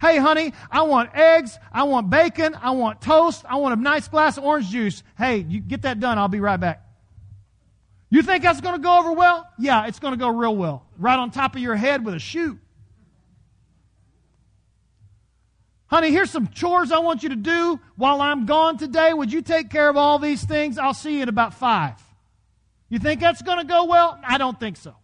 Hey, 0.00 0.16
honey, 0.16 0.54
I 0.70 0.82
want 0.82 1.10
eggs. 1.14 1.58
I 1.72 1.82
want 1.82 2.08
bacon. 2.08 2.56
I 2.62 2.70
want 2.70 3.02
toast. 3.02 3.44
I 3.46 3.56
want 3.56 3.78
a 3.78 3.82
nice 3.82 4.08
glass 4.08 4.38
of 4.38 4.44
orange 4.44 4.70
juice. 4.70 5.02
Hey, 5.18 5.38
you 5.38 5.60
get 5.60 5.82
that 5.82 6.00
done. 6.00 6.16
I'll 6.16 6.28
be 6.28 6.40
right 6.40 6.58
back. 6.58 6.86
You 8.10 8.22
think 8.22 8.42
that's 8.42 8.60
going 8.60 8.74
to 8.74 8.82
go 8.82 8.98
over 8.98 9.12
well? 9.12 9.48
Yeah, 9.58 9.86
it's 9.86 10.00
going 10.00 10.12
to 10.12 10.18
go 10.18 10.28
real 10.28 10.54
well. 10.54 10.84
Right 10.98 11.18
on 11.18 11.30
top 11.30 11.54
of 11.54 11.62
your 11.62 11.76
head 11.76 12.04
with 12.04 12.14
a 12.14 12.18
shoe. 12.18 12.58
Honey, 15.86 16.10
here's 16.10 16.30
some 16.30 16.48
chores 16.48 16.92
I 16.92 16.98
want 16.98 17.22
you 17.22 17.30
to 17.30 17.36
do 17.36 17.80
while 17.96 18.20
I'm 18.20 18.46
gone 18.46 18.78
today. 18.78 19.12
Would 19.12 19.32
you 19.32 19.42
take 19.42 19.70
care 19.70 19.88
of 19.88 19.96
all 19.96 20.18
these 20.18 20.44
things? 20.44 20.78
I'll 20.78 20.94
see 20.94 21.16
you 21.16 21.22
in 21.22 21.28
about 21.28 21.54
five. 21.54 21.94
You 22.88 22.98
think 22.98 23.20
that's 23.20 23.42
going 23.42 23.58
to 23.58 23.64
go 23.64 23.84
well? 23.84 24.18
I 24.24 24.38
don't 24.38 24.58
think 24.58 24.76
so. 24.76 24.94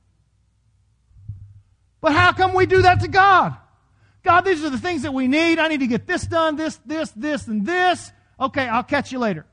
But 2.00 2.12
how 2.12 2.32
come 2.32 2.54
we 2.54 2.66
do 2.66 2.82
that 2.82 3.00
to 3.00 3.08
God? 3.08 3.56
God, 4.22 4.40
these 4.42 4.64
are 4.64 4.70
the 4.70 4.78
things 4.78 5.02
that 5.02 5.14
we 5.14 5.28
need. 5.28 5.58
I 5.58 5.68
need 5.68 5.80
to 5.80 5.86
get 5.86 6.06
this 6.06 6.24
done, 6.24 6.56
this, 6.56 6.78
this, 6.84 7.10
this, 7.12 7.46
and 7.46 7.64
this. 7.64 8.12
Okay, 8.38 8.66
I'll 8.66 8.82
catch 8.82 9.12
you 9.12 9.20
later. 9.20 9.46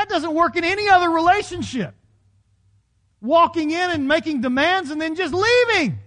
That 0.00 0.08
doesn't 0.08 0.32
work 0.32 0.56
in 0.56 0.64
any 0.64 0.88
other 0.88 1.10
relationship. 1.10 1.94
Walking 3.20 3.70
in 3.70 3.90
and 3.90 4.08
making 4.08 4.40
demands 4.40 4.90
and 4.90 4.98
then 4.98 5.14
just 5.14 5.34
leaving. 5.34 5.98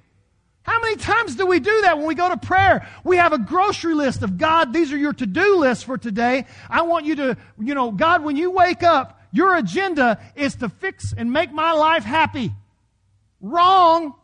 How 0.63 0.81
many 0.81 0.95
times 0.95 1.35
do 1.35 1.45
we 1.45 1.59
do 1.59 1.81
that 1.81 1.99
when 1.99 2.07
we 2.07 2.15
go 2.15 2.27
to 2.27 2.37
prayer? 2.37 2.87
We 3.03 3.17
have 3.17 3.33
a 3.33 3.37
grocery 3.37 3.93
list 3.93 4.23
of 4.23 4.39
God, 4.39 4.73
these 4.73 4.91
are 4.91 4.97
your 4.97 5.13
to-do 5.13 5.57
lists 5.57 5.83
for 5.83 5.99
today. 5.99 6.47
I 6.71 6.81
want 6.81 7.05
you 7.05 7.17
to, 7.17 7.37
you 7.59 7.75
know, 7.75 7.91
God, 7.91 8.23
when 8.23 8.35
you 8.35 8.49
wake 8.49 8.81
up, 8.81 9.21
your 9.31 9.55
agenda 9.55 10.19
is 10.35 10.55
to 10.55 10.69
fix 10.69 11.13
and 11.15 11.31
make 11.31 11.53
my 11.53 11.73
life 11.73 12.03
happy. 12.03 12.51
Wrong. 13.41 14.15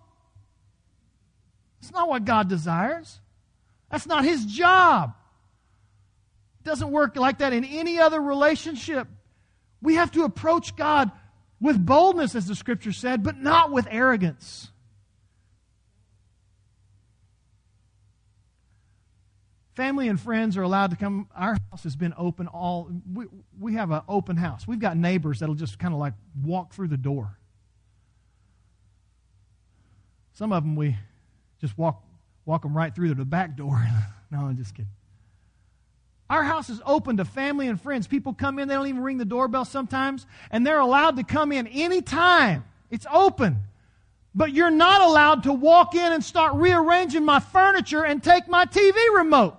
It's 1.79 1.91
not 1.91 2.09
what 2.09 2.25
God 2.25 2.49
desires. 2.49 3.19
That's 3.91 4.07
not 4.07 4.23
His 4.25 4.47
job. 4.47 5.13
It 6.61 6.67
doesn't 6.67 6.89
work 6.89 7.15
like 7.15 7.37
that 7.37 7.53
in 7.53 7.63
any 7.63 7.99
other 7.99 8.19
relationship. 8.19 9.07
We 9.81 9.95
have 9.95 10.11
to 10.11 10.23
approach 10.23 10.75
God 10.75 11.11
with 11.61 11.83
boldness, 11.83 12.35
as 12.35 12.47
the 12.47 12.55
scripture 12.55 12.91
said, 12.91 13.23
but 13.23 13.37
not 13.37 13.71
with 13.71 13.87
arrogance. 13.89 14.71
Family 19.75 20.09
and 20.09 20.19
friends 20.19 20.57
are 20.57 20.61
allowed 20.61 20.91
to 20.91 20.97
come. 20.97 21.29
Our 21.33 21.55
house 21.71 21.83
has 21.83 21.95
been 21.95 22.13
open 22.17 22.47
all. 22.47 22.89
We, 23.13 23.27
we 23.57 23.75
have 23.75 23.91
an 23.91 24.01
open 24.09 24.35
house. 24.35 24.67
We've 24.67 24.79
got 24.79 24.97
neighbors 24.97 25.39
that'll 25.39 25.55
just 25.55 25.79
kind 25.79 25.93
of 25.93 25.99
like 26.01 26.13
walk 26.43 26.73
through 26.73 26.89
the 26.89 26.97
door. 26.97 27.37
Some 30.33 30.51
of 30.51 30.63
them 30.63 30.75
we 30.75 30.97
just 31.61 31.77
walk 31.77 32.03
walk 32.45 32.63
them 32.63 32.75
right 32.75 32.93
through 32.93 33.09
to 33.09 33.15
the 33.15 33.25
back 33.25 33.55
door. 33.55 33.85
no, 34.31 34.39
I'm 34.39 34.57
just 34.57 34.73
kidding. 34.73 34.91
Our 36.29 36.43
house 36.43 36.69
is 36.69 36.79
open 36.85 37.17
to 37.17 37.25
family 37.25 37.67
and 37.67 37.81
friends. 37.81 38.05
People 38.07 38.33
come 38.33 38.59
in, 38.59 38.67
they 38.67 38.75
don't 38.75 38.87
even 38.87 39.01
ring 39.01 39.17
the 39.17 39.25
doorbell 39.25 39.65
sometimes, 39.65 40.27
and 40.51 40.65
they're 40.65 40.79
allowed 40.79 41.17
to 41.17 41.23
come 41.23 41.51
in 41.51 41.65
anytime. 41.67 42.63
It's 42.91 43.07
open. 43.11 43.57
But 44.35 44.53
you're 44.53 44.69
not 44.69 45.01
allowed 45.01 45.43
to 45.43 45.53
walk 45.53 45.95
in 45.95 46.13
and 46.13 46.23
start 46.23 46.53
rearranging 46.53 47.25
my 47.25 47.39
furniture 47.39 48.05
and 48.05 48.23
take 48.23 48.47
my 48.47 48.65
TV 48.65 48.93
remote. 49.15 49.55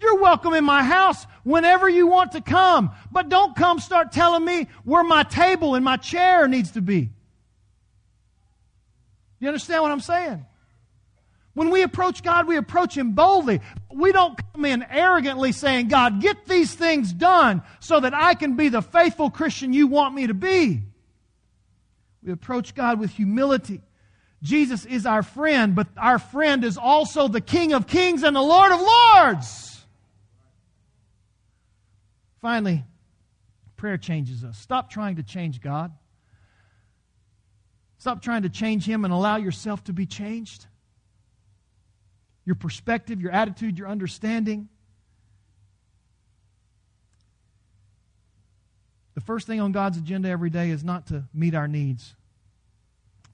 You're 0.00 0.20
welcome 0.20 0.54
in 0.54 0.64
my 0.64 0.82
house 0.82 1.26
whenever 1.44 1.88
you 1.88 2.06
want 2.06 2.32
to 2.32 2.40
come, 2.40 2.90
but 3.10 3.28
don't 3.28 3.56
come 3.56 3.80
start 3.80 4.12
telling 4.12 4.44
me 4.44 4.68
where 4.84 5.04
my 5.04 5.24
table 5.24 5.74
and 5.74 5.84
my 5.84 5.96
chair 5.96 6.46
needs 6.46 6.72
to 6.72 6.80
be. 6.80 7.10
You 9.40 9.48
understand 9.48 9.82
what 9.82 9.90
I'm 9.90 10.00
saying? 10.00 10.44
When 11.54 11.70
we 11.70 11.82
approach 11.82 12.22
God, 12.22 12.46
we 12.46 12.56
approach 12.56 12.96
Him 12.96 13.12
boldly. 13.12 13.60
We 13.92 14.12
don't 14.12 14.38
come 14.52 14.64
in 14.64 14.82
arrogantly 14.82 15.52
saying, 15.52 15.88
God, 15.88 16.20
get 16.20 16.46
these 16.46 16.74
things 16.74 17.12
done 17.12 17.62
so 17.80 18.00
that 18.00 18.14
I 18.14 18.34
can 18.34 18.56
be 18.56 18.70
the 18.70 18.80
faithful 18.80 19.30
Christian 19.30 19.72
you 19.72 19.86
want 19.86 20.14
me 20.14 20.28
to 20.28 20.34
be. 20.34 20.82
We 22.22 22.32
approach 22.32 22.74
God 22.74 22.98
with 22.98 23.10
humility. 23.10 23.82
Jesus 24.42 24.86
is 24.86 25.04
our 25.04 25.22
friend, 25.22 25.74
but 25.74 25.88
our 25.96 26.18
friend 26.18 26.64
is 26.64 26.78
also 26.78 27.28
the 27.28 27.40
King 27.40 27.74
of 27.74 27.86
kings 27.86 28.22
and 28.22 28.34
the 28.34 28.40
Lord 28.40 28.72
of 28.72 28.80
lords. 28.80 29.84
Finally, 32.40 32.82
prayer 33.76 33.98
changes 33.98 34.42
us. 34.42 34.58
Stop 34.58 34.90
trying 34.90 35.16
to 35.16 35.22
change 35.22 35.60
God. 35.60 35.92
Stop 37.98 38.22
trying 38.22 38.42
to 38.42 38.48
change 38.48 38.86
Him 38.86 39.04
and 39.04 39.12
allow 39.12 39.36
yourself 39.36 39.84
to 39.84 39.92
be 39.92 40.06
changed 40.06 40.66
your 42.44 42.56
perspective, 42.56 43.20
your 43.20 43.32
attitude, 43.32 43.78
your 43.78 43.88
understanding. 43.88 44.68
The 49.14 49.20
first 49.20 49.46
thing 49.46 49.60
on 49.60 49.72
God's 49.72 49.98
agenda 49.98 50.28
every 50.28 50.50
day 50.50 50.70
is 50.70 50.82
not 50.82 51.06
to 51.08 51.24
meet 51.32 51.54
our 51.54 51.68
needs. 51.68 52.14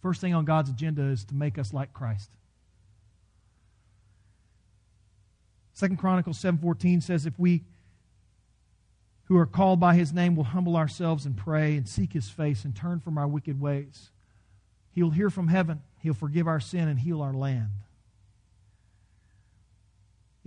First 0.02 0.20
thing 0.20 0.34
on 0.34 0.44
God's 0.44 0.70
agenda 0.70 1.02
is 1.02 1.24
to 1.26 1.34
make 1.34 1.58
us 1.58 1.72
like 1.72 1.92
Christ. 1.92 2.30
Second 5.72 5.98
Chronicles 5.98 6.38
7:14 6.38 7.00
says 7.00 7.24
if 7.24 7.38
we 7.38 7.64
who 9.24 9.36
are 9.36 9.46
called 9.46 9.78
by 9.78 9.94
his 9.94 10.12
name 10.12 10.34
will 10.34 10.44
humble 10.44 10.76
ourselves 10.76 11.26
and 11.26 11.36
pray 11.36 11.76
and 11.76 11.86
seek 11.86 12.12
his 12.12 12.28
face 12.28 12.64
and 12.64 12.74
turn 12.74 12.98
from 12.98 13.18
our 13.18 13.28
wicked 13.28 13.60
ways, 13.60 14.10
he'll 14.90 15.10
hear 15.10 15.30
from 15.30 15.48
heaven, 15.48 15.82
he'll 15.98 16.14
forgive 16.14 16.48
our 16.48 16.60
sin 16.60 16.88
and 16.88 16.98
heal 16.98 17.22
our 17.22 17.34
land. 17.34 17.70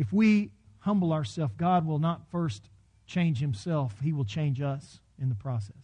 If 0.01 0.11
we 0.11 0.49
humble 0.79 1.13
ourselves, 1.13 1.53
God 1.57 1.85
will 1.85 1.99
not 1.99 2.23
first 2.31 2.71
change 3.05 3.37
himself, 3.37 3.93
he 4.03 4.13
will 4.13 4.25
change 4.25 4.59
us 4.59 4.99
in 5.21 5.29
the 5.29 5.35
process. 5.35 5.75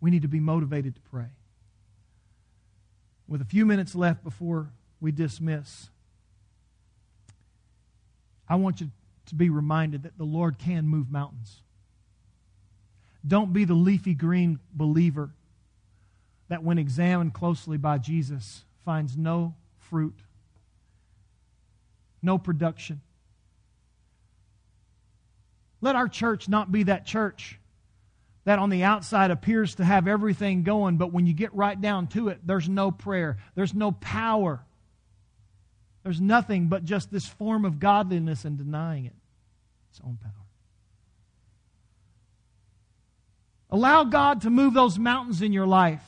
We 0.00 0.10
need 0.10 0.22
to 0.22 0.28
be 0.28 0.40
motivated 0.40 0.96
to 0.96 1.00
pray. 1.02 1.28
With 3.28 3.40
a 3.40 3.44
few 3.44 3.64
minutes 3.64 3.94
left 3.94 4.24
before 4.24 4.70
we 5.00 5.12
dismiss, 5.12 5.88
I 8.48 8.56
want 8.56 8.80
you 8.80 8.90
to 9.26 9.34
be 9.36 9.48
reminded 9.48 10.02
that 10.02 10.18
the 10.18 10.24
Lord 10.24 10.58
can 10.58 10.88
move 10.88 11.12
mountains. 11.12 11.62
Don't 13.24 13.52
be 13.52 13.64
the 13.64 13.74
leafy 13.74 14.14
green 14.14 14.58
believer 14.72 15.30
that, 16.48 16.64
when 16.64 16.76
examined 16.76 17.34
closely 17.34 17.76
by 17.76 17.98
Jesus, 17.98 18.64
finds 18.84 19.16
no 19.16 19.54
fruit 19.78 20.18
no 22.22 22.38
production. 22.38 23.00
Let 25.80 25.96
our 25.96 26.08
church 26.08 26.48
not 26.48 26.70
be 26.70 26.84
that 26.84 27.06
church 27.06 27.58
that 28.44 28.58
on 28.58 28.70
the 28.70 28.84
outside 28.84 29.30
appears 29.30 29.76
to 29.76 29.84
have 29.84 30.08
everything 30.08 30.62
going, 30.62 30.96
but 30.96 31.12
when 31.12 31.26
you 31.26 31.32
get 31.32 31.54
right 31.54 31.78
down 31.78 32.06
to 32.08 32.28
it, 32.28 32.40
there's 32.44 32.68
no 32.68 32.90
prayer, 32.90 33.36
there's 33.54 33.74
no 33.74 33.92
power, 33.92 34.60
there's 36.02 36.20
nothing 36.20 36.68
but 36.68 36.84
just 36.84 37.10
this 37.10 37.26
form 37.26 37.64
of 37.64 37.78
godliness 37.78 38.44
and 38.44 38.56
denying 38.56 39.06
it 39.06 39.12
its 39.90 40.00
own 40.04 40.18
power. 40.22 40.32
Allow 43.70 44.04
God 44.04 44.42
to 44.42 44.50
move 44.50 44.74
those 44.74 44.98
mountains 44.98 45.42
in 45.42 45.52
your 45.52 45.66
life, 45.66 46.02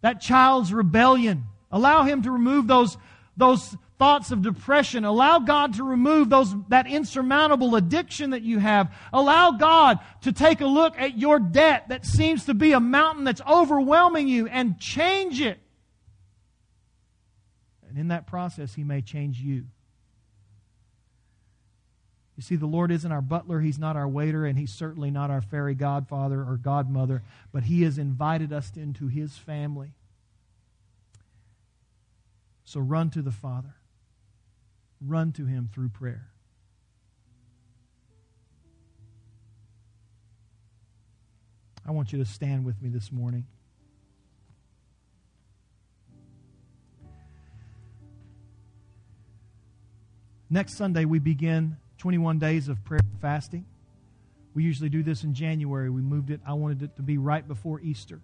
that 0.00 0.20
child's 0.20 0.72
rebellion. 0.72 1.44
Allow 1.70 2.02
Him 2.02 2.22
to 2.22 2.30
remove 2.30 2.66
those, 2.66 2.96
those 3.36 3.76
thoughts 4.00 4.30
of 4.30 4.40
depression. 4.40 5.04
Allow 5.04 5.40
God 5.40 5.74
to 5.74 5.84
remove 5.84 6.30
those, 6.30 6.54
that 6.68 6.86
insurmountable 6.86 7.76
addiction 7.76 8.30
that 8.30 8.40
you 8.40 8.58
have. 8.58 8.92
Allow 9.12 9.52
God 9.52 9.98
to 10.22 10.32
take 10.32 10.62
a 10.62 10.66
look 10.66 10.98
at 10.98 11.18
your 11.18 11.38
debt 11.38 11.90
that 11.90 12.06
seems 12.06 12.46
to 12.46 12.54
be 12.54 12.72
a 12.72 12.80
mountain 12.80 13.24
that's 13.24 13.42
overwhelming 13.42 14.26
you 14.26 14.48
and 14.48 14.80
change 14.80 15.42
it. 15.42 15.60
And 17.88 17.98
in 17.98 18.08
that 18.08 18.26
process, 18.26 18.74
He 18.74 18.84
may 18.84 19.02
change 19.02 19.38
you. 19.38 19.66
You 22.36 22.42
see, 22.42 22.56
the 22.56 22.64
Lord 22.64 22.90
isn't 22.90 23.12
our 23.12 23.20
butler, 23.20 23.60
He's 23.60 23.78
not 23.78 23.96
our 23.96 24.08
waiter, 24.08 24.46
and 24.46 24.58
He's 24.58 24.72
certainly 24.72 25.10
not 25.10 25.30
our 25.30 25.42
fairy 25.42 25.74
godfather 25.74 26.40
or 26.40 26.56
godmother, 26.56 27.22
but 27.52 27.64
He 27.64 27.82
has 27.82 27.98
invited 27.98 28.50
us 28.50 28.72
into 28.76 29.08
His 29.08 29.36
family. 29.36 29.92
So 32.64 32.80
run 32.80 33.10
to 33.10 33.20
the 33.20 33.30
Father, 33.30 33.74
run 35.06 35.32
to 35.32 35.46
Him 35.46 35.68
through 35.72 35.88
prayer. 35.90 36.30
I 41.86 41.92
want 41.92 42.12
you 42.12 42.18
to 42.18 42.24
stand 42.24 42.64
with 42.64 42.80
me 42.82 42.88
this 42.88 43.10
morning. 43.10 43.46
Next 50.48 50.76
Sunday, 50.76 51.04
we 51.04 51.20
begin 51.20 51.76
21 51.98 52.38
days 52.38 52.68
of 52.68 52.84
prayer 52.84 53.00
and 53.02 53.20
fasting. 53.20 53.64
We 54.52 54.64
usually 54.64 54.88
do 54.88 55.02
this 55.02 55.22
in 55.22 55.32
January. 55.32 55.90
We 55.90 56.02
moved 56.02 56.30
it, 56.30 56.40
I 56.46 56.54
wanted 56.54 56.82
it 56.82 56.96
to 56.96 57.02
be 57.02 57.18
right 57.18 57.46
before 57.46 57.80
Easter. 57.80 58.20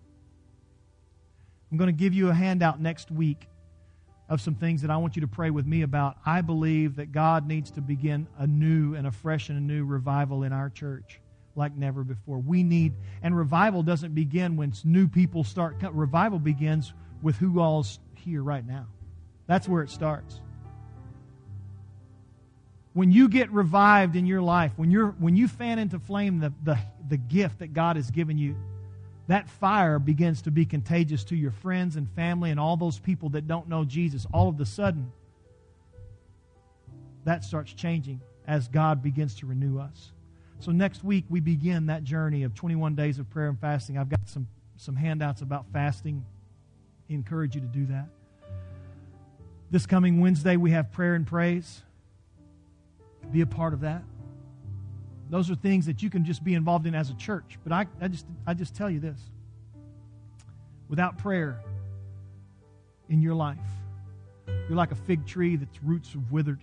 I'm 1.70 1.78
going 1.78 1.88
to 1.88 1.98
give 1.98 2.14
you 2.14 2.28
a 2.28 2.34
handout 2.34 2.80
next 2.80 3.10
week 3.10 3.48
of 4.28 4.40
some 4.40 4.54
things 4.54 4.82
that 4.82 4.90
I 4.90 4.96
want 4.96 5.16
you 5.16 5.20
to 5.22 5.28
pray 5.28 5.50
with 5.50 5.66
me 5.66 5.82
about. 5.82 6.16
I 6.24 6.40
believe 6.40 6.96
that 6.96 7.12
God 7.12 7.46
needs 7.46 7.70
to 7.72 7.80
begin 7.80 8.26
a 8.38 8.46
new 8.46 8.94
and 8.94 9.06
a 9.06 9.12
fresh 9.12 9.48
and 9.48 9.58
a 9.58 9.60
new 9.60 9.84
revival 9.84 10.42
in 10.42 10.52
our 10.52 10.68
church 10.70 11.20
like 11.54 11.74
never 11.76 12.04
before. 12.04 12.38
We 12.38 12.62
need, 12.62 12.92
and 13.22 13.36
revival 13.36 13.82
doesn't 13.82 14.14
begin 14.14 14.56
when 14.56 14.72
new 14.84 15.08
people 15.08 15.44
start. 15.44 15.76
Revival 15.90 16.38
begins 16.38 16.92
with 17.22 17.36
who 17.36 17.60
all's 17.60 17.98
here 18.14 18.42
right 18.42 18.66
now. 18.66 18.86
That's 19.46 19.68
where 19.68 19.82
it 19.82 19.90
starts 19.90 20.40
when 22.96 23.12
you 23.12 23.28
get 23.28 23.52
revived 23.52 24.16
in 24.16 24.24
your 24.24 24.40
life, 24.40 24.72
when, 24.76 24.90
you're, 24.90 25.08
when 25.18 25.36
you 25.36 25.48
fan 25.48 25.78
into 25.78 25.98
flame 25.98 26.40
the, 26.40 26.50
the, 26.64 26.78
the 27.10 27.18
gift 27.18 27.58
that 27.58 27.74
God 27.74 27.96
has 27.96 28.10
given 28.10 28.38
you, 28.38 28.56
that 29.28 29.48
fire 29.48 29.98
begins 29.98 30.42
to 30.42 30.50
be 30.50 30.64
contagious 30.64 31.24
to 31.24 31.36
your 31.36 31.50
friends 31.50 31.96
and 31.96 32.08
family 32.10 32.50
and 32.50 32.60
all 32.60 32.76
those 32.76 32.98
people 32.98 33.30
that 33.30 33.48
don't 33.48 33.68
know 33.68 33.84
Jesus. 33.84 34.26
All 34.32 34.48
of 34.48 34.60
a 34.60 34.66
sudden, 34.66 35.12
that 37.24 37.42
starts 37.42 37.72
changing 37.72 38.20
as 38.46 38.68
God 38.68 39.02
begins 39.02 39.34
to 39.36 39.46
renew 39.46 39.78
us. 39.80 40.12
So 40.60 40.70
next 40.70 41.02
week, 41.02 41.24
we 41.28 41.40
begin 41.40 41.86
that 41.86 42.04
journey 42.04 42.44
of 42.44 42.54
21 42.54 42.94
days 42.94 43.18
of 43.18 43.28
prayer 43.30 43.48
and 43.48 43.58
fasting. 43.58 43.98
I've 43.98 44.08
got 44.08 44.28
some, 44.28 44.46
some 44.76 44.94
handouts 44.94 45.42
about 45.42 45.66
fasting. 45.72 46.24
I 47.10 47.14
encourage 47.14 47.54
you 47.54 47.60
to 47.60 47.66
do 47.66 47.86
that. 47.86 48.06
This 49.70 49.86
coming 49.86 50.20
Wednesday, 50.20 50.56
we 50.56 50.70
have 50.70 50.92
prayer 50.92 51.14
and 51.14 51.26
praise 51.26 51.82
be 53.32 53.40
a 53.40 53.46
part 53.46 53.74
of 53.74 53.80
that. 53.80 54.02
Those 55.28 55.50
are 55.50 55.56
things 55.56 55.86
that 55.86 56.02
you 56.02 56.10
can 56.10 56.24
just 56.24 56.44
be 56.44 56.54
involved 56.54 56.86
in 56.86 56.94
as 56.94 57.10
a 57.10 57.14
church. 57.14 57.58
But 57.64 57.72
I, 57.72 57.86
I, 58.00 58.08
just, 58.08 58.26
I 58.46 58.54
just 58.54 58.74
tell 58.74 58.90
you 58.90 59.00
this 59.00 59.18
without 60.88 61.18
prayer 61.18 61.60
in 63.08 63.20
your 63.20 63.34
life, 63.34 63.58
you're 64.46 64.76
like 64.76 64.92
a 64.92 64.96
fig 64.96 65.26
tree 65.26 65.56
that's 65.56 65.82
roots 65.82 66.12
have 66.12 66.30
withered. 66.30 66.60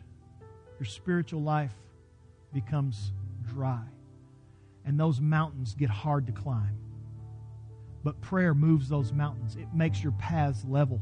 Your 0.80 0.86
spiritual 0.86 1.42
life 1.42 1.74
becomes 2.54 3.12
dry. 3.54 3.84
And 4.86 5.00
those 5.00 5.20
mountains 5.20 5.76
get 5.76 5.90
hard 5.90 6.28
to 6.28 6.34
climb. 6.34 6.78
But 8.04 8.20
prayer 8.22 8.54
moves 8.54 8.90
those 8.90 9.14
mountains, 9.14 9.56
it 9.56 9.68
makes 9.74 10.02
your 10.04 10.12
paths 10.14 10.66
level. 10.68 11.02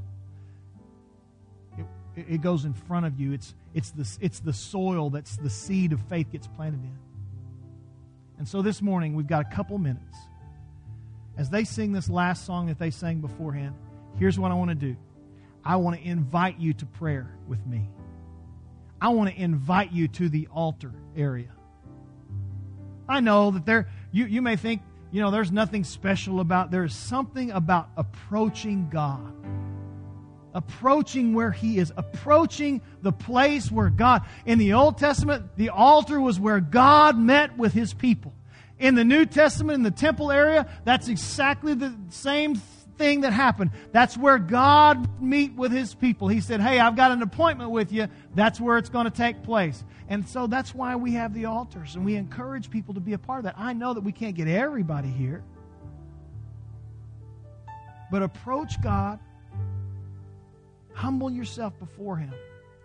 It, 1.78 1.86
it 2.16 2.42
goes 2.42 2.66
in 2.66 2.74
front 2.74 3.06
of 3.06 3.20
you. 3.20 3.32
It's, 3.32 3.56
it's 3.74 3.92
the, 3.92 4.18
it's 4.20 4.40
the 4.40 4.54
soil 4.54 5.10
that's 5.10 5.38
the 5.38 5.50
seed 5.50 5.94
of 5.94 6.02
faith 6.02 6.32
gets 6.32 6.48
planted 6.48 6.84
in. 6.84 6.98
And 8.42 8.50
so 8.50 8.64
this 8.64 8.82
morning, 8.82 9.14
we've 9.14 9.28
got 9.28 9.46
a 9.46 9.56
couple 9.56 9.78
minutes. 9.78 10.18
As 11.38 11.52
they 11.52 11.64
sing 11.64 11.92
this 11.92 12.10
last 12.10 12.44
song 12.44 12.70
that 12.70 12.80
they 12.80 12.90
sang 12.90 13.22
beforehand, 13.22 13.76
here's 14.18 14.40
what 14.40 14.50
I 14.50 14.56
want 14.56 14.70
to 14.70 14.76
do 14.76 14.98
I 15.64 15.76
want 15.76 16.00
to 16.00 16.04
invite 16.04 16.60
you 16.60 16.74
to 16.74 16.88
prayer 16.88 17.30
with 17.48 17.64
me. 17.68 17.88
I 19.00 19.10
want 19.10 19.30
to 19.30 19.40
invite 19.40 19.92
you 19.92 20.08
to 20.08 20.28
the 20.28 20.48
altar 20.52 20.92
area. 21.16 21.52
I 23.08 23.20
know 23.20 23.52
that 23.52 23.68
there, 23.68 23.88
you, 24.12 24.26
you 24.26 24.42
may 24.42 24.56
think, 24.56 24.82
you 25.12 25.22
know, 25.22 25.30
there's 25.30 25.52
nothing 25.52 25.84
special 25.84 26.40
about, 26.40 26.72
there's 26.72 26.96
something 26.96 27.52
about 27.52 27.90
approaching 27.96 28.90
God 28.90 29.36
approaching 30.54 31.34
where 31.34 31.52
he 31.52 31.78
is, 31.78 31.92
approaching 31.96 32.82
the 33.02 33.12
place 33.12 33.72
where 33.72 33.90
God, 33.90 34.24
in 34.46 34.58
the 34.58 34.74
Old 34.74 34.98
Testament, 34.98 35.56
the 35.56 35.70
altar 35.70 36.20
was 36.20 36.40
where 36.40 36.60
God 36.60 37.18
met 37.18 37.58
with 37.58 37.74
his 37.74 37.94
people. 37.94 38.34
In 38.80 38.96
the 38.96 39.04
New 39.04 39.26
Testament, 39.26 39.76
in 39.76 39.84
the 39.84 39.92
temple 39.92 40.32
area, 40.32 40.68
that's 40.86 41.08
exactly 41.08 41.74
the 41.74 41.94
same 42.10 42.56
thing 43.02 43.22
that 43.22 43.34
happened. 43.34 43.72
That's 43.92 44.18
where 44.18 44.38
God 44.38 45.22
meet 45.22 45.56
with 45.56 45.72
his 45.72 45.94
people. 45.94 46.28
He 46.28 46.42
said, 46.42 46.62
Hey, 46.62 46.80
I've 46.80 46.96
got 46.96 47.12
an 47.12 47.22
appointment 47.22 47.72
with 47.72 47.92
you. 47.92 48.08
That's 48.36 48.60
where 48.60 48.78
it's 48.78 48.90
going 48.90 49.06
to 49.06 49.12
take 49.12 49.44
place. 49.44 49.84
And 50.08 50.28
so 50.28 50.48
that's 50.48 50.76
why 50.76 50.96
we 50.96 51.14
have 51.14 51.34
the 51.34 51.46
altars 51.46 51.96
and 51.96 52.06
we 52.06 52.16
encourage 52.16 52.70
people 52.70 52.94
to 52.96 53.00
be 53.00 53.14
a 53.14 53.18
part 53.18 53.40
of 53.40 53.44
that. 53.46 53.56
I 53.58 53.74
know 53.74 53.94
that 53.94 54.02
we 54.02 54.12
can't 54.12 54.36
get 54.36 54.48
everybody 54.48 55.10
here. 55.10 55.44
But 58.12 58.22
approach 58.24 58.82
God 58.82 59.20
Humble 61.02 61.32
yourself 61.32 61.74
before 61.80 62.16
Him 62.16 62.32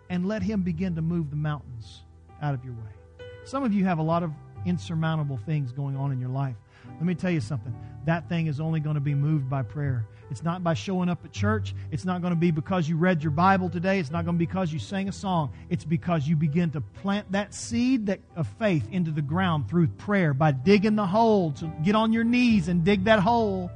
and 0.09 0.27
let 0.27 0.41
Him 0.41 0.63
begin 0.63 0.95
to 0.95 1.03
move 1.03 1.29
the 1.29 1.35
mountains 1.35 2.01
out 2.41 2.55
of 2.55 2.65
your 2.65 2.73
way. 2.73 3.27
Some 3.45 3.63
of 3.63 3.73
you 3.73 3.85
have 3.85 3.99
a 3.99 4.01
lot 4.01 4.23
of 4.23 4.31
insurmountable 4.65 5.37
things 5.37 5.71
going 5.71 5.95
on 5.95 6.11
in 6.11 6.19
your 6.19 6.31
life. 6.31 6.55
Let 6.87 7.03
me 7.03 7.13
tell 7.13 7.29
you 7.29 7.41
something. 7.41 7.75
That 8.05 8.27
thing 8.27 8.47
is 8.47 8.59
only 8.59 8.79
going 8.79 8.95
to 8.95 9.01
be 9.01 9.13
moved 9.13 9.51
by 9.51 9.61
prayer. 9.61 10.07
It's 10.31 10.41
not 10.41 10.63
by 10.63 10.73
showing 10.73 11.09
up 11.09 11.23
at 11.25 11.31
church. 11.31 11.75
It's 11.91 12.05
not 12.05 12.21
going 12.21 12.31
to 12.31 12.39
be 12.39 12.49
because 12.49 12.89
you 12.89 12.97
read 12.97 13.21
your 13.21 13.29
Bible 13.29 13.69
today. 13.69 13.99
It's 13.99 14.09
not 14.09 14.25
going 14.25 14.33
to 14.33 14.39
be 14.39 14.47
because 14.47 14.73
you 14.73 14.79
sang 14.79 15.07
a 15.07 15.11
song. 15.11 15.53
It's 15.69 15.85
because 15.85 16.27
you 16.27 16.35
begin 16.35 16.71
to 16.71 16.81
plant 16.81 17.31
that 17.33 17.53
seed 17.53 18.07
that, 18.07 18.19
of 18.35 18.47
faith 18.57 18.87
into 18.91 19.11
the 19.11 19.21
ground 19.21 19.69
through 19.69 19.89
prayer 19.89 20.33
by 20.33 20.53
digging 20.53 20.95
the 20.95 21.05
hole. 21.05 21.53
So 21.55 21.71
get 21.83 21.93
on 21.93 22.13
your 22.13 22.23
knees 22.23 22.67
and 22.67 22.83
dig 22.83 23.03
that 23.03 23.19
hole. 23.19 23.69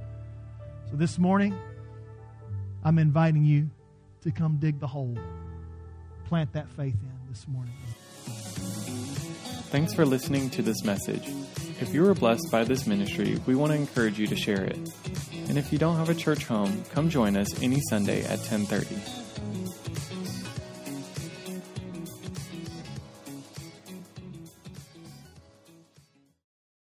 So 0.89 0.95
this 0.97 1.19
morning, 1.19 1.55
I'm 2.83 2.97
inviting 2.97 3.43
you 3.43 3.69
to 4.21 4.31
come 4.31 4.57
dig 4.57 4.79
the 4.79 4.87
hole. 4.87 5.17
Plant 6.25 6.53
that 6.53 6.69
faith 6.69 6.95
in 7.01 7.29
this 7.29 7.47
morning. 7.47 7.73
Thanks 9.71 9.93
for 9.93 10.05
listening 10.05 10.49
to 10.51 10.61
this 10.61 10.83
message. 10.83 11.27
If 11.79 11.93
you 11.93 12.03
were 12.03 12.13
blessed 12.13 12.51
by 12.51 12.63
this 12.63 12.85
ministry, 12.85 13.39
we 13.45 13.55
want 13.55 13.71
to 13.71 13.77
encourage 13.77 14.19
you 14.19 14.27
to 14.27 14.35
share 14.35 14.63
it. 14.63 14.77
And 15.47 15.57
if 15.57 15.73
you 15.73 15.79
don't 15.79 15.95
have 15.95 16.09
a 16.09 16.15
church 16.15 16.45
home, 16.45 16.83
come 16.91 17.09
join 17.09 17.35
us 17.35 17.61
any 17.61 17.81
Sunday 17.89 18.23
at 18.23 18.39
1030. 18.39 19.20